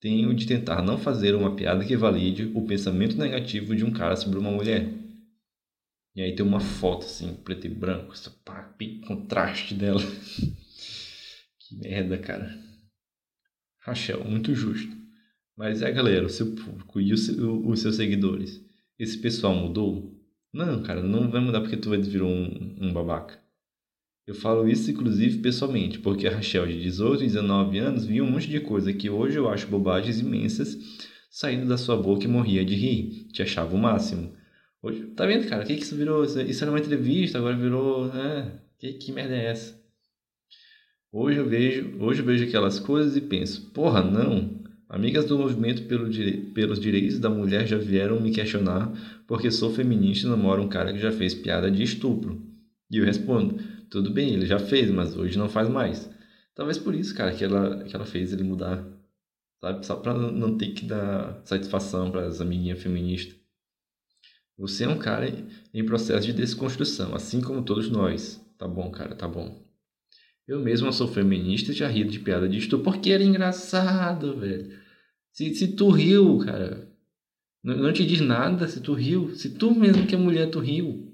tenho 0.00 0.32
de 0.32 0.46
tentar 0.46 0.80
não 0.80 0.96
fazer 0.96 1.34
uma 1.34 1.54
piada 1.54 1.84
que 1.84 1.96
valide 1.96 2.50
o 2.54 2.66
pensamento 2.66 3.16
negativo 3.16 3.76
de 3.76 3.84
um 3.84 3.90
cara 3.90 4.16
sobre 4.16 4.38
uma 4.38 4.50
mulher. 4.50 4.90
E 6.14 6.22
aí 6.22 6.34
tem 6.34 6.46
uma 6.46 6.60
foto 6.60 7.04
assim, 7.04 7.34
preto 7.34 7.66
e 7.66 7.70
branco, 7.70 8.14
essa 8.14 8.30
pá, 8.42 8.74
contraste 9.06 9.74
dela. 9.74 10.00
que 11.60 11.76
merda, 11.76 12.16
cara. 12.16 12.58
Rachel, 13.80 14.24
muito 14.24 14.54
justo. 14.54 15.05
Mas 15.56 15.80
é, 15.80 15.90
galera, 15.90 16.26
o 16.26 16.28
seu 16.28 16.54
público 16.54 17.00
e 17.00 17.12
os 17.14 17.80
seus 17.80 17.96
seguidores. 17.96 18.62
Esse 18.98 19.16
pessoal 19.18 19.54
mudou? 19.54 20.14
Não, 20.52 20.82
cara, 20.82 21.02
não 21.02 21.30
vai 21.30 21.40
mudar 21.40 21.60
porque 21.60 21.76
tu 21.76 21.88
vai 21.88 21.98
virar 21.98 22.26
um, 22.26 22.76
um 22.80 22.92
babaca. 22.92 23.40
Eu 24.26 24.34
falo 24.34 24.68
isso, 24.68 24.90
inclusive, 24.90 25.38
pessoalmente, 25.38 25.98
porque 26.00 26.26
a 26.26 26.34
Rachel, 26.34 26.66
de 26.66 26.82
18 26.82 27.22
e 27.22 27.26
19 27.26 27.78
anos, 27.78 28.04
viu 28.04 28.24
um 28.24 28.30
monte 28.30 28.48
de 28.48 28.60
coisa 28.60 28.92
que 28.92 29.08
hoje 29.08 29.38
eu 29.38 29.48
acho 29.48 29.68
bobagens 29.68 30.18
imensas 30.18 30.76
saindo 31.30 31.68
da 31.68 31.78
sua 31.78 31.96
boca 31.96 32.24
e 32.24 32.28
morria 32.28 32.64
de 32.64 32.74
rir. 32.74 33.28
Te 33.28 33.42
achava 33.42 33.74
o 33.74 33.78
máximo. 33.78 34.34
Hoje, 34.82 35.04
tá 35.14 35.24
vendo, 35.26 35.48
cara? 35.48 35.62
O 35.62 35.66
que, 35.66 35.76
que 35.76 35.82
isso 35.82 35.96
virou? 35.96 36.24
Isso 36.24 36.64
era 36.64 36.70
uma 36.72 36.80
entrevista, 36.80 37.38
agora 37.38 37.56
virou. 37.56 38.08
Né? 38.08 38.58
Que, 38.78 38.94
que 38.94 39.12
merda 39.12 39.34
é 39.34 39.46
essa? 39.46 39.80
Hoje 41.12 41.38
eu 41.38 41.48
vejo, 41.48 41.96
hoje 42.00 42.20
eu 42.20 42.26
vejo 42.26 42.44
aquelas 42.44 42.78
coisas 42.78 43.16
e 43.16 43.20
penso, 43.20 43.70
porra, 43.70 44.02
não. 44.02 44.65
Amigas 44.88 45.24
do 45.24 45.36
movimento 45.36 45.82
pelo 45.82 46.08
dire... 46.08 46.36
pelos 46.54 46.78
direitos 46.78 47.18
da 47.18 47.28
mulher 47.28 47.66
já 47.66 47.76
vieram 47.76 48.20
me 48.20 48.30
questionar 48.30 48.92
porque 49.26 49.50
sou 49.50 49.72
feminista 49.72 50.26
e 50.26 50.30
namoro 50.30 50.62
um 50.62 50.68
cara 50.68 50.92
que 50.92 50.98
já 50.98 51.10
fez 51.10 51.34
piada 51.34 51.70
de 51.70 51.82
estupro. 51.82 52.40
E 52.90 52.98
eu 52.98 53.04
respondo, 53.04 53.58
tudo 53.90 54.10
bem, 54.10 54.32
ele 54.32 54.46
já 54.46 54.58
fez, 54.58 54.90
mas 54.90 55.16
hoje 55.16 55.36
não 55.36 55.48
faz 55.48 55.68
mais. 55.68 56.08
Talvez 56.54 56.78
por 56.78 56.94
isso, 56.94 57.14
cara, 57.14 57.32
que 57.34 57.44
ela, 57.44 57.82
que 57.82 57.96
ela 57.96 58.06
fez 58.06 58.32
ele 58.32 58.44
mudar. 58.44 58.86
Sabe? 59.60 59.84
Só 59.84 59.96
pra 59.96 60.14
não 60.14 60.56
ter 60.56 60.68
que 60.68 60.84
dar 60.84 61.40
satisfação 61.44 62.10
para 62.10 62.26
as 62.26 62.40
amiguinhas 62.40 62.80
feministas. 62.80 63.36
Você 64.56 64.84
é 64.84 64.88
um 64.88 64.98
cara 64.98 65.26
em 65.74 65.84
processo 65.84 66.26
de 66.26 66.32
desconstrução, 66.32 67.14
assim 67.14 67.40
como 67.40 67.62
todos 67.62 67.90
nós. 67.90 68.40
Tá 68.56 68.66
bom, 68.66 68.90
cara, 68.90 69.14
tá 69.14 69.28
bom. 69.28 69.65
Eu 70.46 70.60
mesmo 70.60 70.92
sou 70.92 71.08
feminista 71.08 71.72
e 71.72 71.74
já 71.74 71.88
ri 71.88 72.04
de 72.04 72.20
piada 72.20 72.48
de 72.48 72.58
estupro 72.58 72.92
porque 72.92 73.10
era 73.10 73.22
engraçado, 73.22 74.38
velho. 74.38 74.78
Se, 75.32 75.52
se 75.54 75.68
tu 75.68 75.90
riu, 75.90 76.38
cara, 76.38 76.88
não, 77.62 77.76
não 77.76 77.92
te 77.92 78.06
diz 78.06 78.20
nada 78.20 78.68
se 78.68 78.80
tu 78.80 78.94
riu. 78.94 79.34
Se 79.34 79.50
tu 79.50 79.74
mesmo 79.74 80.06
que 80.06 80.14
é 80.14 80.18
mulher, 80.18 80.48
tu 80.48 80.60
riu. 80.60 81.12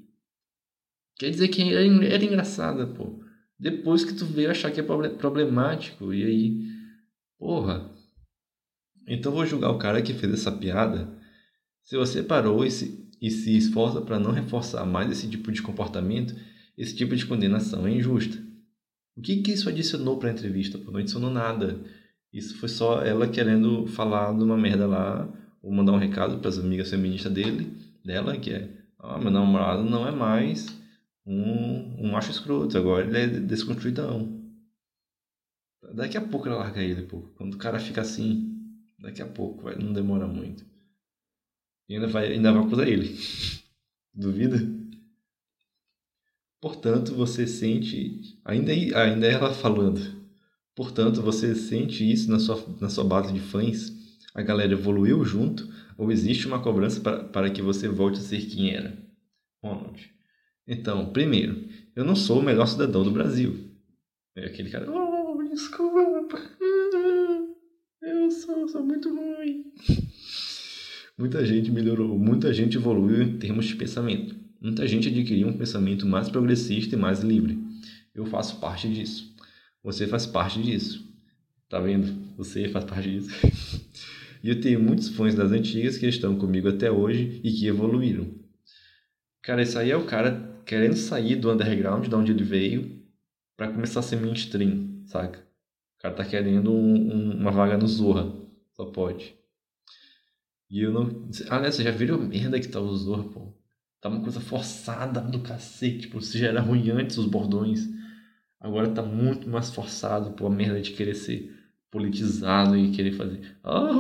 Quer 1.19 1.31
dizer 1.31 1.49
que 1.49 1.63
era, 1.63 2.05
era 2.05 2.25
engraçada, 2.25 2.87
pô. 2.87 3.23
Depois 3.59 4.05
que 4.05 4.13
tu 4.13 4.27
veio 4.27 4.51
achar 4.51 4.71
que 4.71 4.81
é 4.81 4.83
problemático, 4.83 6.13
e 6.13 6.25
aí, 6.25 6.67
porra. 7.39 7.91
Então 9.09 9.33
vou 9.33 9.47
julgar 9.47 9.71
o 9.71 9.79
cara 9.79 10.03
que 10.03 10.13
fez 10.13 10.33
essa 10.33 10.53
piada. 10.53 11.09
Se 11.83 11.97
você 11.97 12.23
parou 12.23 12.65
e 12.67 12.71
se, 12.71 13.09
e 13.21 13.31
se 13.31 13.57
esforça 13.57 14.01
para 14.01 14.19
não 14.19 14.31
reforçar 14.31 14.85
mais 14.85 15.11
esse 15.11 15.29
tipo 15.29 15.51
de 15.51 15.63
comportamento, 15.63 16.35
esse 16.77 16.95
tipo 16.95 17.17
de 17.17 17.25
condenação 17.25 17.87
é 17.87 17.93
injusta. 17.93 18.52
O 19.17 19.21
que, 19.21 19.43
que 19.43 19.53
isso 19.53 19.69
adicionou 19.69 20.19
para 20.19 20.31
a 20.31 20.33
entrevista? 20.33 20.79
Pô? 20.79 20.91
Não 20.91 21.01
adicionou 21.01 21.31
nada. 21.31 21.81
Isso 22.33 22.57
foi 22.59 22.69
só 22.69 23.03
ela 23.03 23.29
querendo 23.29 23.87
falar 23.87 24.33
de 24.37 24.43
uma 24.43 24.57
merda 24.57 24.87
lá, 24.87 25.29
ou 25.63 25.71
mandar 25.71 25.93
um 25.93 25.99
recado 25.99 26.39
para 26.39 26.49
as 26.49 26.59
amigas 26.59 26.91
feministas 26.91 27.33
dele, 27.33 27.77
dela, 28.05 28.37
que 28.39 28.51
é: 28.51 28.71
ah, 28.99 29.19
meu 29.19 29.31
namorado 29.31 29.85
não 29.85 30.07
é 30.07 30.11
mais 30.11 30.67
um, 31.27 32.07
um 32.07 32.11
macho 32.11 32.31
escroto, 32.31 32.77
agora 32.79 33.07
ele 33.07 33.19
é 33.19 33.27
desconstruidão. 33.27 34.41
Daqui 35.95 36.17
a 36.17 36.23
pouco 36.23 36.49
ela 36.49 36.59
larga 36.59 36.83
ele, 36.83 37.03
pô. 37.03 37.21
Quando 37.37 37.55
o 37.55 37.59
cara 37.59 37.79
fica 37.79 38.01
assim, 38.01 38.53
daqui 38.99 39.21
a 39.21 39.27
pouco, 39.27 39.65
vai, 39.65 39.77
não 39.77 39.93
demora 39.93 40.27
muito. 40.27 40.65
E 41.89 41.95
ainda 41.95 42.07
vai, 42.07 42.33
ainda 42.33 42.53
vai 42.53 42.63
acusar 42.65 42.89
ele. 42.89 43.15
Duvida? 44.15 44.57
Portanto, 46.63 47.13
você 47.13 47.45
sente. 47.45 48.39
Ainda, 48.45 48.71
ainda 48.71 49.27
ela 49.27 49.53
falando. 49.53 50.01
Portanto, 50.77 51.21
você 51.21 51.57
sente 51.57 52.09
isso 52.09 52.31
na 52.31 52.39
sua, 52.39 52.65
na 52.81 52.89
sua 52.89 53.03
base 53.03 53.33
de 53.33 53.41
fãs? 53.41 53.93
A 54.33 54.43
galera 54.43 54.73
evoluiu 54.73 55.25
junto? 55.25 55.69
Ou 55.99 56.13
existe 56.13 56.47
uma 56.47 56.63
cobrança 56.63 57.01
para, 57.01 57.25
para 57.25 57.51
que 57.51 57.61
você 57.61 57.89
volte 57.89 58.21
a 58.21 58.23
ser 58.23 58.47
quem 58.47 58.73
era? 58.73 58.97
Ronald. 59.61 60.09
Então, 60.65 61.13
primeiro, 61.13 61.69
eu 61.97 62.05
não 62.05 62.15
sou 62.15 62.39
o 62.39 62.43
melhor 62.43 62.67
cidadão 62.67 63.03
do 63.03 63.11
Brasil. 63.11 63.69
É 64.37 64.47
aquele 64.47 64.71
cara. 64.71 64.89
Oh, 64.89 65.43
desculpa. 65.43 66.41
Eu 68.01 68.31
sou, 68.31 68.69
sou 68.69 68.85
muito 68.85 69.13
ruim. 69.13 69.65
Muita 71.19 71.45
gente 71.45 71.71
melhorou, 71.71 72.19
muita 72.19 72.55
gente 72.55 72.79
evoluiu 72.79 73.23
em 73.23 73.39
termos 73.39 73.67
de 73.67 73.77
pensamento. 73.77 74.42
Muita 74.63 74.87
gente 74.87 75.09
adquiriu 75.09 75.49
um 75.49 75.59
pensamento 75.59 76.07
mais 76.07 76.29
progressista 76.29 76.95
e 76.95 76.99
mais 76.99 77.19
livre. 77.19 77.59
Eu 78.15 78.25
faço 78.25 78.61
parte 78.61 78.89
disso. 78.89 79.35
Você 79.83 80.07
faz 80.07 80.25
parte 80.25 80.63
disso. 80.63 81.05
Tá 81.69 81.81
vendo? 81.81 82.37
Você 82.37 82.69
faz 82.69 82.85
parte 82.85 83.11
disso. 83.11 83.31
e 84.41 84.49
eu 84.49 84.61
tenho 84.61 84.79
muitos 84.79 85.09
fãs 85.09 85.35
das 85.35 85.51
antigas 85.51 85.99
que 85.99 86.07
estão 86.07 86.39
comigo 86.39 86.69
até 86.69 86.93
hoje 86.93 87.41
e 87.43 87.51
que 87.51 87.67
evoluíram. 87.67 88.29
Cara, 89.43 89.63
isso 89.63 89.77
aí 89.77 89.91
é 89.91 89.97
o 89.97 90.07
cara 90.07 90.63
querendo 90.65 90.95
sair 90.95 91.35
do 91.35 91.51
underground, 91.51 92.07
de 92.07 92.15
onde 92.15 92.31
ele 92.31 92.45
veio, 92.45 93.03
para 93.57 93.73
começar 93.73 93.99
a 93.99 94.05
ser 94.05 94.21
mainstream, 94.21 95.03
saca? 95.07 95.41
O 95.99 96.03
cara 96.03 96.15
tá 96.15 96.25
querendo 96.25 96.73
um, 96.73 96.95
um, 96.95 97.33
uma 97.33 97.51
vaga 97.51 97.77
no 97.77 97.89
Zorra. 97.89 98.33
Só 98.77 98.85
pode. 98.85 99.35
E 100.71 100.83
eu 100.83 100.93
não. 100.93 101.29
Aliás, 101.51 101.75
você 101.75 101.83
já 101.83 101.91
viram 101.91 102.15
a 102.15 102.19
merda 102.19 102.61
que 102.61 102.69
tá 102.69 102.79
o 102.79 102.97
Zorra, 102.97 103.25
pô? 103.25 103.62
Tá 104.03 104.09
uma 104.09 104.21
coisa 104.21 104.41
forçada 104.41 105.21
do 105.21 105.39
cacete. 105.39 106.01
Tipo, 106.01 106.21
se 106.21 106.37
já 106.37 106.49
era 106.49 106.61
ruim 106.61 106.91
antes 106.91 107.17
os 107.19 107.27
bordões. 107.27 107.89
Agora 108.61 108.89
tá 108.89 109.01
muito 109.01 109.49
mais 109.49 109.71
forçado 109.71 110.33
por 110.33 110.47
a 110.47 110.51
merda 110.51 110.81
de 110.81 110.91
querer 110.91 111.15
ser 111.15 111.57
politizado 111.89 112.77
e 112.77 112.91
querer 112.91 113.13
fazer. 113.13 113.41
Ah, 113.63 113.93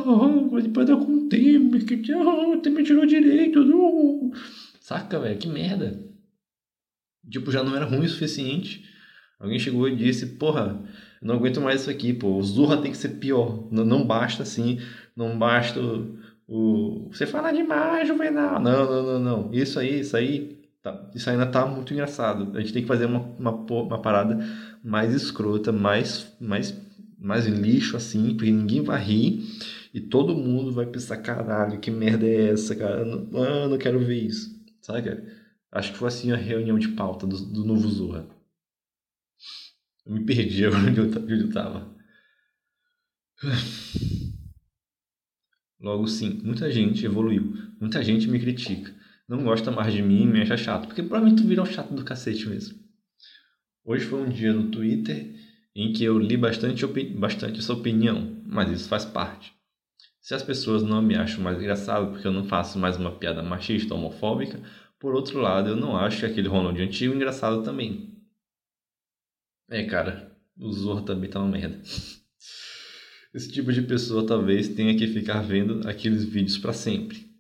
mas 0.50 0.64
depois 0.64 0.88
eu 0.88 0.98
com 0.98 1.12
o 1.12 1.28
Temer, 1.28 1.84
que 1.84 2.12
ah, 2.12 2.48
o 2.48 2.61
Temer 2.61 2.84
tirou 2.84 3.07
direito. 3.07 3.61
Uh. 3.61 4.32
Saca, 4.80 5.20
velho? 5.20 5.38
Que 5.38 5.46
merda. 5.46 6.05
Tipo, 7.30 7.53
já 7.53 7.62
não 7.62 7.76
era 7.76 7.84
ruim 7.84 8.05
o 8.05 8.09
suficiente. 8.09 8.84
Alguém 9.38 9.59
chegou 9.61 9.88
e 9.88 9.94
disse, 9.94 10.26
porra, 10.34 10.82
não 11.20 11.36
aguento 11.36 11.61
mais 11.61 11.82
isso 11.82 11.90
aqui, 11.90 12.12
pô. 12.12 12.36
O 12.38 12.42
Zurra 12.42 12.82
tem 12.82 12.90
que 12.90 12.96
ser 12.96 13.20
pior. 13.20 13.68
Não, 13.70 13.84
não 13.84 14.05
basta 14.05 14.42
assim, 14.42 14.80
não 15.14 15.38
basta 15.38 15.80
você 17.11 17.26
fala 17.26 17.50
demais, 17.50 18.07
Juvenal. 18.07 18.61
Não, 18.61 18.84
não, 18.84 19.03
não, 19.03 19.18
não. 19.18 19.55
Isso 19.55 19.78
aí, 19.78 20.00
isso 20.00 20.16
aí, 20.16 20.59
tá, 20.82 21.11
isso 21.14 21.30
ainda 21.30 21.46
tá 21.46 21.64
muito 21.66 21.92
engraçado. 21.92 22.55
A 22.57 22.61
gente 22.61 22.72
tem 22.72 22.82
que 22.82 22.88
fazer 22.88 23.07
uma, 23.07 23.20
uma, 23.38 23.53
uma 23.53 24.03
parada 24.03 24.38
mais 24.84 25.14
escrota, 25.14 25.72
mais, 25.72 26.36
mais, 26.38 26.78
mais 27.18 27.46
lixo 27.46 27.96
assim, 27.96 28.34
porque 28.34 28.50
ninguém 28.50 28.82
vai 28.82 29.03
rir 29.03 29.42
e 29.94 30.00
todo 30.00 30.34
mundo 30.34 30.72
vai 30.72 30.84
pensar, 30.86 31.18
caralho, 31.18 31.80
que 31.80 31.90
merda 31.90 32.26
é 32.26 32.50
essa, 32.50 32.76
cara? 32.76 33.00
Eu 33.00 33.07
não, 33.07 33.42
ah, 33.42 33.68
não 33.68 33.78
quero 33.78 33.98
ver 34.00 34.22
isso. 34.22 34.50
Sabe, 34.80 35.03
cara? 35.03 35.24
Acho 35.70 35.92
que 35.92 35.98
foi 35.98 36.09
assim 36.09 36.32
a 36.32 36.36
reunião 36.36 36.78
de 36.78 36.88
pauta 36.88 37.26
do, 37.26 37.36
do 37.38 37.64
novo 37.64 37.88
Zorra. 37.88 38.26
Eu 40.05 40.12
me 40.12 40.24
perdi 40.26 40.66
agora 40.66 40.82
onde 40.90 41.00
eu, 41.00 41.07
onde 41.07 41.40
eu 41.40 41.50
tava. 41.50 41.96
Logo 45.83 46.07
sim, 46.07 46.41
muita 46.45 46.70
gente 46.70 47.05
evoluiu, 47.05 47.55
muita 47.80 48.05
gente 48.05 48.28
me 48.28 48.39
critica, 48.39 48.95
não 49.28 49.43
gosta 49.43 49.68
mais 49.72 49.93
de 49.93 50.01
mim 50.01 50.22
e 50.22 50.26
me 50.26 50.41
acha 50.41 50.57
chato, 50.57 50.87
porque 50.87 51.03
provavelmente 51.03 51.43
tu 51.43 51.49
virou 51.49 51.66
chato 51.66 51.93
do 51.93 52.05
cacete 52.05 52.49
mesmo. 52.49 52.78
Hoje 53.85 54.05
foi 54.05 54.22
um 54.22 54.28
dia 54.28 54.53
no 54.53 54.70
Twitter 54.70 55.35
em 55.74 55.93
que 55.93 56.05
eu 56.05 56.20
li 56.20 56.37
bastante, 56.37 56.87
bastante 57.18 57.59
essa 57.59 57.72
opinião, 57.72 58.41
mas 58.47 58.70
isso 58.70 58.89
faz 58.89 59.05
parte. 59.05 59.53
Se 60.20 60.35
as 60.35 60.43
pessoas 60.45 60.85
não 60.85 61.03
me 61.03 61.16
acham 61.16 61.43
mais 61.43 61.59
engraçado 61.59 62.12
porque 62.12 62.28
eu 62.28 62.33
não 62.33 62.45
faço 62.45 62.78
mais 62.78 62.97
uma 62.97 63.18
piada 63.18 63.43
machista, 63.43 63.93
homofóbica, 63.93 64.62
por 65.01 65.16
outro 65.16 65.41
lado, 65.41 65.70
eu 65.70 65.76
não 65.76 65.97
acho 65.97 66.20
que 66.20 66.26
aquele 66.26 66.47
Ronald 66.47 66.80
antigo 66.80 67.12
engraçado 67.12 67.64
também. 67.64 68.22
É, 69.68 69.83
cara, 69.83 70.33
o 70.57 70.70
Zorro 70.70 71.03
também 71.03 71.28
tá 71.28 71.41
uma 71.41 71.51
merda. 71.51 71.83
Esse 73.35 73.51
tipo 73.51 73.72
de 73.72 73.80
pessoa 73.83 74.26
talvez 74.26 74.68
tenha 74.68 74.95
que 74.97 75.07
ficar 75.07 75.41
vendo 75.41 75.89
aqueles 75.89 76.22
vídeos 76.24 76.59
para 76.59 76.72
sempre. 76.72 77.30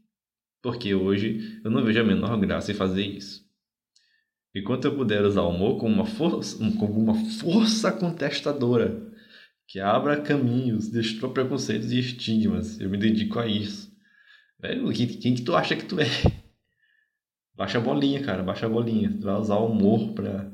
Porque 0.62 0.94
hoje 0.94 1.60
eu 1.62 1.70
não 1.70 1.84
vejo 1.84 2.00
a 2.00 2.04
menor 2.04 2.38
graça 2.40 2.72
em 2.72 2.74
fazer 2.74 3.04
isso. 3.04 3.42
Enquanto 4.54 4.86
eu 4.86 4.94
puder 4.94 5.24
usar 5.24 5.42
o 5.42 5.50
humor 5.50 5.78
como 5.78 5.94
uma 5.94 6.06
força, 6.06 6.56
como 6.78 6.98
uma 6.98 7.14
força 7.14 7.92
contestadora 7.92 9.10
que 9.66 9.80
abra 9.80 10.20
caminhos, 10.20 10.88
destrói 10.88 11.32
preconceitos 11.32 11.92
e 11.92 11.98
estigmas, 11.98 12.80
eu 12.80 12.88
me 12.88 12.98
dedico 12.98 13.38
a 13.38 13.46
isso. 13.46 13.90
Velho, 14.60 14.92
quem, 14.92 15.06
quem 15.06 15.34
que 15.34 15.42
tu 15.42 15.54
acha 15.54 15.76
que 15.76 15.84
tu 15.84 16.00
é? 16.00 16.06
Baixa 17.54 17.78
a 17.78 17.80
bolinha, 17.80 18.22
cara, 18.22 18.42
baixa 18.42 18.66
a 18.66 18.68
bolinha. 18.68 19.10
Tu 19.10 19.24
vai 19.24 19.34
usar 19.34 19.56
o 19.56 19.66
humor 19.66 20.14
pra 20.14 20.50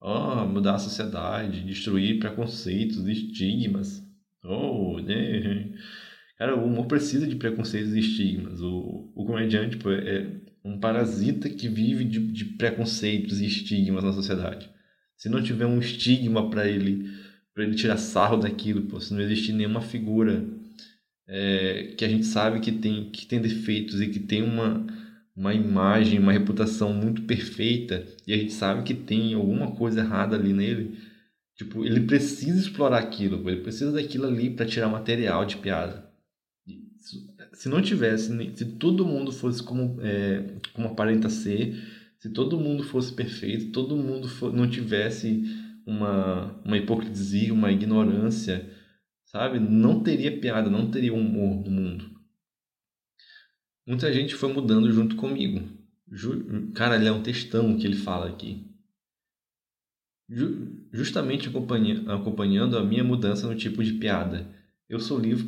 oh, 0.00 0.46
mudar 0.46 0.74
a 0.76 0.78
sociedade, 0.78 1.64
destruir 1.64 2.18
preconceitos, 2.20 3.06
estigmas. 3.08 4.05
Oh, 4.48 5.00
né? 5.00 5.70
Cara, 6.38 6.54
o 6.56 6.66
humor 6.66 6.86
precisa 6.86 7.26
de 7.26 7.36
preconceitos 7.36 7.94
e 7.94 8.00
estigmas. 8.00 8.60
O, 8.60 9.10
o 9.14 9.24
comediante 9.24 9.78
é 9.88 10.26
um 10.64 10.78
parasita 10.78 11.48
que 11.48 11.68
vive 11.68 12.04
de, 12.04 12.18
de 12.18 12.44
preconceitos 12.44 13.40
e 13.40 13.46
estigmas 13.46 14.04
na 14.04 14.12
sociedade. 14.12 14.68
Se 15.16 15.28
não 15.28 15.42
tiver 15.42 15.66
um 15.66 15.78
estigma 15.78 16.50
para 16.50 16.68
ele, 16.68 17.10
para 17.54 17.64
ele 17.64 17.74
tirar 17.74 17.96
sarro 17.96 18.36
daquilo, 18.36 18.82
pô, 18.82 19.00
se 19.00 19.14
não 19.14 19.22
existir 19.22 19.52
nenhuma 19.52 19.80
figura 19.80 20.44
é, 21.26 21.94
que 21.96 22.04
a 22.04 22.08
gente 22.08 22.26
sabe 22.26 22.60
que 22.60 22.70
tem, 22.72 23.10
que 23.10 23.26
tem 23.26 23.40
defeitos 23.40 24.00
e 24.00 24.08
que 24.08 24.20
tem 24.20 24.42
uma, 24.42 24.86
uma 25.34 25.54
imagem, 25.54 26.18
uma 26.18 26.32
reputação 26.32 26.92
muito 26.92 27.22
perfeita 27.22 28.06
e 28.26 28.34
a 28.34 28.36
gente 28.36 28.52
sabe 28.52 28.82
que 28.82 28.94
tem 28.94 29.34
alguma 29.34 29.72
coisa 29.72 30.00
errada 30.00 30.36
ali 30.36 30.52
nele, 30.52 30.98
Tipo, 31.56 31.86
ele 31.86 32.00
precisa 32.00 32.60
explorar 32.60 32.98
aquilo, 32.98 33.48
ele 33.48 33.62
precisa 33.62 33.90
daquilo 33.90 34.26
ali 34.26 34.50
para 34.50 34.66
tirar 34.66 34.88
material 34.88 35.44
de 35.46 35.56
piada. 35.56 36.06
Se 37.54 37.68
não 37.70 37.80
tivesse, 37.80 38.30
se 38.54 38.64
todo 38.76 39.06
mundo 39.06 39.32
fosse 39.32 39.62
como, 39.62 39.98
é, 40.02 40.58
como 40.74 40.88
aparenta 40.88 41.30
ser, 41.30 41.74
se 42.18 42.28
todo 42.28 42.60
mundo 42.60 42.82
fosse 42.82 43.14
perfeito, 43.14 43.72
todo 43.72 43.96
mundo 43.96 44.28
for, 44.28 44.52
não 44.52 44.68
tivesse 44.68 45.44
uma, 45.86 46.60
uma 46.62 46.76
hipocrisia, 46.76 47.54
uma 47.54 47.72
ignorância, 47.72 48.70
sabe? 49.24 49.58
Não 49.58 50.02
teria 50.02 50.38
piada, 50.38 50.68
não 50.68 50.90
teria 50.90 51.14
humor 51.14 51.64
no 51.64 51.70
mundo. 51.70 52.10
Muita 53.86 54.12
gente 54.12 54.34
foi 54.34 54.52
mudando 54.52 54.92
junto 54.92 55.16
comigo. 55.16 55.66
Cara, 56.74 56.96
ele 56.96 57.08
é 57.08 57.12
um 57.12 57.22
textão 57.22 57.78
que 57.78 57.86
ele 57.86 57.96
fala 57.96 58.28
aqui 58.28 58.66
justamente 60.96 61.50
acompanhando 62.08 62.78
a 62.78 62.82
minha 62.82 63.04
mudança 63.04 63.46
no 63.46 63.54
tipo 63.54 63.84
de 63.84 63.92
piada. 63.92 64.48
Eu 64.88 64.98
sou 64.98 65.18
livre 65.18 65.44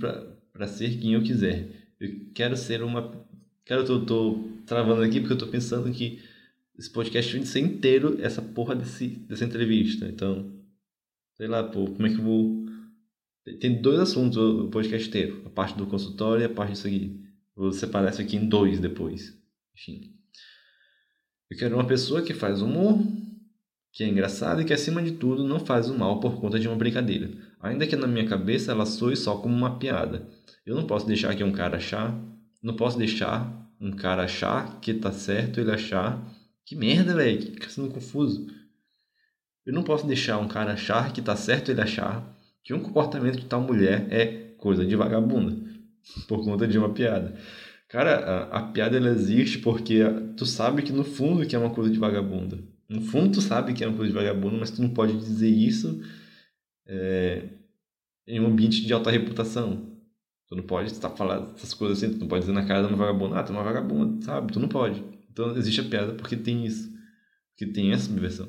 para 0.53 0.67
ser 0.67 0.99
quem 0.99 1.15
eu 1.15 1.23
quiser. 1.23 1.95
Eu 1.99 2.11
quero 2.35 2.57
ser 2.57 2.83
uma. 2.83 3.27
Quero, 3.65 3.83
eu 3.83 4.05
tô, 4.05 4.45
travando 4.67 5.03
aqui 5.03 5.21
porque 5.21 5.33
eu 5.33 5.39
tô 5.39 5.47
pensando 5.47 5.91
que 5.91 6.21
esse 6.79 6.91
podcast 6.91 7.35
vai 7.35 7.47
ser 7.47 7.61
inteiro 7.61 8.19
essa 8.21 8.43
porra 8.43 8.77
desse, 8.77 9.07
dessa 9.09 9.45
entrevista. 9.45 10.07
Então, 10.07 10.53
sei 11.35 11.47
lá, 11.47 11.65
pô, 11.65 11.87
como 11.87 12.07
é 12.07 12.11
que 12.11 12.19
eu 12.19 12.25
vou. 12.25 12.67
Tem 13.59 13.81
dois 13.81 13.99
assuntos 13.99 14.37
o 14.37 14.69
podcast 14.69 15.09
inteiro: 15.09 15.43
a 15.47 15.51
parte 15.51 15.79
do 15.79 15.87
consultório 15.87 16.43
e 16.43 16.45
a 16.45 16.51
parte 16.51 16.73
disso 16.73 16.87
aqui. 16.87 17.25
Vou 17.57 17.73
separar 17.73 18.11
isso 18.11 18.21
aqui 18.21 18.37
em 18.37 18.47
dois 18.47 18.79
depois. 18.79 19.37
Enfim. 19.75 20.13
Eu 21.51 21.57
quero 21.57 21.75
uma 21.75 21.87
pessoa 21.87 22.21
que 22.21 22.35
faz 22.35 22.61
humor, 22.61 23.03
que 23.93 24.05
é 24.05 24.09
engraçada 24.09 24.63
e 24.63 24.65
que, 24.65 24.73
acima 24.73 25.03
de 25.03 25.13
tudo, 25.13 25.45
não 25.45 25.61
faz 25.61 25.89
o 25.89 25.99
mal 25.99 26.21
por 26.21 26.41
conta 26.41 26.59
de 26.59 26.69
uma 26.69 26.77
brincadeira, 26.77 27.31
ainda 27.61 27.87
que 27.87 27.97
na 27.97 28.07
minha 28.07 28.27
cabeça 28.27 28.73
ela 28.73 28.87
soe 28.87 29.17
só 29.17 29.37
como 29.37 29.55
uma 29.55 29.79
piada. 29.79 30.29
Eu 30.65 30.75
não 30.75 30.87
posso 30.87 31.07
deixar 31.07 31.35
que 31.35 31.43
um 31.43 31.53
cara 31.53 31.77
achar, 31.79 32.15
não 32.63 32.77
posso 32.77 32.99
deixar 32.99 33.59
um 33.81 33.93
cara 33.93 34.25
achar 34.25 34.81
que 34.81 34.95
tá 34.95 35.13
certo 35.13 35.61
ele 35.61 35.71
achar. 35.71 36.23
Que 36.67 36.77
merda, 36.77 37.15
velho, 37.15 37.39
que 37.39 37.53
fica 37.53 37.71
sendo 37.71 37.89
confuso. 37.89 38.47
Eu 39.65 39.73
não 39.73 39.83
posso 39.83 40.07
deixar 40.07 40.39
um 40.39 40.49
cara 40.49 40.73
achar 40.73 41.13
que 41.13 41.23
tá 41.23 41.35
certo 41.37 41.71
ele 41.71 41.81
achar 41.81 42.37
que 42.63 42.75
um 42.75 42.81
comportamento 42.81 43.39
de 43.39 43.47
tal 43.47 43.63
mulher 43.63 44.07
é 44.11 44.27
coisa 44.59 44.85
de 44.85 44.95
vagabunda, 44.95 45.57
por 46.29 46.45
conta 46.45 46.67
de 46.67 46.77
uma 46.79 46.93
piada. 46.93 47.35
Cara, 47.89 48.19
a, 48.19 48.59
a 48.59 48.63
piada 48.73 48.97
ela 48.99 49.09
existe 49.09 49.59
porque 49.59 50.01
tu 50.37 50.45
sabe 50.45 50.83
que 50.83 50.93
no 50.93 51.05
fundo 51.05 51.47
que 51.47 51.57
é 51.57 51.59
uma 51.59 51.71
coisa 51.71 51.91
de 51.91 51.99
vagabunda. 51.99 52.59
No 52.89 53.03
fundo, 53.03 53.35
tu 53.35 53.41
sabe 53.43 53.75
que 53.75 53.85
é 53.85 53.87
uma 53.87 53.97
coisa 53.97 54.11
de 54.11 54.19
vagabundo, 54.19 54.57
mas 54.59 54.71
tu 54.71 54.81
não 54.81 54.91
pode 54.91 55.17
dizer 55.19 55.51
isso 55.51 56.01
é, 56.87 57.49
em 58.27 58.41
um 58.41 58.47
ambiente 58.47 58.85
de 58.85 58.93
alta 58.93 59.11
reputação. 59.11 59.99
Tu 60.49 60.57
não 60.57 60.63
pode 60.63 60.91
estar 60.91 61.11
falando 61.11 61.55
essas 61.55 61.75
coisas 61.75 61.99
assim, 61.99 62.15
tu 62.15 62.21
não 62.21 62.29
pode 62.29 62.41
dizer 62.41 62.55
na 62.55 62.67
cara 62.67 62.87
de 62.87 62.95
uma 62.95 62.97
vagabunda, 62.97 63.39
ah, 63.39 63.43
tu 63.43 63.53
é 63.53 63.57
uma 63.57 63.63
vagabunda, 63.63 64.25
sabe? 64.25 64.53
Tu 64.53 64.59
não 64.59 64.69
pode. 64.69 65.05
Então 65.31 65.55
existe 65.57 65.83
a 65.83 65.85
piada 65.85 66.15
porque 66.15 66.37
tem 66.37 66.65
isso. 66.65 66.91
Porque 67.51 67.71
tem 67.71 67.93
essa 67.93 68.07
subversão. 68.07 68.49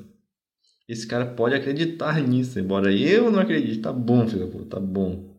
Esse 0.88 1.06
cara 1.06 1.34
pode 1.34 1.54
acreditar 1.54 2.20
nisso, 2.22 2.58
embora 2.58 2.92
eu 2.92 3.30
não 3.30 3.40
acredite. 3.40 3.80
Tá 3.80 3.92
bom, 3.92 4.26
filho 4.26 4.46
da 4.46 4.50
puta, 4.50 4.76
tá 4.76 4.80
bom. 4.80 5.38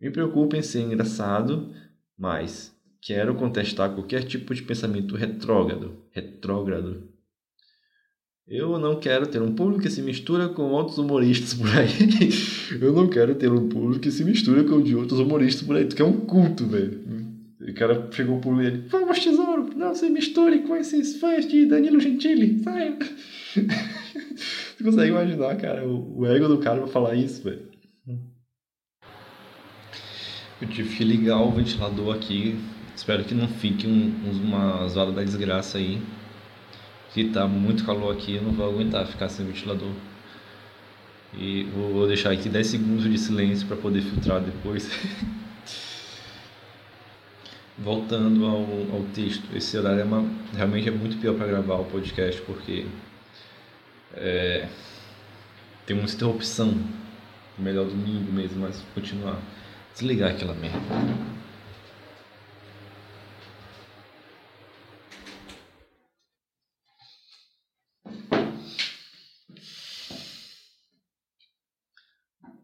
Me 0.00 0.10
preocupa 0.10 0.56
em 0.56 0.62
ser 0.62 0.82
engraçado, 0.82 1.74
mas 2.16 2.73
Quero 3.06 3.34
contestar 3.34 3.90
qualquer 3.90 4.22
tipo 4.22 4.54
de 4.54 4.62
pensamento 4.62 5.14
retrógrado. 5.14 6.04
Retrógrado. 6.10 7.02
Eu 8.48 8.78
não 8.78 8.98
quero 8.98 9.26
ter 9.26 9.42
um 9.42 9.54
público 9.54 9.82
que 9.82 9.90
se 9.90 10.00
mistura 10.00 10.48
com 10.48 10.70
outros 10.70 10.96
humoristas 10.96 11.52
por 11.52 11.68
aí. 11.68 12.30
Eu 12.80 12.94
não 12.94 13.06
quero 13.06 13.34
ter 13.34 13.52
um 13.52 13.68
público 13.68 14.00
que 14.00 14.10
se 14.10 14.24
mistura 14.24 14.64
com 14.64 14.82
de 14.82 14.96
outros 14.96 15.20
humoristas 15.20 15.66
por 15.66 15.76
aí. 15.76 15.84
Tu 15.84 15.96
quer 15.96 16.04
um 16.04 16.20
culto, 16.20 16.66
velho. 16.66 16.98
O 17.60 17.74
cara 17.74 18.08
chegou 18.10 18.40
por 18.40 18.58
ele. 18.62 18.84
Vamos, 18.88 19.18
tesouro, 19.18 19.68
não 19.76 19.94
se 19.94 20.08
misture 20.08 20.60
com 20.60 20.74
esses 20.74 21.20
fãs 21.20 21.46
de 21.46 21.66
Danilo 21.66 22.00
Gentili. 22.00 22.62
Saia. 22.62 22.96
tu 24.78 24.84
consegue 24.84 25.10
imaginar, 25.10 25.56
cara, 25.56 25.86
o 25.86 26.24
ego 26.24 26.48
do 26.48 26.56
cara 26.56 26.78
pra 26.78 26.88
falar 26.88 27.14
isso, 27.14 27.42
velho. 27.42 27.68
Eu 30.62 30.68
tive 30.68 30.96
que 30.96 31.04
ligar 31.04 31.42
o 31.42 31.50
ventilador 31.50 32.14
aqui 32.14 32.56
Espero 32.96 33.24
que 33.24 33.34
não 33.34 33.48
fique 33.48 33.86
um, 33.86 34.14
uma 34.30 34.86
zoada 34.88 35.12
da 35.12 35.24
desgraça 35.24 35.78
aí. 35.78 36.00
Que 37.12 37.24
tá 37.24 37.46
muito 37.46 37.84
calor 37.84 38.12
aqui, 38.12 38.34
eu 38.36 38.42
não 38.42 38.52
vou 38.52 38.68
aguentar 38.68 39.06
ficar 39.06 39.28
sem 39.28 39.46
ventilador. 39.46 39.92
E 41.36 41.64
vou 41.64 42.06
deixar 42.06 42.30
aqui 42.30 42.48
10 42.48 42.66
segundos 42.66 43.04
de 43.04 43.18
silêncio 43.18 43.66
para 43.66 43.76
poder 43.76 44.02
filtrar 44.02 44.40
depois. 44.40 44.88
Voltando 47.76 48.46
ao, 48.46 48.96
ao 48.96 49.02
texto, 49.12 49.44
esse 49.54 49.76
horário 49.76 50.00
é 50.00 50.04
uma, 50.04 50.24
realmente 50.56 50.88
é 50.88 50.92
muito 50.92 51.16
pior 51.18 51.34
para 51.34 51.48
gravar 51.48 51.74
o 51.74 51.84
podcast 51.84 52.40
porque 52.42 52.86
é, 54.14 54.68
tem 55.84 55.96
uma 55.98 56.08
interrupção. 56.08 56.74
Melhor 57.58 57.86
domingo 57.86 58.32
mesmo, 58.32 58.62
mas 58.62 58.82
continuar. 58.94 59.40
Desligar 59.92 60.32
aquela 60.32 60.54
merda. 60.54 60.78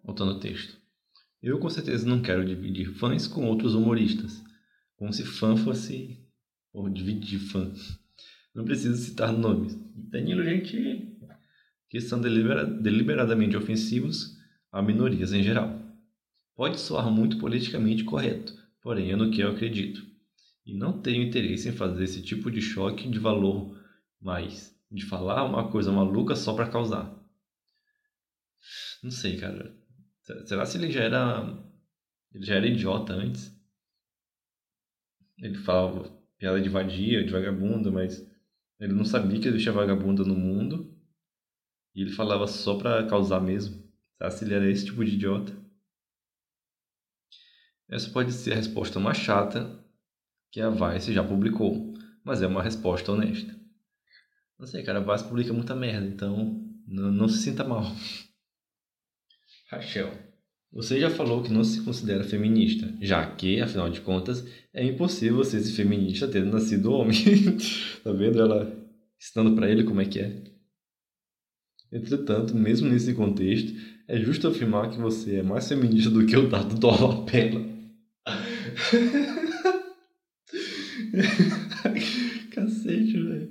Voltando 0.05 0.33
ao 0.33 0.41
texto. 0.41 0.77
Eu 1.43 1.59
com 1.59 1.71
certeza 1.71 2.07
não 2.07 2.21
quero 2.21 2.45
dividir 2.45 2.93
fãs 2.95 3.27
com 3.27 3.47
outros 3.47 3.75
humoristas, 3.75 4.43
como 4.97 5.13
se 5.13 5.25
fã 5.25 5.57
fosse. 5.57 6.19
ou 6.73 6.89
dividir 6.89 7.39
fã. 7.39 7.73
Não 8.55 8.65
preciso 8.65 8.97
citar 9.03 9.33
nomes. 9.33 9.75
Danilo 9.95 10.45
Gentili, 10.45 11.19
que 11.89 12.01
são 12.01 12.21
delibera, 12.21 12.65
deliberadamente 12.65 13.57
ofensivos 13.57 14.37
a 14.71 14.83
minorias 14.83 15.33
em 15.33 15.43
geral. 15.43 15.81
Pode 16.55 16.79
soar 16.79 17.11
muito 17.11 17.39
politicamente 17.39 18.05
correto, 18.05 18.55
porém 18.83 19.11
é 19.11 19.17
no 19.17 19.31
que 19.31 19.41
eu 19.41 19.51
acredito. 19.51 20.07
E 20.67 20.75
não 20.75 21.01
tenho 21.01 21.23
interesse 21.23 21.69
em 21.69 21.73
fazer 21.73 22.05
esse 22.05 22.23
tipo 22.23 22.51
de 22.51 22.61
choque 22.61 23.09
de 23.09 23.19
valor, 23.19 23.77
mas 24.21 24.77
de 24.91 25.05
falar 25.07 25.45
uma 25.45 25.71
coisa 25.71 25.91
maluca 25.91 26.37
só 26.37 26.53
para 26.53 26.69
causar. 26.69 27.19
Não 29.03 29.11
sei, 29.11 29.37
cara. 29.39 29.75
Será 30.47 30.67
se 30.67 30.79
ele 30.79 30.91
já 30.91 31.03
era. 31.03 31.59
Ele 32.33 32.45
já 32.45 32.57
era 32.57 32.67
idiota 32.67 33.13
antes? 33.13 33.55
Ele 35.39 35.57
falava 35.59 36.11
piada 36.39 36.61
de 36.61 36.69
vadia, 36.69 37.25
de 37.25 37.33
vagabunda, 37.33 37.91
mas 37.91 38.27
ele 38.79 38.93
não 38.93 39.05
sabia 39.05 39.41
que 39.41 39.49
existia 39.49 39.73
vagabunda 39.73 40.25
no 40.25 40.35
mundo. 40.35 40.97
E 41.95 42.03
ele 42.03 42.13
falava 42.13 42.47
só 42.47 42.77
pra 42.79 43.07
causar 43.07 43.41
mesmo. 43.41 43.83
Será 44.17 44.31
se 44.31 44.45
ele 44.45 44.55
era 44.55 44.71
esse 44.71 44.87
tipo 44.87 45.05
de 45.05 45.15
idiota? 45.15 45.53
Essa 47.89 48.09
pode 48.11 48.33
ser 48.33 48.53
a 48.53 48.57
resposta 48.57 49.01
mais 49.01 49.19
chata 49.19 49.85
que 50.53 50.61
a 50.61 50.71
Vice 50.71 51.13
já 51.13 51.25
publicou, 51.25 51.93
mas 52.25 52.41
é 52.41 52.47
uma 52.47 52.63
resposta 52.63 53.11
honesta. 53.13 53.59
Não 54.59 54.67
sei, 54.67 54.83
cara, 54.83 54.99
a 54.99 55.13
Vice 55.13 55.29
publica 55.29 55.53
muita 55.53 55.75
merda, 55.75 56.07
então 56.07 56.63
não, 56.87 57.11
não 57.11 57.29
se 57.29 57.39
sinta 57.39 57.65
mal. 57.65 57.83
Rachel, 59.71 60.13
você 60.73 60.99
já 60.99 61.09
falou 61.09 61.45
que 61.45 61.53
não 61.53 61.63
se 61.63 61.81
considera 61.83 62.25
feminista, 62.25 62.93
já 63.01 63.25
que, 63.25 63.61
afinal 63.61 63.89
de 63.89 64.01
contas, 64.01 64.45
é 64.75 64.85
impossível 64.85 65.37
você 65.37 65.61
ser 65.61 65.73
feminista 65.73 66.27
tendo 66.27 66.51
nascido 66.51 66.93
homem. 66.93 67.17
tá 68.03 68.13
vendo 68.13 68.41
ela 68.41 68.77
ensinando 69.17 69.55
para 69.55 69.71
ele 69.71 69.85
como 69.85 70.01
é 70.01 70.07
que 70.07 70.19
é? 70.19 70.43
Entretanto, 71.93 72.57
mesmo 72.57 72.89
nesse 72.89 73.15
contexto, 73.15 73.73
é 74.09 74.19
justo 74.19 74.49
afirmar 74.49 74.91
que 74.91 74.99
você 74.99 75.37
é 75.37 75.43
mais 75.43 75.69
feminista 75.69 76.11
do 76.11 76.27
que 76.27 76.37
o 76.37 76.49
dado 76.49 76.75
do 76.75 76.89
Alapela. 76.89 77.65
Cacete, 82.51 83.23
velho. 83.23 83.51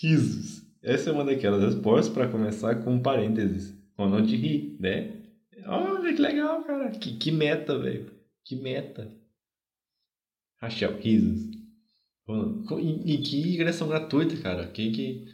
Risos. 0.00 0.62
Essa 0.80 1.10
é 1.10 1.12
uma 1.12 1.24
daquelas 1.24 1.62
respostas 1.62 2.14
para 2.14 2.28
começar 2.28 2.76
com 2.76 2.94
um 2.94 3.02
parênteses. 3.02 3.79
Ronald 4.00 4.34
ri, 4.34 4.78
né? 4.80 5.12
Olha 5.66 6.14
que 6.14 6.22
legal, 6.22 6.64
cara. 6.64 6.90
Que, 6.90 7.18
que 7.18 7.30
meta, 7.30 7.78
velho. 7.78 8.10
Que 8.44 8.56
meta. 8.56 9.14
Rachel, 10.58 10.98
risos. 10.98 11.50
E, 13.04 13.18
que 13.18 13.42
digressão 13.42 13.88
gratuita, 13.88 14.36
cara. 14.38 14.66
Que, 14.68 14.90
que... 14.90 15.26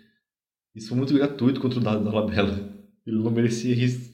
Isso 0.74 0.88
foi 0.88 0.96
muito 0.96 1.14
gratuito 1.14 1.60
contra 1.60 1.78
o 1.78 1.82
dado 1.82 2.04
da 2.04 2.10
Labela. 2.10 2.58
Ele 3.06 3.18
não 3.18 3.30
merecia 3.30 3.72
isso. 3.72 4.12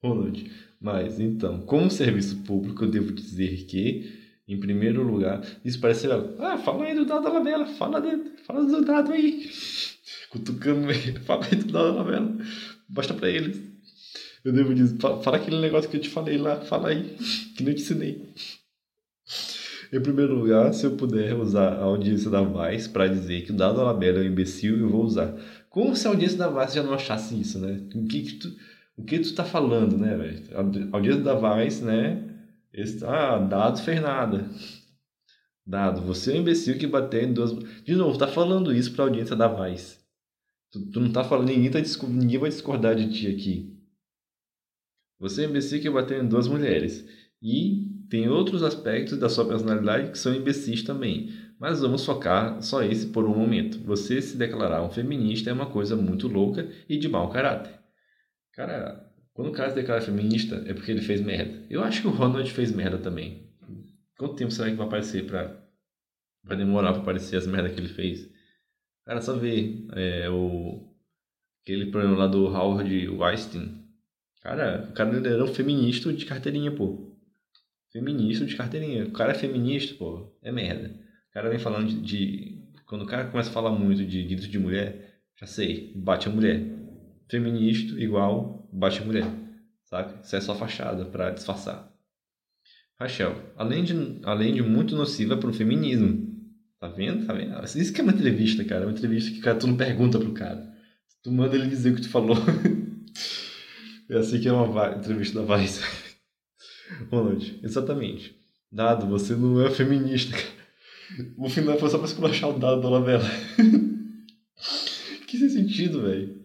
Ronald. 0.00 0.48
Mas, 0.80 1.18
então, 1.18 1.62
como 1.66 1.90
serviço 1.90 2.44
público, 2.44 2.84
eu 2.84 2.90
devo 2.90 3.12
dizer 3.12 3.66
que 3.66 4.24
em 4.46 4.60
primeiro 4.60 5.02
lugar, 5.02 5.44
isso 5.64 5.80
parece 5.80 6.06
ah, 6.38 6.56
fala 6.58 6.84
aí 6.84 6.94
do 6.94 7.04
dado 7.04 7.24
da 7.24 7.32
Labela, 7.32 7.66
fala, 7.66 8.00
de, 8.00 8.38
fala 8.44 8.64
do 8.64 8.84
dado 8.84 9.12
aí. 9.12 9.50
Cutucando 10.36 10.90
ele, 10.90 11.18
fala 11.24 11.46
aí 11.46 11.56
do 11.56 11.72
dado 11.72 11.92
da 11.92 12.02
Labela. 12.02 12.36
Basta 12.88 13.14
pra 13.14 13.28
eles. 13.28 13.60
Eu 14.44 14.52
devo 14.52 14.74
dizer, 14.74 14.96
fala, 14.98 15.38
aquele 15.38 15.60
negócio 15.60 15.90
que 15.90 15.96
eu 15.96 16.00
te 16.00 16.08
falei 16.08 16.38
lá, 16.38 16.60
fala 16.60 16.90
aí, 16.90 17.16
que 17.56 17.64
não 17.64 17.74
te 17.74 17.80
ensinei. 17.80 18.32
Em 19.92 20.00
primeiro 20.00 20.34
lugar, 20.34 20.72
se 20.72 20.84
eu 20.84 20.96
puder 20.96 21.34
usar 21.34 21.74
a 21.74 21.84
audiência 21.84 22.30
da 22.30 22.42
Vice 22.42 22.88
para 22.88 23.08
dizer 23.08 23.42
que 23.44 23.52
o 23.52 23.56
dado 23.56 23.76
da 23.76 23.84
Labela 23.84 24.18
é 24.18 24.22
um 24.22 24.26
imbecil, 24.26 24.78
eu 24.78 24.90
vou 24.90 25.04
usar. 25.04 25.34
Como 25.70 25.96
se 25.96 26.06
a 26.06 26.10
audiência 26.10 26.38
da 26.38 26.48
Vice 26.48 26.76
já 26.76 26.82
não 26.82 26.92
achasse 26.92 27.40
isso, 27.40 27.58
né? 27.58 27.80
O 27.94 28.04
que, 28.06 28.22
que 28.22 28.32
tu, 28.34 28.52
o 28.96 29.04
que 29.04 29.18
tu 29.18 29.34
tá 29.34 29.44
falando, 29.44 29.96
né, 29.96 30.16
velho? 30.16 30.42
A 30.92 30.96
audiência 30.96 31.22
da 31.22 31.34
Vice, 31.34 31.84
né? 31.84 32.22
Esse, 32.72 33.04
ah, 33.04 33.38
Dado 33.38 33.80
fez 33.80 34.00
nada. 34.00 34.48
Dado, 35.66 36.02
você 36.02 36.32
é 36.32 36.34
um 36.34 36.38
imbecil 36.38 36.78
que 36.78 36.86
bateu 36.86 37.22
em 37.22 37.32
duas. 37.32 37.52
De 37.82 37.96
novo, 37.96 38.18
tá 38.18 38.28
falando 38.28 38.72
isso 38.72 38.92
pra 38.92 39.04
audiência 39.04 39.34
da 39.34 39.48
Vice. 39.48 40.05
Tu, 40.76 40.90
tu 40.90 41.00
não 41.00 41.10
tá 41.10 41.24
falando, 41.24 41.48
ninguém, 41.48 41.70
tá, 41.70 41.78
ninguém 42.08 42.38
vai 42.38 42.50
discordar 42.50 42.94
de 42.94 43.10
ti 43.10 43.28
aqui. 43.28 43.74
Você 45.18 45.44
é 45.44 45.48
imbecil 45.48 45.80
que 45.80 45.88
bateu 45.88 46.22
em 46.22 46.28
duas 46.28 46.46
mulheres. 46.46 47.06
E 47.40 47.86
tem 48.10 48.28
outros 48.28 48.62
aspectos 48.62 49.18
da 49.18 49.28
sua 49.28 49.46
personalidade 49.46 50.10
que 50.10 50.18
são 50.18 50.34
imbecis 50.34 50.82
também. 50.82 51.30
Mas 51.58 51.80
vamos 51.80 52.04
focar 52.04 52.60
só 52.62 52.82
esse 52.82 53.06
por 53.06 53.24
um 53.24 53.34
momento. 53.34 53.78
Você 53.84 54.20
se 54.20 54.36
declarar 54.36 54.82
um 54.82 54.90
feminista 54.90 55.48
é 55.48 55.52
uma 55.52 55.70
coisa 55.70 55.96
muito 55.96 56.28
louca 56.28 56.68
e 56.86 56.98
de 56.98 57.08
mau 57.08 57.30
caráter. 57.30 57.72
Cara, 58.52 59.10
quando 59.32 59.48
o 59.48 59.52
cara 59.52 59.70
se 59.70 59.74
declara 59.74 60.02
feminista, 60.02 60.62
é 60.66 60.74
porque 60.74 60.90
ele 60.90 61.00
fez 61.00 61.22
merda. 61.22 61.64
Eu 61.70 61.82
acho 61.82 62.02
que 62.02 62.08
o 62.08 62.10
Ronald 62.10 62.50
fez 62.50 62.70
merda 62.72 62.98
também. 62.98 63.50
Quanto 64.18 64.36
tempo 64.36 64.50
será 64.50 64.70
que 64.70 64.76
vai 64.76 64.86
aparecer 64.86 65.24
pra, 65.26 65.58
pra 66.44 66.56
demorar 66.56 66.92
pra 66.92 67.02
aparecer 67.02 67.36
as 67.36 67.46
merdas 67.46 67.72
que 67.72 67.80
ele 67.80 67.88
fez? 67.88 68.35
Cara, 69.06 69.22
só 69.22 69.36
ver 69.36 69.86
é, 69.92 70.28
o, 70.28 70.84
aquele 71.62 71.92
programa 71.92 72.18
lá 72.18 72.26
do 72.26 72.46
Howard 72.46 73.08
Weinstein. 73.08 73.86
Cara, 74.42 74.88
o 74.90 74.92
cara 74.92 75.16
era 75.28 75.44
um 75.44 75.54
feminista 75.54 76.12
de 76.12 76.26
carteirinha, 76.26 76.72
pô. 76.72 77.16
Feminista 77.92 78.44
de 78.44 78.56
carteirinha. 78.56 79.04
O 79.04 79.12
cara 79.12 79.30
é 79.30 79.34
feminista, 79.34 79.94
pô. 79.94 80.36
É 80.42 80.50
merda. 80.50 80.88
O 81.30 81.32
cara 81.32 81.48
vem 81.48 81.58
falando 81.58 81.86
de, 81.86 82.00
de 82.00 82.66
quando 82.84 83.02
o 83.02 83.06
cara 83.06 83.28
começa 83.30 83.48
a 83.48 83.52
falar 83.52 83.70
muito 83.70 84.04
de 84.04 84.22
direitos 84.22 84.48
de 84.48 84.58
mulher, 84.58 85.20
já 85.38 85.46
sei, 85.46 85.92
bate 85.94 86.28
a 86.28 86.32
mulher. 86.32 86.60
Feminista 87.28 88.00
igual 88.00 88.68
bate 88.72 89.04
mulher, 89.04 89.24
saca? 89.84 90.20
Isso 90.20 90.34
é 90.34 90.40
só 90.40 90.54
fachada 90.54 91.04
para 91.04 91.30
disfarçar. 91.30 91.92
Rachel, 92.98 93.36
além 93.56 93.84
de, 93.84 94.20
além 94.24 94.54
de 94.54 94.62
muito 94.62 94.96
nociva 94.96 95.36
para 95.36 95.50
o 95.50 95.52
feminismo. 95.52 96.25
Tá 96.86 96.92
vendo? 96.92 97.26
Tá 97.26 97.32
vendo? 97.32 97.64
Isso 97.64 97.92
que 97.92 98.00
é 98.00 98.04
uma 98.04 98.12
entrevista, 98.12 98.64
cara. 98.64 98.82
É 98.82 98.86
uma 98.86 98.92
entrevista 98.92 99.32
que 99.32 99.40
cara, 99.40 99.58
tu 99.58 99.66
não 99.66 99.76
pergunta 99.76 100.20
pro 100.20 100.32
cara. 100.32 100.72
Tu 101.22 101.32
manda 101.32 101.56
ele 101.56 101.66
dizer 101.66 101.90
o 101.90 101.96
que 101.96 102.02
tu 102.02 102.08
falou. 102.08 102.36
é 104.08 104.16
assim 104.16 104.38
que 104.38 104.46
é 104.46 104.52
uma 104.52 104.96
entrevista 104.96 105.42
da 105.42 105.56
Vice. 105.56 105.82
Ronald, 107.10 107.58
exatamente. 107.64 108.36
Dado, 108.70 109.08
você 109.08 109.34
não 109.34 109.66
é 109.66 109.70
feminista, 109.70 110.30
cara. 110.30 111.26
O 111.36 111.48
final 111.48 111.76
foi 111.76 111.90
só 111.90 111.98
pra 111.98 112.06
esculachar 112.06 112.50
o 112.50 112.58
dado 112.58 112.80
da 112.80 112.90
novela. 112.90 113.24
que 115.26 115.38
sem 115.38 115.48
sentido, 115.48 116.02
velho. 116.02 116.36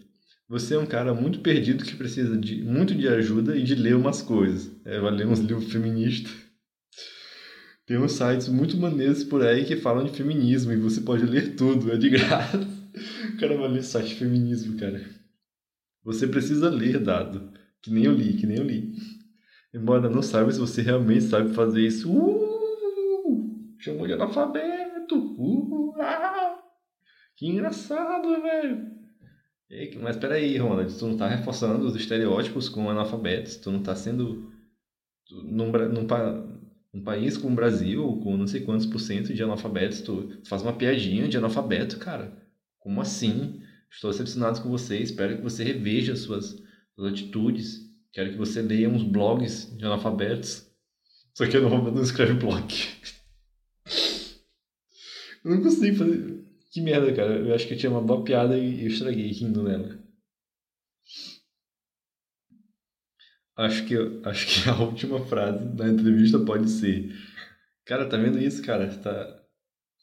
Você 0.50 0.74
é 0.74 0.80
um 0.80 0.88
cara 0.88 1.14
muito 1.14 1.40
perdido 1.40 1.86
que 1.86 1.96
precisa 1.96 2.36
de 2.36 2.64
muito 2.64 2.96
de 2.96 3.08
ajuda 3.08 3.56
e 3.56 3.64
de 3.64 3.76
ler 3.76 3.96
umas 3.96 4.24
coisas. 4.24 4.72
É, 4.86 5.00
vai 5.00 5.12
ler 5.12 5.28
uns 5.28 5.40
livros 5.40 5.72
feministas. 5.72 6.32
Tem 7.86 7.98
uns 7.98 8.14
sites 8.14 8.48
muito 8.48 8.78
maneiros 8.78 9.24
por 9.24 9.44
aí 9.44 9.66
que 9.66 9.76
falam 9.76 10.06
de 10.06 10.12
feminismo 10.12 10.72
e 10.72 10.78
você 10.78 11.02
pode 11.02 11.26
ler 11.26 11.56
tudo, 11.56 11.92
é 11.92 11.98
de 11.98 12.10
graça. 12.10 12.58
O 13.34 13.38
cara 13.38 13.58
vai 13.58 13.70
ler 13.70 13.84
site 13.84 14.10
de 14.10 14.16
feminismo, 14.16 14.78
cara. 14.78 15.02
Você 16.04 16.28
precisa 16.28 16.70
ler, 16.70 17.00
dado. 17.00 17.52
Que 17.82 17.92
nem 17.92 18.06
eu 18.06 18.14
li, 18.14 18.34
que 18.34 18.46
nem 18.46 18.58
eu 18.58 18.64
li. 18.64 18.94
Embora 19.74 20.10
não 20.10 20.22
saiba 20.22 20.52
se 20.52 20.60
você 20.60 20.82
realmente 20.82 21.24
sabe 21.24 21.54
fazer 21.54 21.82
isso. 21.82 22.12
Uh! 22.12 23.76
Chamou 23.80 24.06
de 24.06 24.14
analfabeto! 24.14 25.16
Uh! 25.16 25.94
Ah! 26.00 26.60
Que 27.36 27.48
engraçado, 27.48 28.42
velho! 28.42 28.92
Mas 30.02 30.18
peraí, 30.18 30.58
Ronald, 30.58 30.94
tu 30.98 31.08
não 31.08 31.16
tá 31.16 31.28
reforçando 31.28 31.86
os 31.86 31.96
estereótipos 31.96 32.68
com 32.68 32.90
analfabetos, 32.90 33.56
tu 33.56 33.72
não 33.72 33.82
tá 33.82 33.96
sendo. 33.96 34.52
Tu, 35.26 35.36
num, 35.44 35.72
num, 35.72 36.06
num 36.94 37.04
país 37.04 37.38
como 37.38 37.54
o 37.54 37.56
Brasil, 37.56 38.20
com 38.24 38.36
não 38.36 38.48
sei 38.48 38.62
quantos 38.62 38.86
por 38.86 39.00
cento 39.00 39.34
de 39.34 39.42
analfabetos, 39.42 40.02
tu 40.02 40.30
faz 40.46 40.62
uma 40.62 40.74
piadinha 40.74 41.28
de 41.28 41.38
analfabeto, 41.38 41.98
cara. 41.98 42.38
Como 42.80 43.00
assim? 43.00 43.62
Estou 43.90 44.12
decepcionado 44.12 44.62
com 44.62 44.70
você, 44.70 44.98
espero 45.00 45.38
que 45.38 45.44
você 45.44 45.64
reveja 45.64 46.16
suas, 46.16 46.62
suas 46.96 47.12
atitudes. 47.14 47.90
Quero 48.12 48.32
que 48.32 48.38
você 48.38 48.62
leia 48.62 48.90
uns 48.90 49.04
blogs 49.04 49.76
de 49.78 49.86
analfabetos. 49.86 50.70
Só 51.34 51.48
que 51.48 51.56
eu 51.56 51.62
não, 51.62 51.92
não 51.92 52.04
escreve 52.04 52.34
blog. 52.34 52.74
Eu 55.44 55.52
não 55.52 55.64
consigo 55.64 55.98
fazer. 55.98 56.44
Que 56.72 56.82
merda, 56.82 57.14
cara. 57.14 57.36
Eu 57.38 57.54
acho 57.54 57.68
que 57.68 57.74
eu 57.74 57.78
tinha 57.78 57.92
uma 57.92 58.02
boa 58.02 58.24
piada 58.24 58.58
e 58.58 58.84
eu 58.84 58.88
estraguei 58.88 59.28
rindo 59.32 59.64
nela. 59.64 59.98
Acho 63.62 63.86
que, 63.86 63.96
acho 64.24 64.48
que 64.48 64.70
a 64.70 64.76
última 64.76 65.26
frase 65.26 65.64
da 65.76 65.88
entrevista 65.88 66.40
pode 66.40 66.70
ser: 66.70 67.14
Cara, 67.86 68.08
tá 68.08 68.18
vendo 68.18 68.40
isso, 68.40 68.62
cara? 68.64 68.88
Tá, 68.88 69.42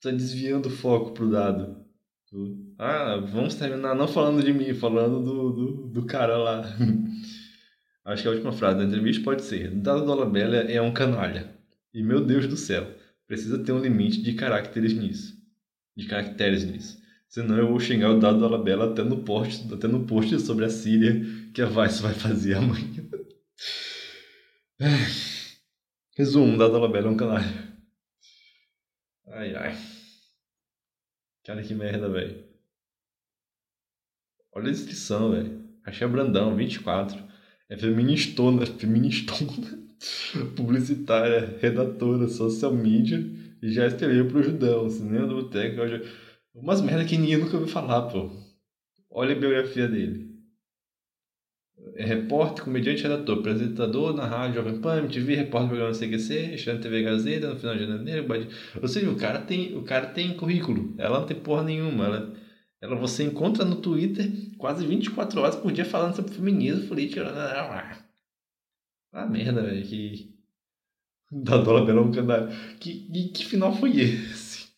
tá 0.03 0.11
desviando 0.11 0.69
o 0.69 0.73
foco 0.73 1.13
pro 1.13 1.31
dado. 1.31 1.77
Ah, 2.79 3.17
vamos 3.17 3.55
terminar 3.55 3.95
não 3.95 4.07
falando 4.07 4.45
de 4.45 4.53
mim, 4.53 4.75
falando 4.75 5.23
do, 5.23 5.53
do, 5.53 5.87
do 5.89 6.07
cara 6.07 6.37
lá. 6.37 6.63
Acho 8.05 8.23
que 8.23 8.29
a 8.29 8.33
última 8.33 8.53
frase 8.53 8.79
da 8.79 8.85
entrevista 8.85 9.25
pode 9.25 9.43
ser: 9.43 9.71
Dado 9.71 10.05
Dolabella 10.05 10.57
é 10.57 10.81
um 10.81 10.93
canalha. 10.93 11.55
E 11.93 12.03
meu 12.03 12.25
Deus 12.25 12.47
do 12.47 12.57
céu, 12.57 12.87
precisa 13.27 13.59
ter 13.59 13.73
um 13.73 13.81
limite 13.81 14.23
de 14.23 14.35
caracteres 14.35 14.93
nisso 14.93 15.39
de 15.99 16.07
caracteres 16.07 16.65
nisso. 16.65 16.97
Senão 17.29 17.59
eu 17.59 17.69
vou 17.69 17.81
xingar 17.81 18.13
o 18.13 18.21
Dado 18.21 18.39
Dolabella 18.39 18.93
até 18.93 19.03
no 19.03 19.19
post, 19.25 19.75
até 19.75 19.89
no 19.89 20.07
post 20.07 20.39
sobre 20.41 20.65
a 20.65 20.71
Síria 20.71 21.21
que 21.53 21.61
a 21.61 21.67
Vice 21.67 22.01
vai 22.01 22.15
fazer 22.15 22.55
amanhã. 22.57 23.05
Resumo, 26.17 26.57
Dado 26.57 26.73
Dolabella 26.73 27.09
é 27.09 27.11
um 27.11 27.17
canalha. 27.17 27.69
Ai, 29.27 29.55
ai. 29.57 29.77
Cara, 31.45 31.65
que 31.65 31.75
merda, 31.75 32.09
velho. 32.09 32.45
Olha 34.53 34.69
a 34.69 34.73
descrição, 34.73 35.33
velho. 35.33 35.69
Achei 35.85 36.07
Brandão, 36.07 36.55
24. 36.55 37.21
É 37.69 37.77
feministona, 37.77 38.65
feministona. 38.67 39.89
Publicitária, 40.55 41.59
redatora, 41.61 42.29
social 42.29 42.73
media. 42.73 43.19
E 43.61 43.73
já 43.73 43.89
escreveu 43.89 44.29
pro 44.29 44.45
Judão, 44.45 44.89
cinema 44.89 45.27
do 45.27 45.43
boteco. 45.43 45.81
Umas 46.55 46.81
merda 46.81 47.05
que 47.05 47.19
ninguém 47.19 47.39
nunca 47.39 47.57
ouviu 47.57 47.73
falar, 47.73 48.03
pô. 48.03 48.31
Olha 49.11 49.35
a 49.35 49.39
biografia 49.39 49.89
dele. 49.89 50.28
É 51.99 52.05
repórter, 52.05 52.63
comediante, 52.63 53.03
redator, 53.03 53.41
apresentador 53.41 54.15
na 54.15 54.25
rádio 54.25 54.63
Jovem 54.63 54.81
Pan, 54.81 54.99
MTV, 54.99 55.35
repórter 55.35 55.69
do 55.69 55.75
programa 55.75 55.93
CQC, 55.93 56.55
estudante 56.55 56.83
TV 56.83 57.03
Gazeta, 57.03 57.53
no 57.53 57.59
final 57.59 57.75
de 57.77 57.87
janeiro, 57.87 58.25
ou 58.81 58.87
seja, 58.87 59.11
o 59.11 59.17
cara 59.17 59.41
tem, 59.41 59.77
o 59.77 59.83
cara 59.83 60.07
tem 60.07 60.37
currículo, 60.37 60.95
ela 60.97 61.19
não 61.19 61.27
tem 61.27 61.37
porra 61.37 61.65
nenhuma, 61.65 62.05
ela, 62.05 62.35
ela 62.81 62.95
você 62.95 63.25
encontra 63.25 63.65
no 63.65 63.83
Twitter 63.83 64.31
quase 64.59 64.87
24 64.87 65.41
horas 65.41 65.57
por 65.57 65.73
dia 65.73 65.85
falando 65.85 66.15
sobre 66.15 66.33
feminismo, 66.33 66.87
política, 66.87 67.25
ah, 69.13 69.27
merda, 69.27 69.61
velho, 69.63 69.85
que 69.85 70.39
da 71.33 71.59
Dólar 71.59 71.85
Bela 71.85 72.11
canal. 72.13 72.49
Que, 72.79 73.07
que, 73.11 73.29
que 73.31 73.45
final 73.45 73.75
foi 73.75 74.01
esse? 74.01 74.69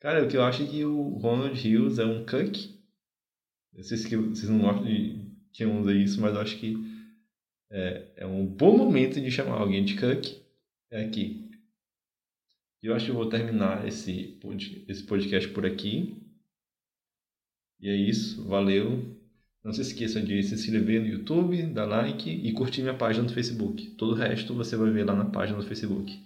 Cara, 0.00 0.24
o 0.24 0.28
que 0.28 0.36
eu 0.36 0.42
acho 0.42 0.62
é 0.62 0.66
que 0.66 0.84
o 0.84 1.18
Ronald 1.18 1.54
Hills 1.54 2.00
é 2.00 2.06
um. 2.06 2.24
Eu 3.74 3.84
sei 3.84 3.96
se 3.96 4.16
vocês 4.16 4.48
não 4.48 4.60
gostam 4.60 4.84
de 4.84 5.29
quem 5.52 5.66
usa 5.66 5.94
isso, 5.94 6.20
mas 6.20 6.34
eu 6.34 6.40
acho 6.40 6.58
que 6.58 6.76
é, 7.70 8.12
é 8.16 8.26
um 8.26 8.44
bom 8.46 8.76
momento 8.76 9.20
de 9.20 9.30
chamar 9.30 9.60
alguém 9.60 9.84
de 9.84 9.96
cuck. 9.96 10.40
É 10.90 11.04
aqui. 11.04 11.48
Eu 12.82 12.94
acho 12.94 13.04
que 13.04 13.10
eu 13.10 13.16
vou 13.16 13.28
terminar 13.28 13.86
esse, 13.86 14.38
esse 14.88 15.04
podcast 15.04 15.48
por 15.50 15.64
aqui. 15.64 16.16
E 17.78 17.88
é 17.88 17.94
isso. 17.94 18.44
Valeu. 18.44 19.16
Não 19.62 19.72
se 19.72 19.82
esqueça 19.82 20.20
de 20.20 20.42
se 20.42 20.54
inscrever 20.54 21.02
no 21.02 21.06
YouTube, 21.06 21.62
dar 21.64 21.84
like 21.84 22.30
e 22.30 22.52
curtir 22.52 22.80
minha 22.80 22.94
página 22.94 23.24
no 23.24 23.32
Facebook. 23.32 23.90
Todo 23.90 24.12
o 24.12 24.16
resto 24.16 24.54
você 24.54 24.74
vai 24.74 24.90
ver 24.90 25.04
lá 25.04 25.14
na 25.14 25.26
página 25.26 25.58
do 25.58 25.66
Facebook. 25.66 26.18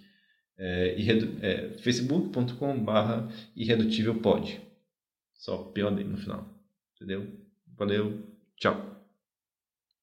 É, 0.57 0.95
é, 1.41 1.69
facebook.com.br 1.79 3.33
irredutívelpod. 3.55 4.61
Só 5.33 5.57
POD 5.57 6.03
no 6.05 6.17
final. 6.17 6.49
Entendeu? 6.95 7.27
Valeu. 7.77 8.23
Tchau. 8.55 8.94